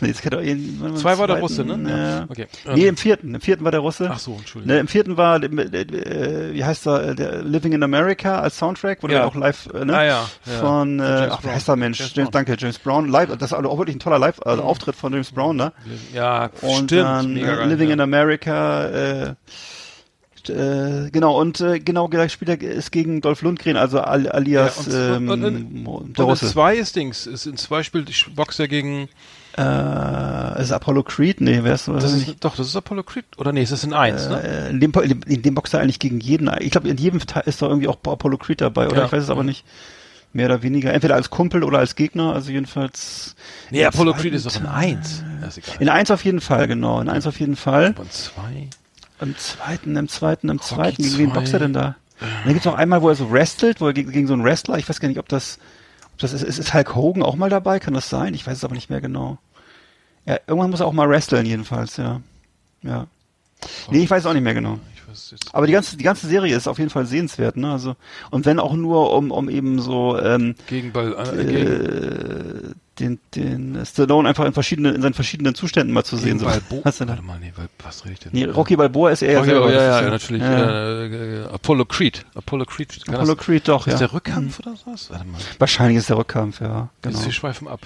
[0.00, 1.90] Nee, das kennt doch jeden, mal, Zwei war der Russe, ne?
[1.90, 2.26] Ja.
[2.28, 2.46] Okay.
[2.74, 4.08] Nee, im vierten, im vierten war der Russe.
[4.12, 4.74] Ach so, Entschuldigung.
[4.74, 9.02] Ne, Im vierten war, äh, wie heißt er, äh, der Living in America als Soundtrack,
[9.02, 9.24] wurde Ja.
[9.26, 9.96] auch live, äh, ne?
[9.96, 10.52] Ah, ja, ja.
[10.60, 11.98] Von, äh, James ach, wie heißt der Mensch?
[12.00, 13.08] James James, danke, James Brown.
[13.08, 15.72] Live, das ist auch wirklich ein toller Live, also Auftritt von James Brown, ne?
[16.12, 16.92] Ja, Und stimmt.
[16.92, 19.34] dann Living in America, äh,
[20.50, 24.86] äh, genau, und äh, genau gesagt spielt er ist gegen Dolph Lundgren, also al alias
[24.86, 26.46] Ja, und- ähm, und- der Und in Russe.
[26.48, 29.08] zwei ist Dings, ist in zwei spielt boxt er gegen,
[29.56, 31.40] Äh, ist Apollo Creed?
[31.40, 33.92] Nee, wer ist das ist, doch, das ist Apollo Creed, oder nee, ist das in
[33.92, 34.42] eins, ne?
[34.42, 34.92] Äh, in, dem,
[35.26, 36.50] in, dem boxt er eigentlich gegen jeden.
[36.60, 38.98] Ich glaube, in jedem Teil ist doch irgendwie auch Apollo Creed dabei, oder?
[38.98, 39.04] Ja.
[39.06, 39.64] Ich weiß es aber nicht.
[40.32, 40.92] Mehr oder weniger.
[40.92, 43.36] Entweder als Kumpel oder als Gegner, also jedenfalls.
[43.70, 45.22] Nee, Apollo Creed ist doch in eins.
[45.40, 45.74] Ja.
[45.78, 47.00] In eins auf jeden Fall, genau.
[47.00, 47.94] In eins auf jeden Fall.
[47.96, 48.66] Und zwei.
[49.24, 51.02] Im zweiten, im zweiten, im Rocky zweiten.
[51.02, 51.96] Gegen wen boxt er denn da?
[52.20, 54.44] Und dann gibt's noch einmal, wo er so wrestelt, wo er gegen, gegen so einen
[54.44, 55.58] Wrestler, ich weiß gar nicht, ob das,
[56.12, 57.80] ob das ist, ist, Hulk Hogan auch mal dabei?
[57.80, 58.34] Kann das sein?
[58.34, 59.38] Ich weiß es aber nicht mehr genau.
[60.26, 62.20] Ja, irgendwann muss er auch mal wresteln, jedenfalls, ja.
[62.82, 63.06] Ja.
[63.90, 64.78] Nee, ich weiß es auch nicht mehr genau.
[65.52, 67.70] Aber die ganze, die ganze Serie ist auf jeden Fall sehenswert, ne?
[67.70, 67.94] Also,
[68.30, 73.18] und wenn auch nur um, um eben so, ähm, Gegen Ball, äh, gegen, äh, den,
[73.34, 76.38] den Stallone einfach in verschiedenen, in seinen verschiedenen Zuständen mal zu sehen.
[76.38, 76.46] So.
[76.84, 77.14] Was denn da?
[77.14, 78.32] Warte mal, nee, was rede ich denn?
[78.32, 79.72] Nee, Rocky Balboa ist er ja Rocky, selber.
[79.72, 80.42] ja, ja, ist natürlich.
[80.42, 81.00] Ja.
[81.02, 82.24] Äh, äh, Apollo Creed.
[82.34, 83.00] Apollo Creed.
[83.08, 83.98] Apollo das, Creed doch, ist ja.
[83.98, 85.10] der Rückkampf oder was?
[85.10, 85.40] Warte mal.
[85.58, 86.88] Wahrscheinlich ist der Rückkampf, ja.
[87.02, 87.24] Genau.
[87.24, 87.80] Wir schweifen ab.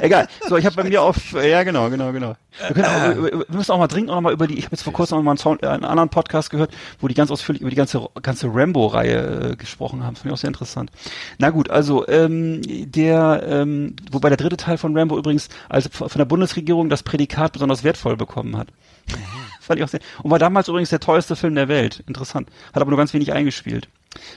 [0.00, 0.28] Egal.
[0.48, 2.34] So, ich habe bei mir auf, ja genau, genau, genau.
[2.74, 4.74] Wir, auch, über- wir müssen auch mal dringend auch noch mal über die, ich habe
[4.74, 7.30] jetzt vor kurzem noch mal einen, Sound, äh, einen anderen Podcast gehört, wo die ganz
[7.30, 10.14] ausführlich über die ganze ganze Rambo-Reihe äh, gesprochen haben.
[10.14, 10.90] Das finde ich auch sehr interessant.
[11.38, 16.08] Na gut, also ähm, der, ähm, wobei der dritte Teil von Rambo übrigens also von
[16.16, 18.68] der Bundesregierung das Prädikat besonders wertvoll bekommen hat.
[19.60, 22.02] Fand ich auch sehr, und war damals übrigens der teuerste Film der Welt.
[22.06, 22.48] Interessant.
[22.72, 23.88] Hat aber nur ganz wenig eingespielt.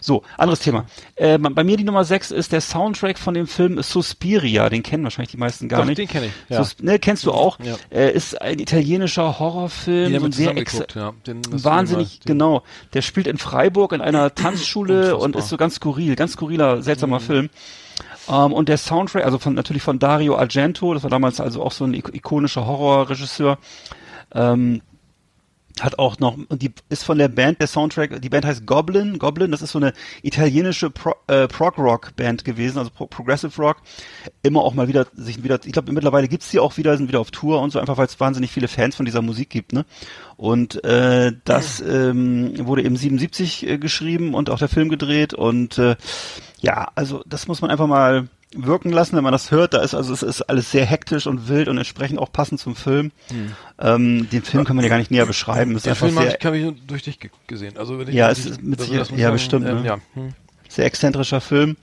[0.01, 0.85] So, anderes Thema.
[1.15, 4.69] Äh, bei mir die Nummer 6 ist der Soundtrack von dem Film Suspiria.
[4.69, 5.97] Den kennen wahrscheinlich die meisten gar Doch, nicht.
[5.97, 6.63] den kenn ich, ja.
[6.63, 7.57] Sus ne, kennst du auch.
[7.59, 7.75] Ja.
[7.89, 10.11] Äh, ist ein italienischer Horrorfilm.
[10.13, 11.13] Den so sehr geguckt, ja.
[11.25, 12.61] Den Wahnsinnig, den- genau.
[12.93, 17.19] Der spielt in Freiburg in einer Tanzschule und ist so ganz skurril, ganz skurriler, seltsamer
[17.19, 17.23] Mhm.
[17.23, 17.49] Film.
[18.29, 21.71] Ähm, und der Soundtrack, also von natürlich von Dario Argento, das war damals also auch
[21.71, 23.57] so ein ik- ikonischer Horrorregisseur.
[24.35, 24.81] Ähm,
[25.81, 29.17] hat auch noch, und die ist von der Band, der Soundtrack, die Band heißt Goblin.
[29.17, 33.77] Goblin, das ist so eine italienische Pro, äh, Prog-Rock-Band gewesen, also Pro Progressive Rock.
[34.43, 37.19] Immer auch mal wieder, sich wieder, ich glaube mittlerweile gibt's die auch wieder, sind wieder
[37.19, 39.85] auf Tour und so, einfach weil es wahnsinnig viele Fans von dieser Musik gibt, ne?
[40.37, 45.77] Und äh, das ähm, wurde eben 77 äh, geschrieben und auch der Film gedreht und
[45.77, 45.95] äh,
[46.59, 49.73] ja, also das muss man einfach mal wirken lassen, wenn man das hört.
[49.73, 52.75] Da ist also es ist alles sehr hektisch und wild und entsprechend auch passend zum
[52.75, 53.11] Film.
[53.79, 55.71] Ähm, den Film kann man ja gar nicht näher beschreiben.
[55.71, 57.77] Es ist Den Film habe sehr, ich, hab ich durch dich ge gesehen.
[57.77, 59.87] Also, wenn ich, Ja, es ist mit das muss ja, ich bestimmt, Ähm, ne?
[59.87, 59.97] ja.
[60.13, 60.33] Hm.
[60.69, 61.77] sehr exzentrischer Film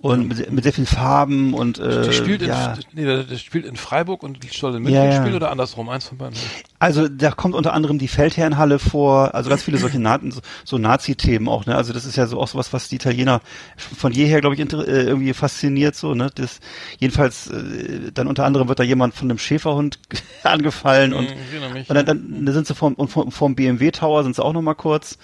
[0.00, 2.74] und mit, mit sehr viel Farben und äh, Der spielt in, ja.
[2.92, 5.20] nee, der, der spielt in Freiburg und soll in München Ja, ja.
[5.20, 6.36] spielen oder andersrum, eins von beiden.
[6.78, 10.78] Also da kommt unter anderem die Feldherrenhalle vor, also ganz viele solche Na so, so
[10.78, 11.74] Nazi-Themen auch, ne?
[11.74, 13.40] Also das ist ja so auch sowas, was die Italiener
[13.76, 16.30] von jeher, glaube ich, äh, irgendwie fasziniert, so, ne?
[16.34, 16.60] Das
[16.98, 19.98] jedenfalls äh, dann unter anderem wird da jemand von einem Schäferhund
[20.42, 24.22] angefallen und, Hm, und dann, dann, dann sind sie vom, und vom, vom BMW Tower
[24.22, 25.18] sind sie auch noch mal kurz.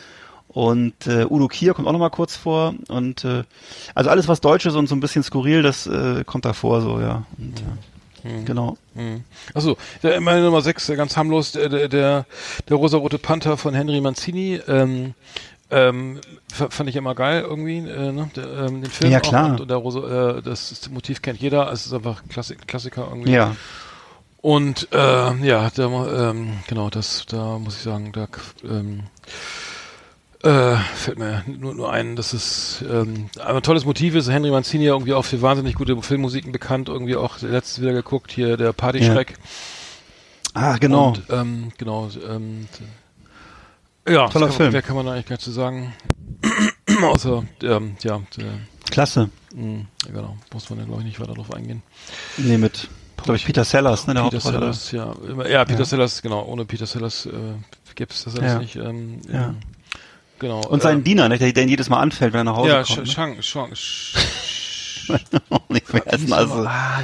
[0.52, 2.74] Und äh, Udo Kier kommt auch noch mal kurz vor.
[2.88, 3.44] Und äh,
[3.94, 6.80] also alles, was Deutsch ist und so ein bisschen skurril, das äh, kommt da vor,
[6.82, 7.24] so, ja.
[7.38, 8.76] Und, äh, Genau.
[8.94, 9.24] Hm.
[9.52, 12.26] Achso, der, meine Nummer 6, ganz harmlos, der, der, der,
[12.68, 14.60] der rosarote Panther von Henry Mancini.
[14.68, 15.14] Ähm,
[15.70, 16.20] ähm,
[16.52, 18.30] fand ich immer geil irgendwie, äh, ne?
[18.36, 19.58] der, ähm, den Film Ja, klar.
[19.58, 23.32] und, der Rosa, äh, das, das Motiv kennt jeder, es ist einfach Klassik, Klassiker irgendwie.
[23.32, 23.56] Ja.
[24.42, 24.96] Und äh,
[25.46, 28.28] ja, da, ähm, genau, das, da muss ich sagen, da
[28.64, 29.04] ähm,
[30.42, 34.28] äh, fällt mir nur, nur ein, dass es ähm, ein tolles Motiv ist.
[34.30, 38.32] Henry Mancini ja irgendwie auch für wahnsinnig gute Filmmusiken bekannt, irgendwie auch letztes wieder geguckt,
[38.32, 39.34] hier der Partyschreck.
[40.54, 41.08] Ah, genau.
[41.08, 42.66] Und, ähm, genau, ähm,
[44.08, 44.72] ja, Toller kann, Film.
[44.72, 45.94] Mehr kann man eigentlich gar nicht zu sagen.
[47.02, 48.52] Außer, ähm, ja, der,
[48.90, 49.30] Klasse.
[49.54, 51.82] mh, ja, genau, muss man ja glaube ich nicht weiter drauf eingehen.
[52.36, 54.40] Nee, mit, glaube ich, Peter Sellers, ne, der Peter.
[54.40, 55.14] Sellers, ja,
[55.48, 55.84] ja, Peter Ja.
[55.84, 57.30] Sellers, genau, ohne Peter Sellers äh,
[57.94, 58.58] gäbe es das alles Ja.
[58.58, 58.76] nicht.
[58.76, 59.54] Ähm, Ja.
[60.42, 60.60] Genau.
[60.66, 62.82] Und seinen äh, Diener, ne, der, ihn jedes Mal anfällt, wenn er nach Hause ja,
[62.82, 62.98] kommt.
[62.98, 63.04] ne?
[63.04, 64.16] Sch- Shang, Shang, Sh-
[65.68, 66.64] nicht mehr essen, also.
[66.66, 67.00] Ah.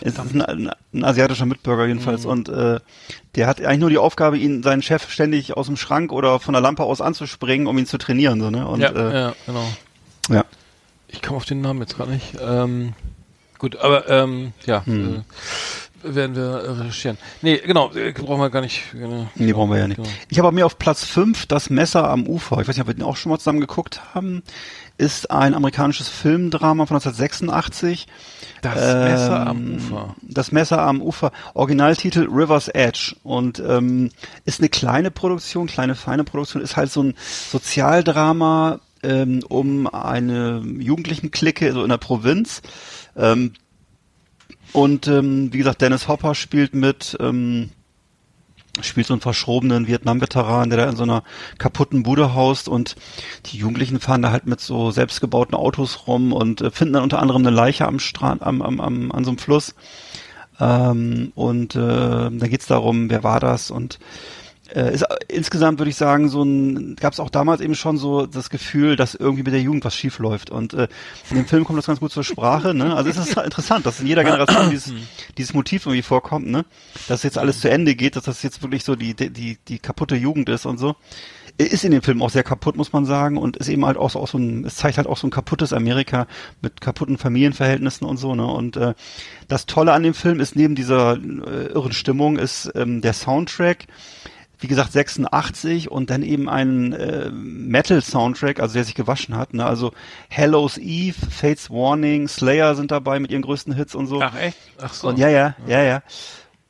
[0.00, 2.30] Es ist ein, ein, ein asiatischer Mitbürger jedenfalls Mhm.
[2.30, 2.80] und äh,
[3.34, 6.54] der hat eigentlich nur die Aufgabe, ihn seinen Chef ständig aus dem Schrank oder von
[6.54, 8.66] der Lampe aus anzuspringen, um ihn zu trainieren, so ne?
[8.66, 9.68] Und ja, äh, ja, genau.
[10.30, 10.44] ja.
[11.08, 12.34] Ich komme auf den Namen jetzt gerade nicht.
[12.40, 12.94] Ähm,
[13.58, 15.16] gut, aber ähm, ja, Hm.
[15.16, 15.22] äh,
[16.02, 17.18] werden wir äh, recherchieren.
[17.42, 18.82] Nee, genau, äh, brauchen wir gar nicht.
[18.94, 19.96] Äh, Nee, brauchen wir ja nicht.
[19.96, 20.08] Genau.
[20.28, 22.60] Ich habe bei mir auf Platz 5 das Messer am Ufer.
[22.60, 24.42] Ich weiß nicht, ob wir den auch schon mal zusammen geguckt haben.
[24.98, 28.06] Ist ein amerikanisches Filmdrama von 1986.
[28.62, 30.16] Das Messer am Ähm, Ufer.
[30.22, 31.32] Das Messer am Ufer.
[31.54, 33.14] Originaltitel River's Edge.
[33.22, 34.10] Und ähm,
[34.44, 36.62] ist eine kleine Produktion, kleine feine Produktion.
[36.62, 37.14] Ist halt so ein
[37.50, 42.62] Sozialdrama ähm, um eine jugendlichen Clique, so in der Provinz.
[43.16, 43.52] Ähm,
[44.72, 47.70] und ähm, wie gesagt, Dennis Hopper spielt mit, ähm,
[48.80, 51.22] spielt so einen verschrobenen Vietnam-Veteran, der da in so einer
[51.58, 52.96] kaputten Bude haust und
[53.46, 57.20] die Jugendlichen fahren da halt mit so selbstgebauten Autos rum und äh, finden dann unter
[57.20, 59.74] anderem eine Leiche am Strand, am, am, am, an so einem Fluss.
[60.60, 63.98] Ähm, und äh, da geht's darum, wer war das und
[64.74, 67.98] äh, ist äh, insgesamt würde ich sagen, so ein gab es auch damals eben schon
[67.98, 70.50] so das Gefühl, dass irgendwie mit der Jugend was schief läuft.
[70.50, 70.88] Und äh,
[71.30, 72.74] in dem Film kommt das ganz gut zur Sprache.
[72.74, 72.94] Ne?
[72.94, 74.92] Also es ist interessant, dass in jeder Generation dieses,
[75.36, 76.64] dieses Motiv irgendwie vorkommt, ne?
[77.08, 80.16] Dass jetzt alles zu Ende geht, dass das jetzt wirklich so die die die, kaputte
[80.16, 80.96] Jugend ist und so.
[81.58, 84.10] Ist in dem Film auch sehr kaputt, muss man sagen, und ist eben halt auch
[84.10, 86.26] so, auch so ein, es zeigt halt auch so ein kaputtes Amerika
[86.60, 88.46] mit kaputten Familienverhältnissen und so, ne?
[88.46, 88.94] Und äh,
[89.48, 93.86] das Tolle an dem Film ist neben dieser äh, irren Stimmung ist ähm, der Soundtrack
[94.58, 99.52] wie gesagt 86 und dann eben ein äh, Metal Soundtrack, also der sich gewaschen hat.
[99.54, 99.64] Ne?
[99.66, 99.92] Also
[100.30, 104.20] Hallows Eve, Fates Warning, Slayer sind dabei mit ihren größten Hits und so.
[104.22, 104.56] Ach echt?
[104.80, 105.08] Ach so.
[105.08, 106.02] Und ja, ja, ja, ja.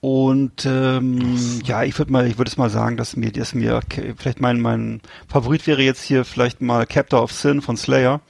[0.01, 3.81] Und ähm, ja, ich würde mal, ich würde es mal sagen, dass mir, dass mir
[4.17, 8.21] vielleicht mein mein Favorit wäre jetzt hier vielleicht mal Captor of Sin von Slayer.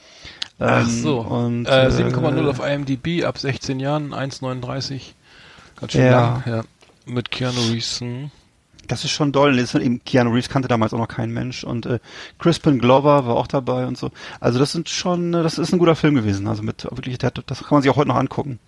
[0.58, 1.20] Ach Ähm, so.
[1.20, 5.14] Und, äh, äh, 7,0 auf IMDb ab 16 Jahren, 1,39.
[5.78, 6.10] Ganz schön Ja.
[6.10, 6.42] lang.
[6.46, 6.62] Ja.
[7.04, 8.02] Mit Keanu Reeves.
[8.86, 9.56] Das ist schon doll.
[9.56, 11.98] Das ist eben Keanu Reeves kannte damals auch noch kein Mensch und äh,
[12.38, 14.10] Crispin Glover war auch dabei und so.
[14.40, 16.46] Also das sind schon, äh, das ist ein guter Film gewesen.
[16.46, 18.58] Also mit wirklich, das kann man sich auch heute noch angucken.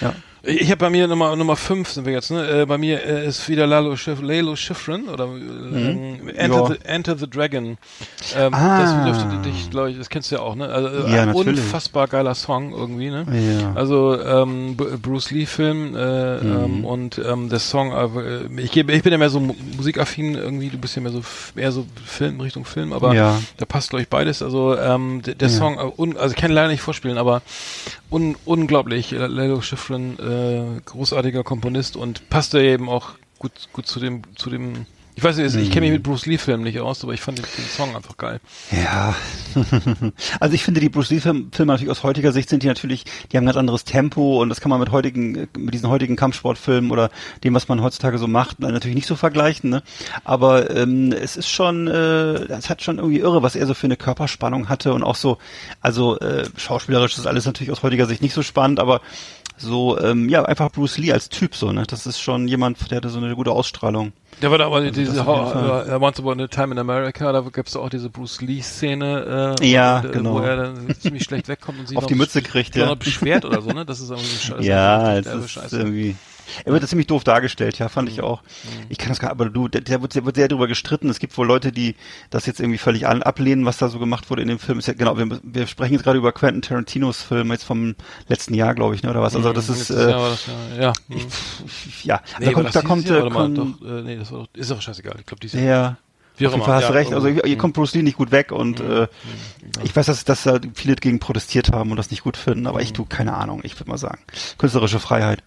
[0.00, 0.14] Ja.
[0.46, 2.46] Ich habe bei mir Nummer Nummer 5 sind wir jetzt, ne?
[2.62, 6.66] Äh, bei mir äh, ist wieder Lalo Schif Lalo Schifrin oder ähm, Enter, Ja.
[6.66, 7.78] the, Enter the Dragon.
[8.36, 8.78] Ähm, Ah.
[9.04, 10.68] Das dürfte dich, glaube ich, das kennst du ja auch, ne?
[10.68, 11.60] Also, äh, Ja, ein natürlich.
[11.60, 13.24] unfassbar geiler Song irgendwie, ne?
[13.60, 13.72] Ja.
[13.74, 16.64] Also ähm, Bruce Lee Film äh, Mhm.
[16.64, 20.34] ähm, und ähm, der Song, äh, ich, gebe, ich bin ja mehr so mu- musikaffin
[20.34, 21.22] irgendwie, du bist ja mehr so
[21.54, 23.40] mehr so Film Richtung Film, aber Ja.
[23.56, 24.42] da passt glaube ich beides.
[24.42, 25.48] Also ähm, der, der.
[25.48, 27.40] Song, äh, also ich kann leider nicht vorspielen, aber
[28.10, 29.10] un, unglaublich.
[29.12, 34.86] Lalo Schifrin, äh, großartiger Komponist und passte eben auch gut gut zu dem zu dem.
[35.16, 35.94] Ich weiß nicht, ich kenne mich Mhm.
[35.98, 38.40] mit Bruce Lee Filmen nicht aus, aber ich fand den, den Song einfach geil.
[38.72, 39.14] Ja,
[40.40, 43.04] also ich finde die Bruce Lee Film- Filme natürlich aus heutiger Sicht sind die natürlich,
[43.30, 46.16] die haben ein ganz anderes Tempo und das kann man mit heutigen, mit diesen heutigen
[46.16, 47.10] Kampfsportfilmen oder
[47.44, 49.70] dem, was man heutzutage so macht, natürlich nicht so vergleichen.
[49.70, 49.84] Ne?
[50.24, 51.92] Aber ähm, es ist schon, äh,
[52.52, 55.38] es hat schon irgendwie irre, was er so für eine Körperspannung hatte und auch so,
[55.80, 59.00] also äh, schauspielerisch ist alles natürlich aus heutiger Sicht nicht so spannend, aber
[59.56, 61.84] so, ähm, ja, einfach Bruce Lee als Typ so, ne?
[61.86, 64.12] Das ist schon jemand, der hatte so eine gute Ausstrahlung.
[64.42, 67.66] Der war da aber das diese uh, Once Upon a Time in America, da gab
[67.66, 70.34] es auch diese Bruce Lee Szene, äh, Ja, wo, genau.
[70.34, 72.94] wo er dann ziemlich schlecht wegkommt und sich Auf die Mütze kriegt, ja.
[72.94, 73.86] beschwert oder so, ne?
[73.86, 74.62] Das ist irgendwie so scheiße.
[74.68, 76.16] Ja, das ist irgendwie.
[76.64, 78.42] Er wird ziemlich doof dargestellt, ja, fand ich auch.
[78.88, 81.08] Ich kann das gar, aber du, der, der, wird, der wird sehr drüber gestritten.
[81.08, 81.94] Es gibt wohl Leute, die
[82.30, 84.78] das jetzt irgendwie völlig ablehnen, was da so gemacht wurde in dem Film.
[84.78, 87.94] Ist ja, genau, wir, wir sprechen jetzt gerade über Quentin Tarantinos Film jetzt vom
[88.28, 89.34] letzten Jahr, glaube ich, ne, oder was.
[89.36, 90.46] Also das ist, äh, Jahr das,
[90.76, 90.82] ja.
[90.82, 90.92] ja.
[91.08, 91.26] hm.
[92.02, 93.18] ja, Nee, da kommt, da kommt, Jahr?
[93.26, 95.16] äh, mal, kommt doch, äh, nee, das war doch, ist doch scheißegal.
[95.20, 95.96] Ich glaube, dieses ja,
[96.36, 97.12] Wie auch immer, hast ja, recht.
[97.12, 99.06] Also hier kommt Bruce Lee nicht gut weg und äh,
[99.84, 102.80] ich weiß, dass, dass da viele gegen protestiert haben und das nicht gut finden, aber
[102.82, 102.94] ich Mhm.
[102.94, 103.60] tue keine Ahnung.
[103.62, 104.18] Ich würde mal sagen,
[104.58, 105.42] künstlerische Freiheit.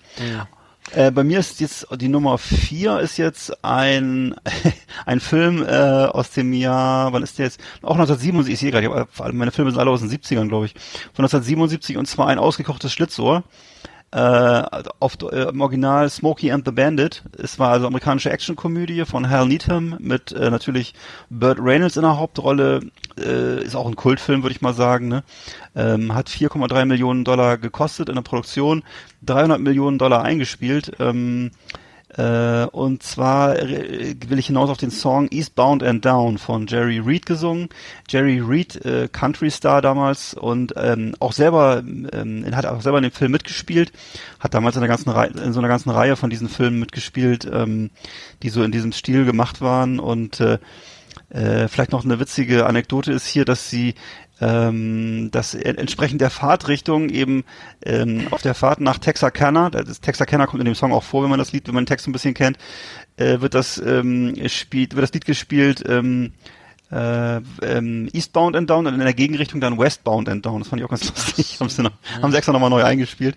[0.93, 4.35] Äh, bei mir ist jetzt die Nummer vier ist jetzt ein
[5.05, 7.59] ein Film äh, aus dem Jahr, wann ist der jetzt?
[7.81, 10.73] Auch 1977, ich sehe gerade, allem meine Filme sind alle aus den 70ern, glaube ich.
[11.13, 13.43] Von 1977 und zwar ein ausgekochtes Schlitzohr.
[14.11, 14.63] Äh,
[14.99, 17.23] auf, äh, Im Original Smokey and the Bandit.
[17.37, 20.93] Es war also amerikanische Actionkomödie von Hal Needham mit äh, natürlich
[21.29, 22.79] Burt Reynolds in der Hauptrolle.
[23.19, 25.09] Äh, ist auch ein Kultfilm, würde ich mal sagen.
[25.09, 25.23] Ne?
[25.75, 28.83] Ähm, hat 4,3 Millionen Dollar gekostet in der Produktion,
[29.25, 30.93] 300 Millionen Dollar eingespielt.
[30.99, 31.51] Ähm,
[32.15, 36.99] äh, und zwar äh, will ich hinaus auf den Song Eastbound and Down von Jerry
[36.99, 37.67] Reed gesungen.
[38.07, 43.03] Jerry Reed, äh, Country Star damals und ähm, auch selber, ähm, hat auch selber in
[43.03, 43.91] dem Film mitgespielt,
[44.39, 47.89] hat damals in, der ganzen in so einer ganzen Reihe von diesen Filmen mitgespielt, ähm,
[48.41, 50.59] die so in diesem Stil gemacht waren und äh,
[51.29, 53.95] äh, vielleicht noch eine witzige Anekdote ist hier, dass sie
[54.39, 57.43] ähm, dass entsprechend der Fahrtrichtung eben
[57.83, 61.29] ähm, auf der Fahrt nach Texarkana, das Texarkana kommt in dem Song auch vor, wenn
[61.29, 62.57] man das Lied, wenn man den Text ein bisschen kennt,
[63.17, 66.33] äh, wird das ähm, spielt, wird das Lied gespielt ähm,
[66.91, 70.59] äh, ähm, Eastbound and Down und in der Gegenrichtung dann Westbound and Down.
[70.59, 71.59] Das fand ich auch ganz lustig.
[71.59, 71.91] haben sie, noch,
[72.21, 73.35] haben sie extra nochmal neu eingespielt.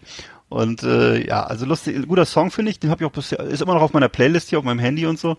[0.49, 2.81] Und äh, ja, also lustig, guter Song finde ich.
[2.81, 5.07] Den habe ich auch bisher, ist immer noch auf meiner Playlist hier auf meinem Handy
[5.07, 5.37] und so.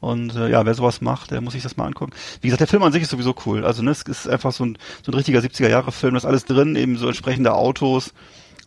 [0.00, 2.12] Und äh, ja, wer sowas macht, der muss sich das mal angucken.
[2.40, 3.64] Wie gesagt, der Film an sich ist sowieso cool.
[3.66, 6.74] Also ne, es ist einfach so ein, so ein richtiger 70er-Jahre-Film, da ist alles drin,
[6.74, 8.14] eben so entsprechende Autos,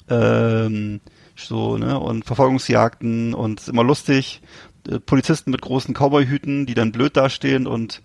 [0.09, 1.01] ähm,
[1.35, 4.41] so, ne, und Verfolgungsjagden und ist immer lustig.
[4.87, 8.01] Äh, Polizisten mit großen Cowboy-Hüten, die dann blöd dastehen und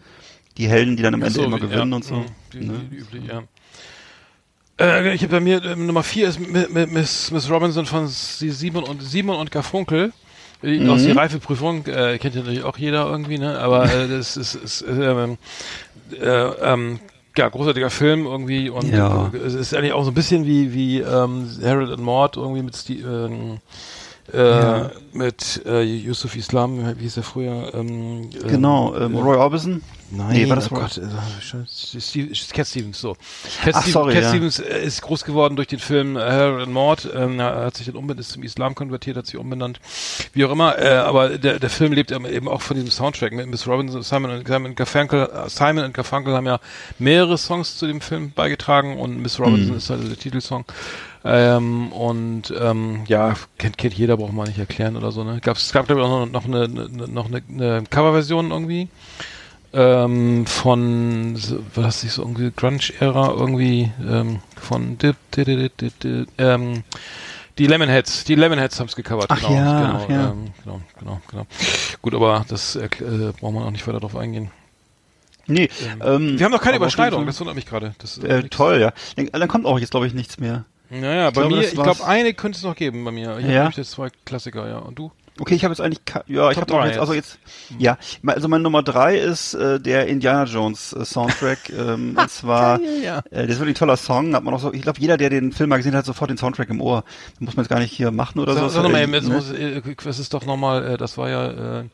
[0.57, 2.25] die Helden, die dann am Ach Ende so, immer gewinnen ja, und so.
[2.55, 2.79] Die, ne?
[2.79, 3.43] die, die üblich, ja.
[4.81, 8.07] Äh, ich habe bei mir ähm, Nummer vier ist Mi- Mi- Miss, Miss Robinson von
[8.09, 10.13] Simon und Simon und Garfunkel.
[10.62, 10.90] Die- Mhm.
[10.90, 13.59] Aus der Reifeprüfung äh, kennt ja natürlich auch jeder irgendwie, ne?
[13.59, 15.39] Aber äh, das ist, ist ähm,
[16.20, 16.98] äh, ähm,
[17.36, 19.30] ja großartiger Film irgendwie und Ja.
[19.32, 22.62] äh, es ist eigentlich auch so ein bisschen wie wie ähm, Harold and Maude irgendwie
[22.62, 23.59] mit Sti ähm,
[24.33, 24.91] äh, Ja.
[25.13, 27.73] mit äh, Yusuf Islam, wie hieß er früher?
[27.75, 29.83] Ähm, Genau, ähm, äh, Roy Orbison.
[30.11, 33.13] Nein, Nee, war das oh Roy- Gott, äh, Steve, Cat Stevens, so.
[33.63, 34.29] Cat, Ach, Stevens, sorry, Cat ja.
[34.31, 37.77] Stevens äh, ist groß geworden durch den Film äh, Harold and Maude, ähm, er hat
[37.77, 39.81] sich dann umbenannt, ist zum Islam konvertiert, hat sich umbenannt,
[40.33, 43.49] wie auch immer, äh, aber der, der Film lebt eben auch von diesem Soundtrack mit
[43.49, 46.59] Miss Robinson, Simon und Simon Garfunkel, äh, Simon und Garfunkel haben ja
[46.99, 49.77] mehrere Songs zu dem Film beigetragen und Miss Robinson Mhm.
[49.77, 50.65] ist also der Titelsong.
[51.31, 55.25] Ähm, und ähm, ja, kennt, kennt jeder, braucht man nicht erklären oder so.
[55.25, 55.41] Ne?
[55.43, 58.89] Gab's, es gab glaube ich auch noch, noch eine, eine, noch eine, eine Coverversion irgendwie
[59.75, 61.39] ähm, von,
[61.75, 66.83] war das nicht so irgendwie Grunge-Ära irgendwie ähm, von dip, dip, dip, dip, dip, ähm,
[67.59, 69.27] die Lemonheads, die Lemonheads haben es gecovert.
[69.29, 70.31] Ach genau, ja, genau, ach ja.
[70.31, 71.47] Ähm, genau, genau, genau.
[72.01, 72.89] Gut, aber das äh,
[73.39, 74.51] braucht man auch nicht weiter drauf eingehen.
[75.47, 75.69] Nee,
[76.01, 77.95] ähm, Wir haben noch keine Überschneidung, das wundert mich gerade.
[78.23, 78.93] Äh, toll, ja.
[79.17, 80.65] Dann, dann kommt auch jetzt, glaube ich, nichts mehr.
[80.90, 83.39] Naja, bei glaube, mir, ich glaube, eine könnte es noch geben bei mir.
[83.39, 83.65] Ich Ja?
[83.65, 84.78] habe jetzt zwei Klassiker, ja.
[84.78, 85.12] Und du?
[85.40, 87.39] Okay, ich habe jetzt eigentlich, ja, ich Top habe auch drei jetzt, also jetzt,
[87.78, 87.97] ja,
[88.27, 93.19] also mein Nummer drei ist äh, der Indiana Jones äh, Soundtrack, ähm, und zwar, ja.
[93.31, 95.31] äh, das ist wirklich ein toller Song, hat man auch so, ich glaube, jeder, der
[95.31, 97.05] den Film mal gesehen hat, hat sofort den Soundtrack im Ohr.
[97.39, 98.69] Den muss man jetzt gar nicht hier machen oder Sag, so.
[98.69, 99.35] sag nochmal Äh, eben, jetzt ne?
[99.35, 101.85] muss, äh, das ist doch nochmal, äh, das war ja, äh,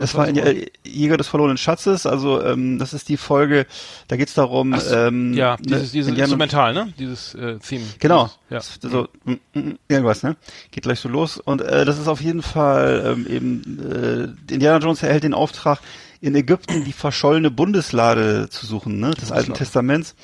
[0.00, 3.66] Das war in, äh, Jäger des verlorenen Schatzes, also ähm, das ist die Folge,
[4.08, 6.92] da geht's darum, so, ähm, ja, ne, dieses, dieses Instrumental, ne?
[6.98, 7.84] Dieses äh, Theme.
[7.98, 8.30] Genau.
[8.50, 10.36] Dieses, Das- So, mm, mm, irgendwas, ne?
[10.70, 11.38] Geht gleich so los.
[11.38, 15.80] Und äh, das ist auf jeden Fall ähm, eben, äh, Indiana Jones erhält den Auftrag,
[16.20, 19.10] in Ägypten die verschollene Bundeslade zu suchen, ne?
[19.10, 20.14] Des Alten Testaments.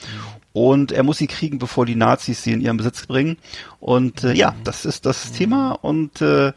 [0.52, 3.36] Und er muss sie kriegen, bevor die Nazis sie in ihren Besitz bringen.
[3.80, 5.72] Und äh, ja, das ist das Thema.
[5.72, 6.52] Und äh,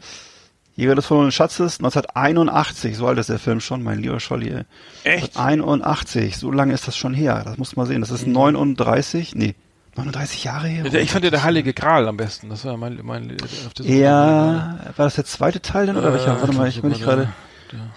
[0.74, 4.50] Jäger des verlorenen Schatzes, 1981, so alt ist der Film schon, mein lieber Scholli.
[4.50, 4.64] ey.
[5.04, 5.36] Echt?
[5.38, 7.42] 81, so lange ist das schon her.
[7.44, 8.00] Das muss man sehen.
[8.00, 8.32] Das ist Mhm.
[8.32, 9.54] 39, nee,
[9.96, 10.86] 39 Jahre her.
[10.86, 12.48] Ja, Ich fand ja der Heilige Gral am besten.
[12.48, 13.36] Das war mein, mein
[13.66, 16.40] auf das Ja, war das der zweite Teil denn oder Äh, welcher?
[16.40, 17.28] Warte mal, ich bin nicht gerade.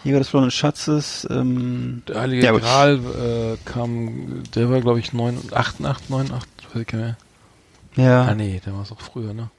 [0.05, 1.27] Jäger des verlorenen Schatzes.
[1.29, 2.51] Ähm, Der Heilige ja.
[2.53, 6.93] Gral äh, kam, der war glaube ich 9, 8, 8, 9, 8, weiß ich nicht
[6.93, 7.17] mehr.
[7.97, 9.49] Ja, Ah nee, der war es auch früher, ne?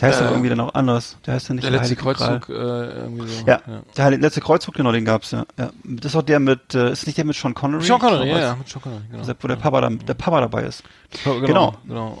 [0.00, 1.16] Der heißt äh, doch irgendwie dann auch anders.
[1.26, 2.40] Der heißt ja nicht Der letzte Heilige Gral.
[2.40, 2.52] Kreuzzug, äh,
[3.00, 3.46] irgendwie so.
[3.46, 3.60] Ja,
[3.96, 5.44] der Heilige- letzte Kreuzzug, genau, den gab's ja.
[5.58, 5.70] ja.
[5.84, 7.84] Das ist auch der mit, äh, ist nicht der mit Sean Connery?
[7.84, 9.26] Sean Connery, ja, ja, mit Sean Connery, genau.
[9.40, 10.82] Wo der Papa, da, der Papa dabei ist.
[11.24, 11.40] Genau.
[11.40, 11.74] Genau.
[11.86, 12.18] Genau.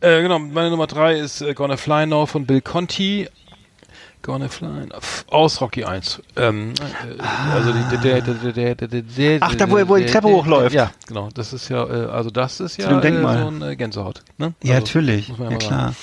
[0.00, 3.28] Äh, genau, meine Nummer drei ist äh, Gonna Fly Now von Bill Conti.
[4.22, 4.96] Gonna Fly Now.
[5.28, 6.20] Aus Rocky 1.
[6.36, 7.22] Ähm, äh,
[7.52, 10.00] Also die, der, der, der, der, der, der, der, Ach, da, wo er- wo er
[10.00, 10.74] die der- Treppe der- hochläuft.
[10.74, 11.28] Ja, genau.
[11.34, 13.38] Das ist ja, äh, also das ist ja äh, Denkmal.
[13.38, 14.22] so ein äh, Gänsehaut.
[14.38, 14.54] Ne?
[14.62, 15.28] Ja, also, natürlich.
[15.28, 15.60] Ja, klar.
[15.60, 15.96] sagen.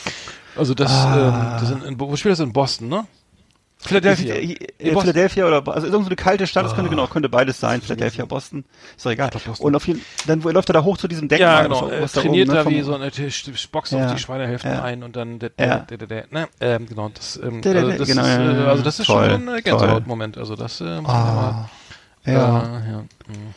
[0.55, 1.55] Also das, Ah.
[1.55, 3.05] ähm, das in, in, wo spielt das in Boston, ne?
[3.79, 4.35] Philadelphia.
[4.35, 4.99] Äh, In äh.
[5.01, 8.63] Philadelphia oder also irgendeine kalte Stadt, das könnte genau, könnte beides sein, Philadelphia, Boston,
[8.95, 9.29] ist doch egal.
[9.29, 9.65] Boston.
[9.65, 11.81] Und auf jeden dann läuft er da hoch zu diesem Denkmal, Ja, genau.
[11.81, 14.05] was- Er was da trainiert oben, ne, da wie vom- so ein Tisch, boxt Ja.
[14.05, 14.83] auf die Schweinehälften Ja.
[14.83, 15.79] ein und dann der, Ja.
[15.79, 16.47] der, der, der, ne?
[16.61, 19.57] ähm, genau, das, ähm, also das genau, ist, äh, also das ist toll, schon ein
[19.57, 19.61] äh.
[19.61, 20.37] Gänsehaut-Moment.
[20.37, 21.69] Also das äh, muss man Ah,
[22.25, 22.31] mal, ja.
[22.31, 22.99] Äh, ja.
[23.27, 23.53] mhm.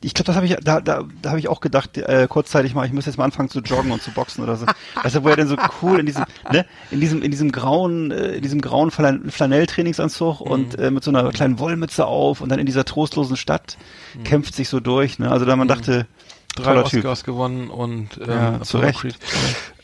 [0.00, 2.84] Ich glaube, das habe ich, da, da, da habe ich auch gedacht, äh, kurzzeitig mal,
[2.86, 4.66] ich muss jetzt mal anfangen zu joggen und zu boxen oder so.
[5.02, 8.10] Weißt du, wo er denn so cool in diesem, ne, in diesem, in diesem grauen,
[8.10, 12.48] äh, in diesem grauen Flan- Flanell-Trainingsanzug und äh, mit so einer kleinen Wollmütze auf und
[12.48, 13.76] dann in dieser trostlosen Stadt
[14.24, 15.30] kämpft sich so durch, ne?
[15.30, 16.06] Also da man dachte,
[16.54, 16.98] Drei toller Typ.
[16.98, 19.00] Oscars gewonnen und ähm, Ja, zu Recht.
[19.00, 19.16] Creed.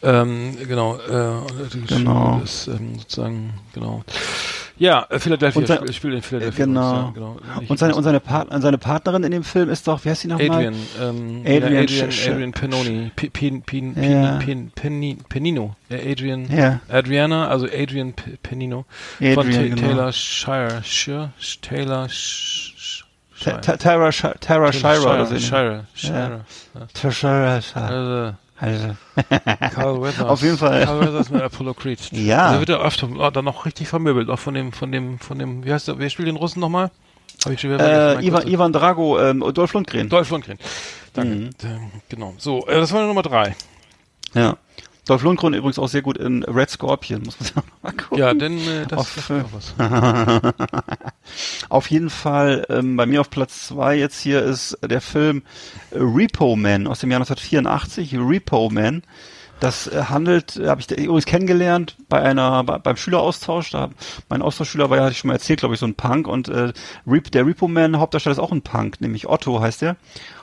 [0.02, 1.40] Ähm, genau, äh,
[1.86, 2.42] Genau.
[2.44, 4.02] ist ähm, sozusagen, genau.
[4.78, 6.64] Ja, äh, Philadelphia, sein- spielt spielt in Philadelphia.
[6.66, 7.10] genau.
[7.12, 7.36] Genau.
[7.68, 10.28] Und seine, und seine, Part, seine Partnerin in dem Film ist doch, wie heißt sie
[10.28, 10.50] nochmal?
[10.50, 14.36] Adrian, ähm, Adrian ja, Adrian, Adrian Pennoni, P- Pin, Pin, Pin, Ja.
[14.38, 16.80] Pin, Pin, Penino, Adrian, Ja.
[16.88, 18.84] Adriana, also Adrian Penino
[19.20, 19.76] Adrian, von Ta- genau.
[19.88, 21.30] Taylor Shire, Shire,
[21.60, 23.04] Taylor Sh- Sh-
[23.40, 23.60] Ta- Shire.
[23.60, 25.38] Ta- Tara, Sh- Tara Shira oder so.
[25.38, 26.44] Shire, Shire,
[26.94, 27.62] Tara Shira.
[27.74, 28.96] Also, Also,
[29.72, 30.26] Carl Weathers.
[30.26, 30.84] Auf jeden Fall.
[30.84, 32.00] Carl Weathers mit Apollo Creed.
[32.12, 32.50] Ja.
[32.50, 35.38] Der wird ja oft oh, dann noch richtig vermöbelt, auch von dem, von dem, von
[35.38, 36.90] dem, wie heißt der, wer spielt den Russen nochmal?
[37.44, 38.48] Hab ich schon wieder äh, Ivan.
[38.48, 40.08] Ivan Drago, ähm, Dolph Lundgren.
[40.08, 40.58] Dolph Lundgren.
[41.12, 41.34] Danke.
[41.34, 41.50] Mhm.
[41.62, 42.34] Ähm, Genau.
[42.38, 43.54] So, äh, das war Nummer drei.
[44.34, 44.56] Ja.
[45.08, 48.18] Dolph Lundgren übrigens auch sehr gut in Red Scorpion, muss man sich auch mal gucken.
[48.18, 49.74] Ja, denn äh, das Auf, mir auch was.
[51.70, 55.42] Auf jeden Fall, ähm, bei mir auf Platz zwei jetzt hier ist der Film
[55.92, 59.02] Repo Man aus dem Jahr 1984, Repo Man.
[59.60, 63.70] Das äh, handelt, äh, habe ich übrigens kennengelernt bei einer bei, beim Schüleraustausch.
[63.70, 63.88] Da
[64.28, 66.48] mein Austauschschüler war ja, hatte ich schon mal erzählt, glaube ich, so ein Punk und
[66.48, 66.72] äh,
[67.32, 69.96] der Repo Man Hauptdarsteller ist auch ein Punk, nämlich Otto heißt er.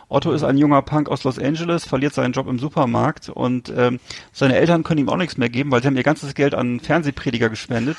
[0.08, 4.00] Otto ist ein junger Punk aus Los Angeles, verliert seinen Job im Supermarkt und ähm,
[4.32, 6.80] seine Eltern können ihm auch nichts mehr geben, weil sie haben ihr ganzes Geld an
[6.80, 7.98] Fernsehprediger gespendet.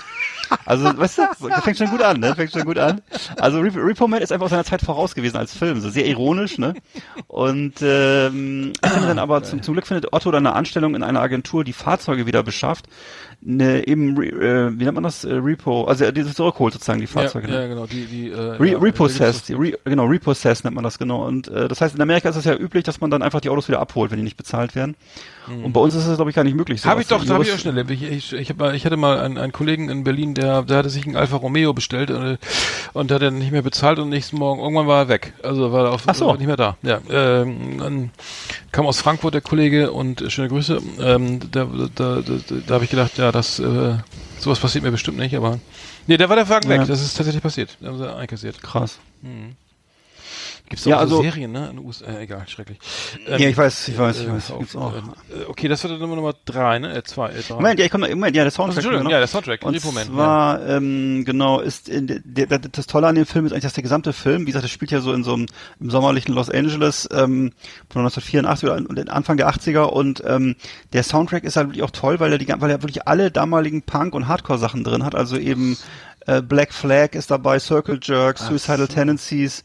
[0.64, 2.34] Also, weißt du, fängt schon gut an, ne?
[2.34, 3.02] Fängt schon gut an.
[3.38, 6.06] Also Rep Repo Man ist einfach aus seiner Zeit voraus gewesen als Film, so sehr
[6.06, 6.74] ironisch, ne?
[7.26, 11.64] Und ähm, dann aber zum, zum Glück findet Otto dann eine Anstellung in einer Agentur,
[11.64, 12.86] die Fahrzeuge wieder beschafft.
[13.48, 15.24] Ne, eben, re- äh, wie nennt man das?
[15.24, 17.46] Äh, Repo, also äh, dieses zurückholt sozusagen die Fahrzeuge.
[17.46, 17.62] Ja, ne?
[17.62, 21.24] ja, genau, die, die, äh, Re ja, repossessed, re genau, repossessed nennt man das genau.
[21.26, 23.48] Und äh, das heißt, in Amerika ist es ja üblich, dass man dann einfach die
[23.48, 24.96] Autos wieder abholt, wenn die nicht bezahlt werden.
[25.62, 26.84] Und bei uns ist es, glaube ich, gar nicht möglich.
[26.84, 27.92] Habe ich doch, habe ich auch schnell erlebt.
[27.92, 30.78] Ich, ich, ich, hab mal, ich hatte mal einen, einen Kollegen in Berlin, der, der
[30.78, 32.38] hatte sich einen Alfa Romeo bestellt und,
[32.94, 35.34] und hat dann nicht mehr bezahlt und nächsten Morgen, irgendwann war er weg.
[35.44, 36.34] Also war er auf, Ach so.
[36.34, 36.76] nicht mehr da.
[36.82, 38.10] Ja, ähm, dann
[38.72, 40.80] kam aus Frankfurt der Kollege und äh, schöne Grüße.
[41.00, 43.96] Ähm, da da, da, da, da habe ich gedacht, ja, das, äh,
[44.38, 45.58] sowas passiert mir bestimmt nicht, aber
[46.06, 46.80] nee, da war der Wagen Ja.
[46.80, 46.88] weg.
[46.88, 47.76] Das ist tatsächlich passiert.
[47.80, 48.62] Da haben sie einkassiert.
[48.62, 48.98] Krass.
[50.68, 51.68] Gibt's Ja, auch so also- Serien, ne?
[51.70, 52.78] In den USA, äh, egal, schrecklich.
[53.26, 54.50] Ähm, Ja, ich weiß, ich weiß, ich äh, weiß.
[54.50, 54.94] auf, Gibt's auch.
[54.96, 55.00] äh,
[55.46, 56.92] okay, das wird dann Nummer, Nummer drei, ne?
[56.92, 57.54] Äh, zwei, äh, drei.
[57.54, 58.76] Moment, ja, ich komme, Moment, ja, der Also, Soundtrack.
[58.78, 59.12] Entschuldigung, genau.
[59.14, 63.14] ja, der Soundtrack, Und Man, zwar, ähm, genau, ist in, der, der, das Tolle an
[63.14, 65.22] dem Film ist eigentlich, dass der gesamte Film, wie gesagt, das spielt ja so in
[65.22, 65.46] so einem
[65.78, 67.52] im sommerlichen Los Angeles ähm,
[67.88, 70.56] von 1984 oder und Anfang der 80er und ähm,
[70.92, 73.82] der Soundtrack ist halt wirklich auch toll, weil er die, weil er wirklich alle damaligen
[73.82, 75.76] Punk- und Hardcore-Sachen drin hat, also eben
[76.26, 79.62] äh, Black Flag ist dabei, Circle Jerk, Suicidal Tendencies,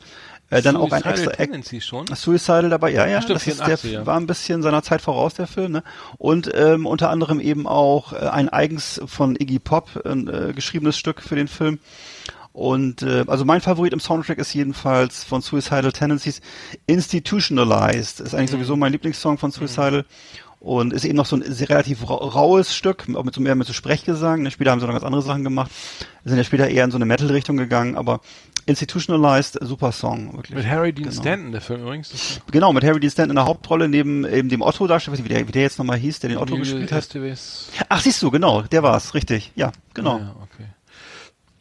[0.52, 2.06] äh, dann auch ein extra Tendencies schon.
[2.14, 4.06] Suicidal dabei, ja, ja, Stimmt, das ist 84, der, ja.
[4.06, 5.84] war ein bisschen seiner Zeit voraus, der Film, ne?
[6.18, 11.22] Und ähm, unter anderem eben auch äh, ein eigens von Iggy Pop äh, geschriebenes Stück
[11.22, 11.80] für den Film.
[12.53, 16.41] Und äh, also mein Favorit im Soundtrack ist jedenfalls von Suicidal Tendencies
[16.86, 18.19] Institutionalized.
[18.19, 20.06] Ist eigentlich sowieso mein Lieblingssong von Suicidal.
[20.60, 23.56] Und ist eben noch so ein sehr relativ ra raues Stück, auch mit so mehr
[23.56, 24.44] mit so Sprechgesang.
[24.44, 24.52] Ne?
[24.52, 25.72] Später haben sie noch ganz andere Sachen gemacht.
[26.23, 28.22] Sind ja später eher in so eine Metal-Richtung gegangen, aber
[28.65, 30.55] Institutionalized, super Song, wirklich.
[30.55, 31.21] Mit Harry Dean Genau.
[31.21, 32.41] Stanton, der Film übrigens.
[32.51, 35.47] Genau, mit Harry Dean Stanton in der Hauptrolle neben eben dem Otto nicht, wie der,
[35.47, 37.03] wie der jetzt nochmal hieß, der den Otto gespielt hat.
[37.03, 37.69] STWs.
[37.89, 39.51] Ach, siehst du, genau, der war's, richtig.
[39.55, 40.19] Ja, genau.
[40.19, 40.65] Ja, okay.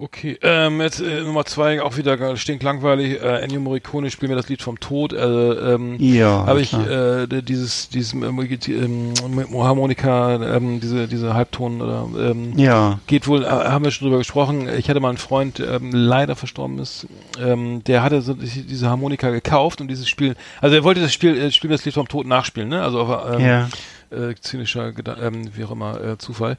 [0.03, 3.21] Okay, ähm, jetzt äh, Nummer zwei, auch wieder stinklangweilig.
[3.23, 5.13] Äh, Ennio Morricone spielt mir das Lied vom Tod.
[5.13, 7.25] Äh, ähm, Ja, habe ich klar.
[7.31, 9.13] äh, dieses, dieses ähm, ähm,
[9.63, 12.99] Harmonika, ähm, diese, diese Halbton oder ähm, Ja.
[13.09, 14.71] geht wohl, äh, haben wir schon drüber gesprochen.
[14.75, 17.07] Ich hatte mal einen Freund, ähm, leider verstorben ist,
[17.39, 21.13] ähm, der hatte so die- diese Harmonika gekauft und dieses Spiel, also er wollte das
[21.13, 22.81] Spiel, äh, Spiel das Lied vom Tod nachspielen, ne?
[22.83, 23.69] Also auf, ähm, Ja.
[24.11, 24.93] Äh, zynischer,
[25.23, 26.57] ähm, wie auch immer, äh, Zufall.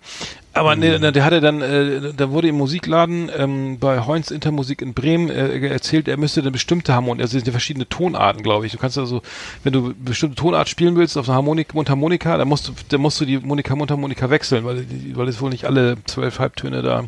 [0.53, 4.81] Aber nee, ne, der hatte dann, äh, da wurde im Musikladen ähm, bei Heuns Intermusik
[4.81, 8.43] in Bremen äh, erzählt, er müsste eine bestimmte Harmonik, also es sind ja verschiedene Tonarten,
[8.43, 8.71] glaube ich.
[8.71, 9.21] Du kannst also,
[9.63, 13.21] wenn du bestimmte Tonart spielen willst auf einer Harmonik, Mundharmonika, dann musst du, dann musst
[13.21, 17.05] du die Monika Mundharmonika wechseln, weil, die, weil es wohl nicht alle zwölf Halbtöne da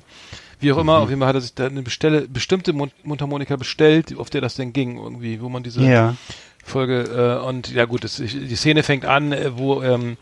[0.63, 3.57] wie auch immer, auf jeden Fall hat er sich da eine bestelle, bestimmte Mund Mundharmonika
[3.57, 6.15] bestellt, auf der das denn ging, irgendwie, wo man diese Ja.
[6.63, 10.17] Folge äh, und ja gut, das, die Szene fängt an, äh, wo ähm,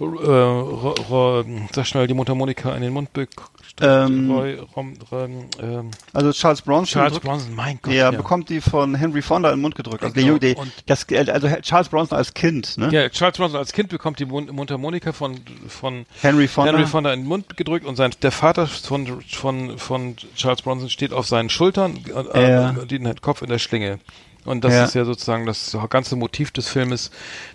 [0.00, 3.50] äh, ro, ro, sag schnell die Mundharmonika in den Mund bekommt.
[3.80, 6.86] Ähm, Roy, rom, rom, ähm, Also Charles Bronson.
[7.00, 7.92] Charles drückt- Bronson, mein Gott.
[7.92, 8.10] Der ja.
[8.12, 10.02] bekommt die von Henry Fonda in den Mund gedrückt.
[10.04, 12.88] Also, Genau, Junge- der, und- das, also Charles Bronson als Kind, ne?
[12.92, 16.72] ja, Charles Bronson als Kind bekommt die Mund Mundharmonika von von Henry Fonda.
[16.72, 20.88] Henry Fonda in den Mund gedrückt und sein der Vater von von von Charles Bronson
[20.88, 21.98] steht auf seinen Schultern,
[22.32, 23.98] äh, äh, den hat Kopf in der Schlinge.
[24.44, 24.84] Und das Ja.
[24.84, 27.10] ist ja sozusagen das ganze Motiv des Filmes.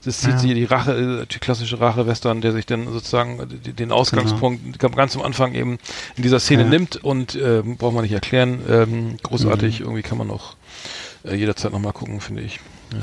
[0.06, 0.38] Das zieht Ja.
[0.40, 5.16] sie die Rache, äh, die klassische Rache-Western, der sich dann sozusagen äh, den Ausgangspunkt ganz
[5.16, 5.78] am Anfang eben
[6.16, 6.74] in dieser Szene Genau.
[6.74, 6.80] Ja.
[6.80, 8.60] nimmt und ähm, braucht man nicht erklären.
[8.68, 9.86] Ähm, großartig, Mhm.
[9.86, 10.56] irgendwie kann man auch
[11.24, 12.60] äh, jederzeit nochmal gucken, finde ich.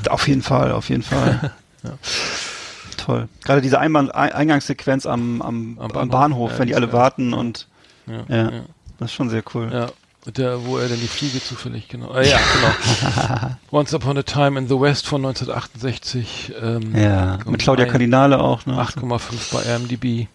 [0.09, 1.53] Auf jeden Fall, auf jeden Fall.
[2.97, 3.29] Toll.
[3.45, 6.11] Gerade diese Einbahn Ein- Eingangssequenz am, am, Am am Bahnhof.
[6.11, 7.69] Bahnhof, Ja, wenn die die alle warten und
[8.07, 8.63] Ja, ja, ja.
[8.99, 9.69] das ist schon sehr cool.
[9.73, 9.89] Ja,
[10.27, 12.13] der, wo er denn die Fliege zufällig, genau.
[12.15, 13.51] Äh, ja, genau.
[13.71, 16.53] Once Upon a Time in the West von 1968.
[16.61, 18.75] Ähm, Ja, mit Claudia Cardinale auch, ne?
[18.81, 20.27] 8,5 bei RMDB.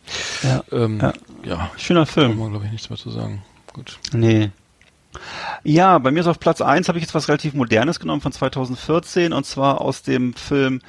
[0.43, 1.13] Ja, Ähm, ja.
[1.43, 1.72] ja.
[1.77, 2.39] Schöner Kann Film.
[2.39, 3.43] man, glaube ich, nichts mehr zu sagen.
[3.73, 3.97] Gut.
[4.13, 4.51] Nee.
[5.63, 8.31] Ja, bei mir ist auf Platz eins habe ich jetzt was relativ Modernes genommen von
[8.31, 10.81] 2014 und zwar aus dem Film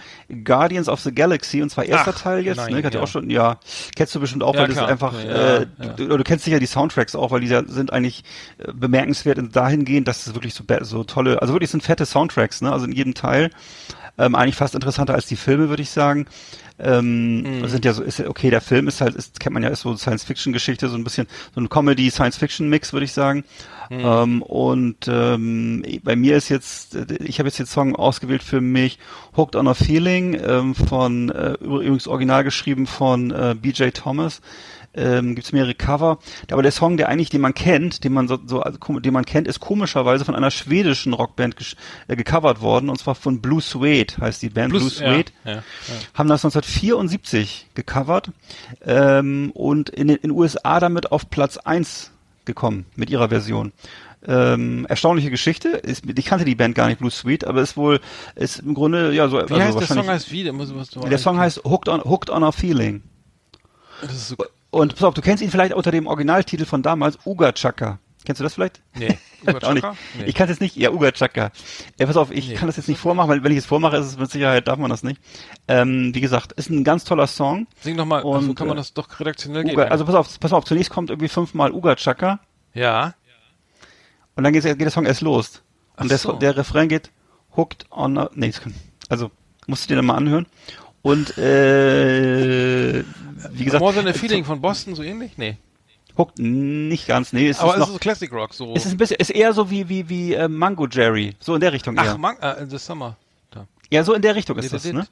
[0.45, 2.79] Guardians of the Galaxy und zwar erster Ach, Teil jetzt, nein, ne?
[2.81, 3.03] Ich hatte ja.
[3.05, 3.59] auch schon, ja,
[3.97, 4.89] kennst du bestimmt auch, Ja, weil das klar.
[4.89, 5.67] einfach, Ja, äh.
[5.97, 8.25] Du, du kennst sicher die Soundtracks auch, weil die ja- sind eigentlich
[8.59, 12.63] äh, bemerkenswert in- dahingehend, dass es wirklich so, so tolle, also wirklich sind fette Soundtracks,
[12.63, 12.73] ne?
[12.73, 13.51] Also in jedem Teil.
[14.19, 16.27] Ähm, eigentlich fast interessanter als die Filme, würde ich sagen.
[16.79, 17.69] Ähm, Mhm.
[17.69, 19.81] sind ja so, ist ja, okay, der Film ist halt, ist, kennt man ja, ist
[19.83, 23.45] so Science-Fiction-Geschichte, so ein bisschen, so ein Comedy-Science-Fiction-Mix, würde ich sagen.
[23.91, 24.01] Mhm.
[24.05, 28.99] Ähm, und ähm, bei mir ist jetzt, ich habe jetzt den Song ausgewählt für mich,
[29.37, 34.41] Hooked on a Feeling, ähm, von, äh, übrigens original geschrieben von äh, BJ Thomas.
[34.95, 36.19] Ähm, Gibt es mehrere Cover.
[36.51, 39.25] Aber der Song, der eigentlich, den man kennt, den man so, so also, den man
[39.25, 41.57] kennt, ist komischerweise von einer schwedischen Rockband
[42.09, 45.51] äh, gecovert worden, und zwar von Blue Suede, heißt die Band Blue, Plus- Suede Ja,
[45.51, 45.63] ja, ja.
[46.15, 48.31] haben das 1974 gecovert
[48.85, 52.11] ähm, und in den in USA damit auf Platz 1
[52.45, 53.73] gekommen mit ihrer Version.
[54.25, 55.69] Ähm, erstaunliche Geschichte.
[55.71, 57.99] Ist, ich kannte die Band gar nicht, Blue Sweet, aber ist wohl,
[58.37, 60.45] ist im Grunde, ja, so, Wie also heißt der Song heißt wie?
[60.45, 63.03] Der, muss, muss, der Song heißt Hooked on, Hooked on a Feeling.
[64.01, 64.37] Das ist so,
[64.73, 67.99] Und pass auf, du kennst ihn vielleicht unter dem Originaltitel von damals, Uga Chaka.
[68.25, 68.81] Kennst du das vielleicht?
[68.95, 69.19] nee.
[69.43, 69.83] Uga Auch nicht.
[69.83, 69.97] Chaka?
[70.17, 70.25] Nee.
[70.25, 71.51] Ich kann es jetzt nicht, ja, Uga Chaka.
[72.01, 72.55] Ja, pass auf, ich Nee.
[72.55, 74.79] kann das jetzt nicht vormachen, weil wenn ich es vormache, ist es mit Sicherheit, darf
[74.79, 75.21] man das nicht.
[75.69, 77.67] Ähm, wie gesagt, ist ein ganz toller Song.
[77.83, 79.77] Sing doch mal, Und, also kann man äh, das doch redaktionell geben.
[79.77, 82.41] Uga, also pass auf, pass auf, zunächst kommt irgendwie fünfmal Uga Chaka
[82.73, 83.13] ja.
[84.37, 85.61] und dann geht, geht der Song erst los.
[85.99, 86.33] Und der, so.
[86.33, 87.11] der Refrain geht
[87.57, 88.53] Hooked on a, nee,
[89.11, 89.31] also
[89.67, 90.47] musst du dir dann mal anhören.
[91.03, 93.03] Und äh,
[93.53, 95.33] wie gesagt, More Than a Feeling von Boston, so ähnlich?
[95.37, 95.57] Nee.
[96.17, 98.75] Hooked nicht ganz, nee, es Aber ist es noch, ist so Classic Rock, so.
[98.75, 101.61] es ist ein bisschen, ist eher so wie wie wie äh, Mango Jerry, so in
[101.63, 102.19] der Richtung Ach, eher.
[102.19, 103.17] Man, äh, The Summer.
[103.51, 103.67] Da.
[103.91, 105.07] Ja, so in der Richtung ist das, ne?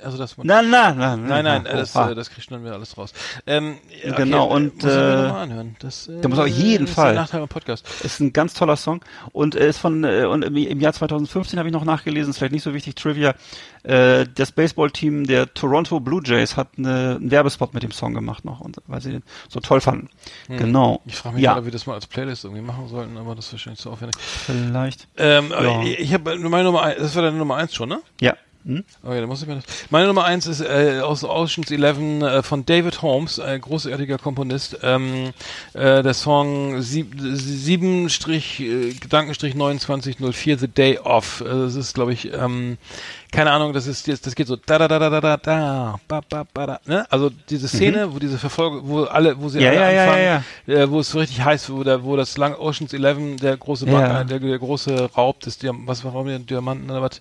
[0.00, 3.12] Also das Na, na, na, Nein, nein, das, äh, das schneiden wir alles raus.
[3.44, 3.78] Ähm,
[4.16, 5.76] Genau, äh, und, äh, anhören.
[5.80, 7.14] Das, äh, der muss auf jeden ist Fall.
[7.14, 7.84] Nachteil beim Podcast.
[8.04, 9.00] Ist ein ganz toller Song
[9.32, 12.38] und äh, ist von äh, und im, im Jahr 2015 habe ich noch nachgelesen, ist
[12.38, 13.34] vielleicht nicht so wichtig Trivia.
[13.84, 18.44] Äh, das Baseballteam der Toronto Blue Jays hat eine, einen Werbespot mit dem Song gemacht
[18.44, 20.08] noch und weil sie den so toll fanden.
[20.48, 20.96] Genau.
[20.96, 21.00] Hm.
[21.06, 23.34] Ich frage mich ja, gerade, ob wir das mal als Playlist irgendwie machen sollten, aber
[23.34, 24.16] das ist wahrscheinlich zu aufwendig.
[24.20, 25.08] vielleicht.
[25.16, 25.82] Ähm, Ja.
[25.82, 28.00] ich, ich habe meine Nummer eins, das war deine Nummer eins schon, ne?
[28.20, 28.34] Ja.
[28.66, 28.84] Hm?
[29.04, 29.64] Okay, dann muss ich mir das.
[29.88, 34.78] Meine Nummer eins ist äh, aus Ocean's Eleven äh, von David Holmes, ein großartiger Komponist.
[34.82, 35.30] Ähm,
[35.74, 41.40] äh, der Song sieb, 7 Strich, äh, Gedankenstrich 2904, The Day Off.
[41.40, 42.78] Äh, das ist, glaube ich, ähm,
[43.32, 46.00] keine Ahnung, das ist, das, das geht so da da da da da da da
[46.06, 47.06] ba, ba, ba, da, ne?
[47.10, 49.64] Also diese Szene, wo diese Verfolgung, wo alle, wo sie Mhm.
[49.64, 52.36] Ja, alle ja, anfangen, ja, Äh, wo es so richtig heiß, wo der, wo das
[52.36, 53.86] lang Ocean's Eleven, der große.
[53.86, 57.20] Bank, äh, der, der große Raub des Diam was war der Diamanten oder was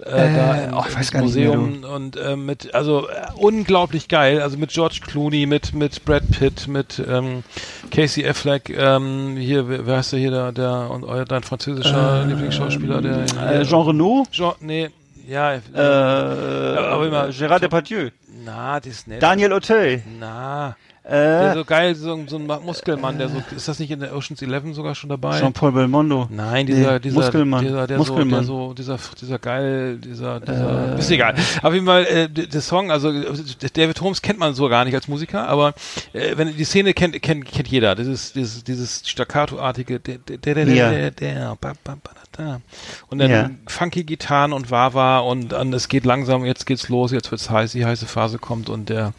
[0.00, 3.08] äh, da im, oh, ich weiß im gar nicht mehr, Museum und äh, mit also
[3.08, 7.42] äh, unglaublich geil, also mit George Clooney, mit mit Brad Pitt, mit ähm,
[7.90, 13.00] Casey Affleck, ähm, hier wer, heißt der hier der der und euer dein französischer Lieblingsschauspieler,
[13.02, 14.90] der Äh, Jean Reno, Jean nee,
[15.28, 18.10] ja, äh, äh, aber immer- Gérard Depardieu,
[18.44, 19.22] na, das ist nett.
[19.22, 23.78] Daniel Auteuil, Na, der äh, so geil, so, so ein Muskelmann, der so, ist das
[23.80, 25.40] nicht in der Ocean's Eleven sogar schon dabei?
[25.40, 26.28] Jean-Paul Belmondo.
[26.30, 27.64] Nein, dieser, Nee, dieser, Muskelmann.
[27.64, 28.44] dieser, der Muskelmann.
[28.44, 31.34] so, der so, dieser, dieser geil, dieser, dieser, ist egal.
[31.62, 33.24] Auf jeden Fall, äh, der Song, also äh,
[33.72, 35.74] David Holmes kennt man so gar nicht als Musiker, aber
[36.12, 37.94] äh, wenn die Szene kennt, kennt, kennt jeder.
[37.96, 40.90] Dieses, dieses, dieses staccato-artige, der, der, der, der, Ja.
[40.90, 42.60] der, der, ba, ba, ba, da,
[43.08, 43.50] und dann Ja.
[43.66, 47.72] funky Gitarren und Wawa und dann es geht langsam, jetzt geht's los, jetzt wird's heiß,
[47.72, 49.12] die heiße Phase kommt und der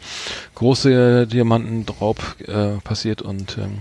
[0.54, 3.78] große Diamantenraub äh, passiert und ähm,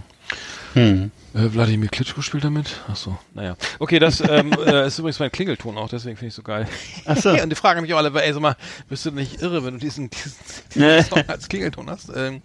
[0.73, 1.11] Hm.
[1.33, 2.79] äh, Wladimir Klitschko spielt damit?
[2.89, 3.57] Ach so, naja.
[3.79, 6.65] Okay, das ähm, äh, ist übrigens mein Klingelton auch, deswegen finde ich so geil.
[7.05, 7.29] Ach so.
[7.43, 8.55] und die fragen mich auch alle, ey, sag mal,
[8.87, 10.33] bist du nicht irre, wenn du diesen, diesen,
[10.73, 12.09] diesen Song als Klingelton hast?
[12.15, 12.41] Ähm,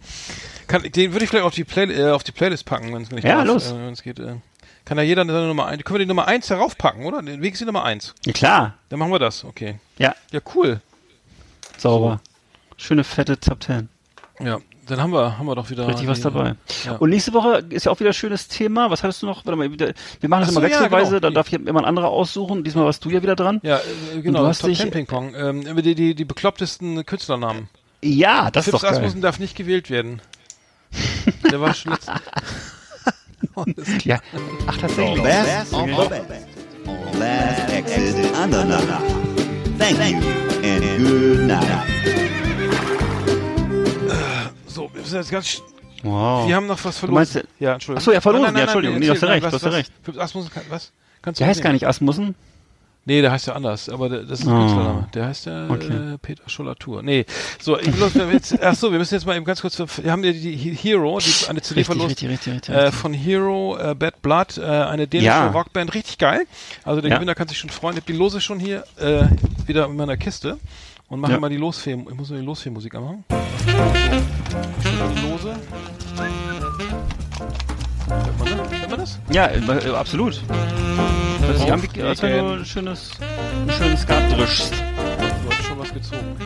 [0.66, 3.10] kann, den würde ich vielleicht auf die, Play äh, auf die Playlist packen, wenn es
[3.12, 3.70] nicht Ja, darf, los.
[3.70, 4.18] Äh, wenn es geht.
[4.18, 4.36] Äh,
[4.86, 7.20] kann da jeder seine Nummer eins, können wir die Nummer eins darauf packen, oder?
[7.24, 8.14] Wie ist die Nummer eins?
[8.24, 8.74] Ja, klar.
[8.88, 9.78] Dann machen wir das, okay.
[9.98, 10.80] Ja, Ja, cool.
[11.76, 12.20] sauber.
[12.78, 13.88] Schöne fette Top Ten.
[14.38, 14.58] Ja.
[14.86, 16.54] dann haben wir, haben wir doch wieder Richtig was dabei.
[16.84, 16.92] Ja.
[16.96, 18.90] Und nächste Woche ist ja auch wieder ein schönes Thema.
[18.90, 19.44] Was hattest du noch?
[19.46, 21.20] Warte mal, wieder- wir machen das so, immer ja, wechselweise, genau.
[21.20, 22.62] dann darf hier immer ein anderer aussuchen.
[22.64, 23.60] Diesmal warst du ja wieder dran.
[23.64, 23.78] Ja,
[24.14, 25.34] äh, genau, du hast Top dich- 10 Ping Pong.
[25.34, 27.68] Ähm, die, die, die beklopptesten Künstlernamen.
[28.02, 28.98] Ja, das ist Fips doch geil.
[28.98, 30.20] Asmussen darf nicht gewählt werden.
[31.50, 31.96] Der war schon.
[34.04, 34.20] Ja.
[34.66, 35.22] Ach, tatsächlich.
[35.22, 36.46] Best of the best.
[37.18, 38.82] Last Exit Andernach.
[39.78, 40.18] Thank you
[40.62, 41.66] and good night.
[44.66, 45.62] So, wir sind jetzt ganz...
[46.02, 46.46] Wow.
[46.46, 47.48] Wir haben noch was Du meinst, verloren.
[47.58, 47.98] Ja, Entschuldigung.
[47.98, 48.32] Ach so, ja.
[48.32, 48.94] Nein, nein, Ja, Entschuldigung.
[48.98, 49.92] nein, Nee, hast du recht, hast du recht.
[50.18, 50.92] Asmussen, was?
[51.22, 51.64] Kannst du der heißt nehmen?
[51.64, 52.34] gar nicht Asmussen.
[53.08, 54.58] Nee, der heißt ja anders, aber das ist ein Oh.
[54.58, 55.08] Künstlername.
[55.14, 56.14] Der heißt ja Okay.
[56.14, 57.02] äh, Peter Schollatur.
[57.04, 57.24] Nee,
[57.60, 60.10] so, ich los, wir jetzt, ach so, wir müssen jetzt mal eben ganz kurz, wir
[60.10, 63.14] haben ja die He- Hero, die eine CD Richtig, verlost, richtig, richtig, richtig, äh, von
[63.14, 65.46] Hero, äh, Bad Blood, äh, eine dänische Ja.
[65.50, 66.46] Rockband, richtig geil.
[66.82, 67.16] Also der Ja.
[67.18, 67.94] Gewinner kann sich schon freuen.
[67.94, 69.22] Ich hab die Lose schon hier äh,
[69.66, 70.58] wieder in meiner Kiste
[71.08, 71.38] und mache Ja.
[71.38, 73.24] mal die Losfee, ich muss mal die Losfee-Musik anmachen.
[74.82, 75.54] Die Lose.
[79.06, 79.18] Das?
[79.30, 80.42] Ja, äh, absolut.
[81.40, 82.06] Das ist Auflegen.
[82.06, 84.72] als wenn du ein schönes, ein schönes Skat drischst.
[84.72, 86.36] Du hast schon was gezogen.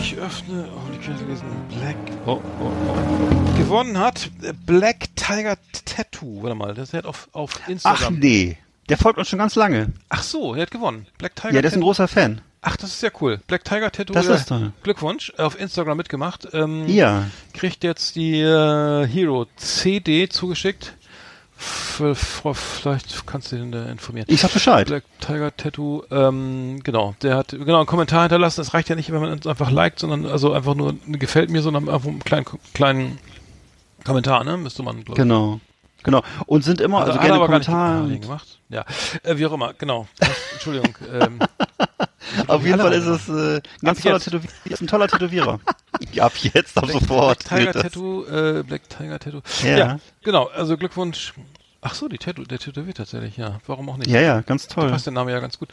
[0.00, 0.68] Ich öffne.
[0.74, 1.44] Oh, die Karte gelesen.
[1.78, 1.96] Black.
[2.24, 3.58] Oh, oh, oh.
[3.58, 6.42] Gewonnen hat äh, Black Tiger Tattoo.
[6.42, 8.18] Warte mal, das halt auf, auf Ach Instagram.
[8.18, 8.56] nee,
[8.88, 9.92] der folgt uns schon ganz lange.
[10.08, 11.06] Ach so, er hat gewonnen.
[11.18, 12.40] Black Tiger Ja, der ist ein großer Fan.
[12.68, 13.38] Ach, das ist ja cool.
[13.46, 14.12] Black Tiger Tattoo.
[14.12, 14.72] Das ist toll.
[14.82, 15.32] Glückwunsch.
[15.36, 16.48] Auf Instagram mitgemacht.
[16.52, 17.26] Ähm, Ja.
[17.54, 20.94] Kriegt jetzt die äh, Hero CD zugeschickt.
[21.56, 24.26] Vielleicht kannst du den da informieren.
[24.28, 24.88] Ich sag Bescheid.
[24.88, 28.60] Black Tiger Tattoo, ähm, genau, der hat genau einen Kommentar hinterlassen.
[28.62, 31.62] Es reicht ja nicht, wenn man uns einfach liked, sondern also einfach nur gefällt mir,
[31.62, 33.18] sondern einfach einen kleinen, kleinen
[34.04, 34.56] Kommentar, ne?
[34.56, 35.16] Müsste man, glaube ich.
[35.16, 35.60] Genau.
[36.02, 36.22] Genau.
[36.46, 38.40] Und sind immer, also er gerne aber gar nicht Kommentare.
[38.68, 38.84] Ja,
[39.22, 40.06] äh, wie auch immer, genau.
[40.52, 40.94] Entschuldigung.
[41.12, 41.38] ähm,
[42.46, 44.16] Auf jeden Fall ist es äh, ein ganz toller.
[44.16, 45.60] Ist ein toller Tätowierer.
[46.12, 47.48] ja, ab jetzt, ab sofort.
[47.48, 47.82] Black Tiger.
[47.82, 49.42] Tattoo, äh, Black Tiger Tattoo.
[49.62, 49.98] Ja.
[50.22, 51.34] genau, also Glückwunsch.
[51.88, 53.58] Ach so, die Tattoo, der tätowiert tatsächlich, ja.
[53.68, 54.10] Warum auch nicht?
[54.10, 54.90] Ja, ja, ganz Da toll.
[54.90, 55.68] passt der Name ja ganz gut.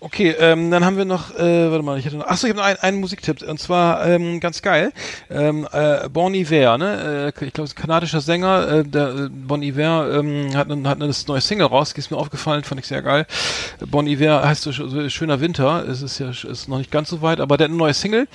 [0.00, 2.60] Okay, ähm, dann haben wir noch, äh, warte mal, ich hatte noch, achso, ich habe
[2.60, 4.92] noch einen, einen Musiktipp, und zwar ähm, ganz geil.
[5.30, 7.32] Ähm, äh, Bon Iver, ne?
[7.40, 11.00] Äh, ich glaube, ein kanadischer Sänger, äh, der äh, Bon Iver ähm, hat, eine- hat
[11.02, 13.26] eine neue Single raus, die ist mir aufgefallen, fand ich sehr geil.
[13.86, 17.22] Bon Iver heißt so, so schöner Winter, es ist ja ist noch nicht ganz so
[17.22, 18.28] weit, aber der hat eine neue Single.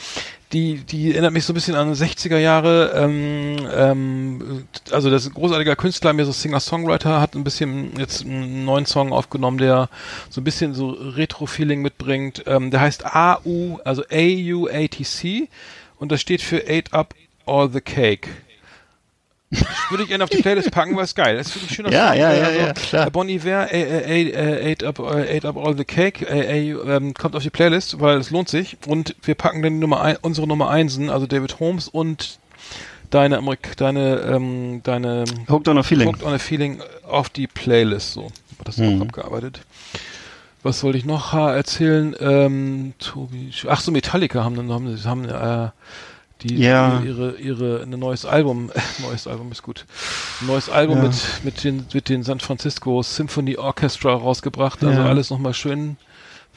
[0.51, 5.27] Die, die erinnert mich so ein bisschen an 60er Jahre, ähm, ähm, also das ist
[5.29, 9.89] ein großartiger Künstler, mehr so Singer-Songwriter, hat ein bisschen jetzt einen neuen Song aufgenommen, der
[10.31, 12.43] so ein bisschen so Retro-Feeling mitbringt.
[12.47, 15.49] Ähm, der heißt AU, also A-U-A-T-C
[15.97, 17.13] und das steht für Ate Up
[17.45, 18.29] All the Cake.
[19.89, 21.37] Würde ich gerne auf die Playlist packen, weil es geil.
[21.37, 22.19] Das ist wirklich schöner Ja, Song.
[22.19, 23.07] ja, Äh, ja, also, ja, klar.
[23.07, 27.13] äh, Bon Iver, äh, äh, Ate, up, Ate Up All the Cake, äh, äh, ähm,
[27.15, 28.77] kommt auf die Playlist, weil es lohnt sich.
[28.85, 32.37] Und wir packen dann die Nummer ein, unsere Nummer Einsen, also David Holmes und
[33.09, 36.07] deine Amerik deine, ähm, deine Hooked on a Feeling.
[36.09, 38.13] Hooked on a Feeling auf die Playlist.
[38.13, 38.27] So,
[38.65, 38.97] das ist Mhm.
[39.01, 39.61] auch abgearbeitet.
[40.61, 42.15] Was wollte ich noch erzählen?
[42.19, 45.69] Ähm, Tobi, ach so, Metallica haben dann haben, haben äh,
[46.41, 47.01] die Ja.
[47.05, 49.85] ihre ihre ein neues Album, neues Album ist gut,
[50.41, 51.03] ein neues Album Ja.
[51.03, 54.83] mit mit den mit den San Francisco Symphony Orchestra rausgebracht.
[54.83, 55.05] Also Ja.
[55.07, 55.97] alles nochmal schön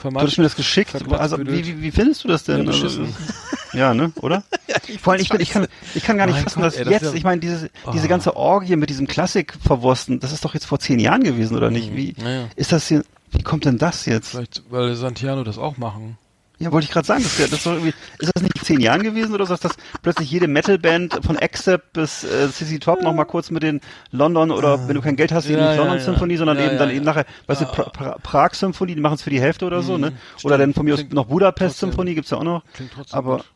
[0.03, 0.97] Du hast mir das geschickt.
[1.13, 2.65] Also, wie, wie, wie findest du das denn?
[2.65, 3.07] Ja, Also,
[3.73, 4.11] ja, ne?
[4.17, 4.43] Oder?
[5.01, 6.85] Vor allem, ich, bin, ich, kann, ich kann gar nicht Mein fassen, Gott, dass ey,
[6.85, 8.09] das jetzt, wär- ich meine, diese, diese Oh.
[8.09, 11.95] ganze Orgie mit diesem Klassik-Verwursten, das ist doch jetzt vor zehn Jahren gewesen, oder nicht?
[11.95, 12.25] Wie Mhm.
[12.27, 12.45] Ja, ja.
[12.57, 14.31] ist das hier, wie kommt denn das jetzt?
[14.31, 16.19] Vielleicht, weil Santiano das auch machen.
[16.63, 19.35] Ja, wollte ich gerade sagen, das, das ist, irgendwie, ist das nicht zehn Jahren gewesen
[19.35, 19.73] oder so, dass das
[20.03, 23.81] plötzlich jede Metalband von Accept bis äh, CC Top noch mal kurz mit den
[24.13, 26.05] London oder wenn du kein Geld hast, eben Ja, nicht ja, London ja.
[26.05, 26.95] Symphonie, sondern Ja, eben ja, dann ja.
[26.97, 29.83] eben nachher, weißt du, pra pra Prag Symphonie, die machen es für die Hälfte oder
[29.83, 30.13] so, ne?
[30.45, 32.63] Oder dann von mir aus noch Budapest trotzdem- Symphonie gibt's ja auch noch.
[32.75, 33.47] Klingt trotzdem Aber gut.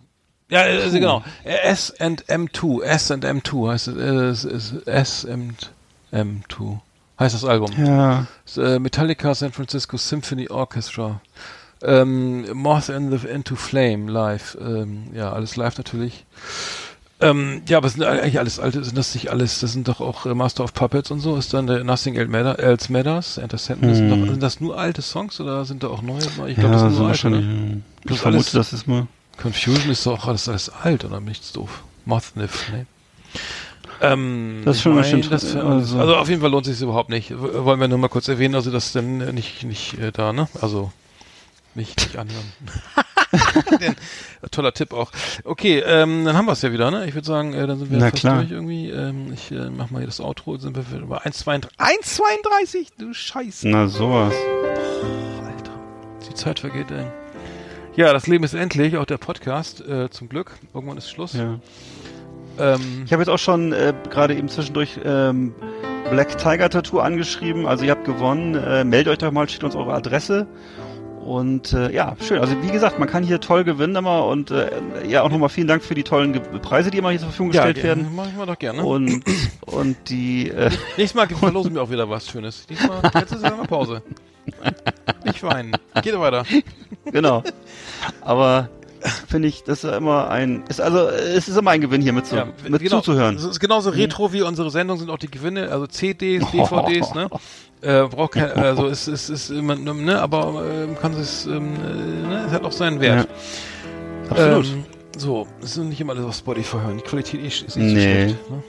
[0.49, 1.25] Ja, also genau.
[1.45, 2.83] S and M2.
[2.85, 4.75] S and M2 heißt es.
[4.75, 5.73] äh, S and
[6.13, 6.79] M2
[7.19, 7.71] heißt das Album.
[7.85, 8.27] ja,
[8.57, 11.21] äh, Metallica San Francisco Symphony Orchestra.
[11.83, 14.57] Ähm, Moth in the, into Flame live.
[14.61, 16.25] Ähm, ja, alles live natürlich.
[17.21, 20.03] Ähm, ja, aber es sind eigentlich alles alte, sind das nicht alles, das sind doch
[20.03, 23.39] auch äh, Master of Puppets und so, ist dann der Nothing Else Matter- Else Matters,
[23.39, 26.19] Enter Sandman, sind, sind das nur alte Songs oder sind da auch neue?
[26.19, 26.63] Ich glaube, Hm.
[26.63, 27.31] ja, das sind so nur alte.
[27.31, 27.83] Ne?
[28.03, 29.07] Das Ich ist vermute, das ist mal.
[29.41, 31.85] Confusion ist doch alles, alles alt oder nichts doof.
[32.05, 32.85] Mothniff, ne?
[34.03, 37.09] Ähm, Das ist schon mein, das für, also- also, auf jeden Fall lohnt sich überhaupt
[37.09, 37.33] nicht.
[37.35, 40.49] Wollen wir nur mal kurz erwähnen, also das denn nicht nicht äh, da, ne?
[40.61, 40.93] Also
[41.77, 42.53] nicht, nicht anhören.
[43.81, 43.95] Den,
[44.51, 45.11] toller Tipp auch.
[45.45, 47.07] Okay, ähm, dann haben wir es ja wieder, ne?
[47.07, 48.39] Ich würde sagen, äh, dann sind wir Na fast klar.
[48.39, 48.91] durch irgendwie.
[48.91, 51.67] Ähm, ich äh, mach mal hier das Outro, sind wir über 1,32.
[51.79, 52.89] 1,32!
[52.99, 53.69] Du Scheiße.
[53.69, 54.35] Na, sowas.
[55.45, 55.73] Alter.
[56.29, 57.05] Die Zeit vergeht, ey.
[57.97, 60.53] Ja, das Leben ist endlich, auch der Podcast, äh, zum Glück.
[60.75, 61.33] Irgendwann ist Schluss.
[61.33, 61.59] Ja.
[62.59, 65.55] Ähm, Ich habe jetzt auch schon äh, gerade eben zwischendurch ähm,
[66.11, 67.67] Black Tiger Tattoo angeschrieben.
[67.67, 68.55] Also ihr habt gewonnen.
[68.55, 70.47] Äh, meldet euch doch mal, steht uns eure Adresse.
[71.27, 72.39] Und äh, ja, schön.
[72.39, 74.71] Also wie gesagt, man kann hier toll gewinnen immer und äh,
[75.09, 77.53] ja auch nochmal vielen Dank für die tollen Ge Preise, die immer hier zur Verfügung
[77.53, 78.13] ja, gestellt werden.
[78.15, 78.85] Mach ich mal doch gerne.
[78.85, 79.25] Und
[79.67, 82.65] und die äh, Nächstes Mal verlosen wir auch wieder was Schönes.
[82.67, 84.03] Diesmal, jetzt ist ja eine Pause.
[85.25, 85.73] Nicht weinen.
[86.03, 86.45] Geht weiter.
[87.11, 87.43] genau.
[88.21, 88.69] Aber
[89.29, 92.13] finde ich, das ist ja immer ein ist also es ist immer ein Gewinn hier
[92.13, 92.37] mit, zu,
[92.69, 93.37] mit genau, zuzuhören.
[93.37, 97.29] Es ist genauso retro wie unsere Sendung sind auch die Gewinne, also CDs, DVDs, ne?
[97.83, 102.29] Äh, braucht kein, also es ist, ist immer, ne, aber ähm, kann es, ähm, äh,
[102.29, 103.29] ne, es hat auch seinen Wert.
[104.31, 104.67] Absolut.
[104.67, 104.85] Ähm,
[105.17, 106.99] so, es ist nicht immer alles auf Spotify hören.
[106.99, 108.03] Die Qualität ist ist nicht so Nee.
[108.29, 108.51] schlecht.
[108.51, 108.63] Ne?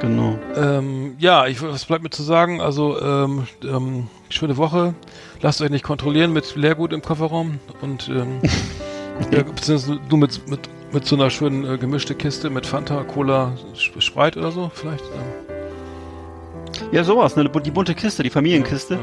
[0.00, 0.38] Genau.
[0.54, 2.60] Ähm, ja, ich, was bleibt mir zu sagen?
[2.60, 4.94] Also, ähm, ähm, schöne Woche.
[5.40, 8.40] Lasst euch nicht kontrollieren mit Leergut im Kofferraum und ähm,
[9.32, 10.60] ja, beziehungsweise du mit, mit,
[10.92, 15.04] mit so einer schönen äh, gemischte Kiste mit Fanta, Cola, Sp- Sprite oder so vielleicht.
[15.04, 15.56] Ähm,
[16.92, 17.48] Ja, sowas, ne?
[17.48, 18.94] Die bunte Kiste, die Familienkiste.
[18.94, 19.00] ja.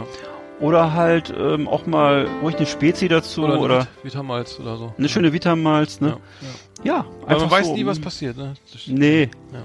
[0.59, 4.93] Oder halt ähm, auch mal ruhig eine Spezi dazu oder, Oder, Vit- Vitamals oder so.
[4.97, 6.17] eine schöne Vitamals, Ja, ne?
[6.83, 6.93] ja.
[6.95, 7.73] Ja, Aber man weiß so.
[7.75, 8.37] nie, was passiert.
[8.37, 8.53] Ne?
[8.87, 9.29] Nee.
[9.51, 9.63] Ja.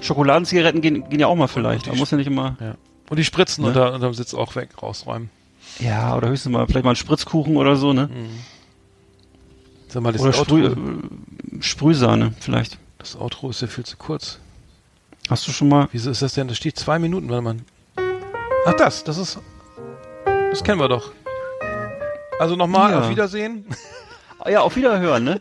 [0.00, 1.86] Schokoladenzigaretten gehen, gehen ja auch mal vielleicht.
[1.86, 2.56] Da muss ja nicht immer.
[2.60, 2.74] Ja.
[3.10, 3.68] Und die Spritzen Ne?
[3.68, 5.28] unter, unterm Sitz auch weg, rausräumen.
[5.80, 8.08] Ja, oder höchstens mal vielleicht mal einen Spritzkuchen oder so, ne?
[9.92, 10.74] Sag mal, das, Oder Outro, Sprüh,
[11.60, 12.78] Sprühsahne vielleicht.
[12.98, 14.38] das Outro ist ja viel zu kurz.
[15.28, 15.88] Hast du schon mal?
[15.92, 16.48] Wieso ist das denn?
[16.48, 17.62] Da steht zwei Minuten, weil man.
[18.66, 19.38] Ach, das, das ist.
[20.24, 21.12] Das kennen wir doch.
[22.38, 23.00] Also nochmal, Ja.
[23.00, 23.66] auf Wiedersehen.
[24.38, 25.40] Ah, Ja, auf Wiederhören, ne?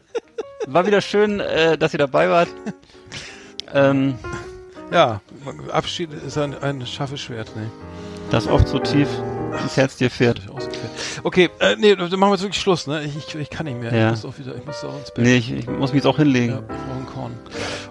[0.67, 2.49] War wieder schön, äh, dass ihr dabei wart.
[3.73, 4.15] Ähm,
[4.91, 5.21] Ja,
[5.71, 7.51] Abschied ist ein, ein scharfes Schwert.
[7.55, 7.67] Nee.
[8.29, 9.07] das oft so tief
[9.61, 10.41] ins Herz dir fährt.
[11.23, 13.03] Okay, äh, nee, dann machen wir jetzt wirklich Schluss, ne?
[13.03, 13.93] Ich, ich, ich kann nicht mehr.
[13.93, 14.05] Ja.
[14.07, 15.23] Ich muss auch wieder, ich muss auch ins Bett.
[15.23, 16.53] Nee, ich, ich muss mich jetzt auch hinlegen.
[16.53, 17.31] Ja, ich brauche einen Korn.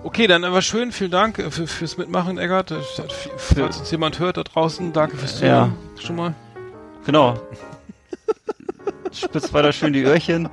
[0.02, 0.92] Okay, dann war schön.
[0.92, 2.70] Vielen Dank äh, für, fürs Mitmachen, Eggert.
[2.70, 2.76] Äh,
[3.36, 5.74] Falls uns jemand hört da draußen, danke fürs Zuhören.
[5.98, 6.34] Schon mal.
[7.06, 7.40] Genau.
[9.12, 10.48] Spitzt weiter schön die Öhrchen.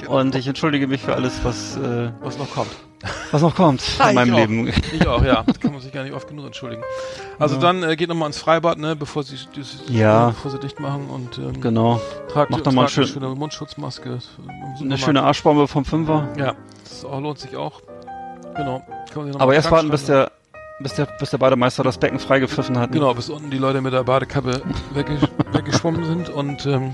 [0.00, 0.18] Genau.
[0.20, 2.70] Und ich entschuldige mich für alles, was, äh, Was noch kommt.
[3.30, 4.38] was noch kommt Ah, in meinem ich auch.
[4.38, 4.68] Leben.
[4.92, 5.42] Ich auch, ja.
[5.46, 6.82] Das kann man sich gar nicht oft genug entschuldigen.
[7.38, 7.60] Also Ja.
[7.62, 10.28] dann äh, geht nochmal ins Freibad, ne, bevor sie, das, Ja.
[10.28, 12.00] bevor sie dicht machen und ähm, Genau.
[12.32, 14.18] tragt, Macht noch mal tragt eine schön- schöne Mundschutzmaske.
[14.80, 16.28] Eine schöne Arschbombe vom Fünfer.
[16.38, 16.54] Ja,
[16.84, 17.80] das auch, lohnt sich auch.
[18.56, 18.82] Genau.
[19.38, 20.30] Aber erst warten, bis der,
[20.80, 22.90] bis der, bis der Bademeister das Becken freigepfiffen hat.
[22.90, 22.96] ne?
[22.98, 24.60] Genau, bis unten die Leute mit der Badekappe
[24.94, 25.18] wegge
[25.52, 26.92] weggeschwommen sind und ähm,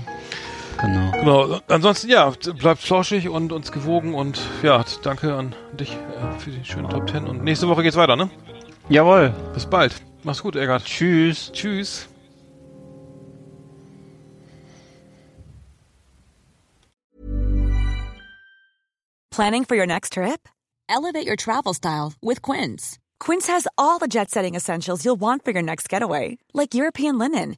[0.79, 1.11] Genau.
[1.11, 1.59] genau.
[1.67, 6.63] Ansonsten ja, bleibt flauschig und uns gewogen und ja, danke an dich äh, für die
[6.63, 8.29] schönen Top Ten und nächste Woche geht's weiter, ne?
[8.89, 9.33] Jawohl.
[9.53, 9.93] Bis bald.
[10.23, 10.85] Mach's gut, Eggert.
[10.85, 11.51] Tschüss.
[11.51, 12.07] Tschüss.
[19.31, 20.49] Planning for your next trip?
[20.89, 22.97] Elevate your travel style with Quince.
[23.19, 27.17] Quince has all the jet setting essentials you'll want for your next getaway, like European
[27.19, 27.57] linen,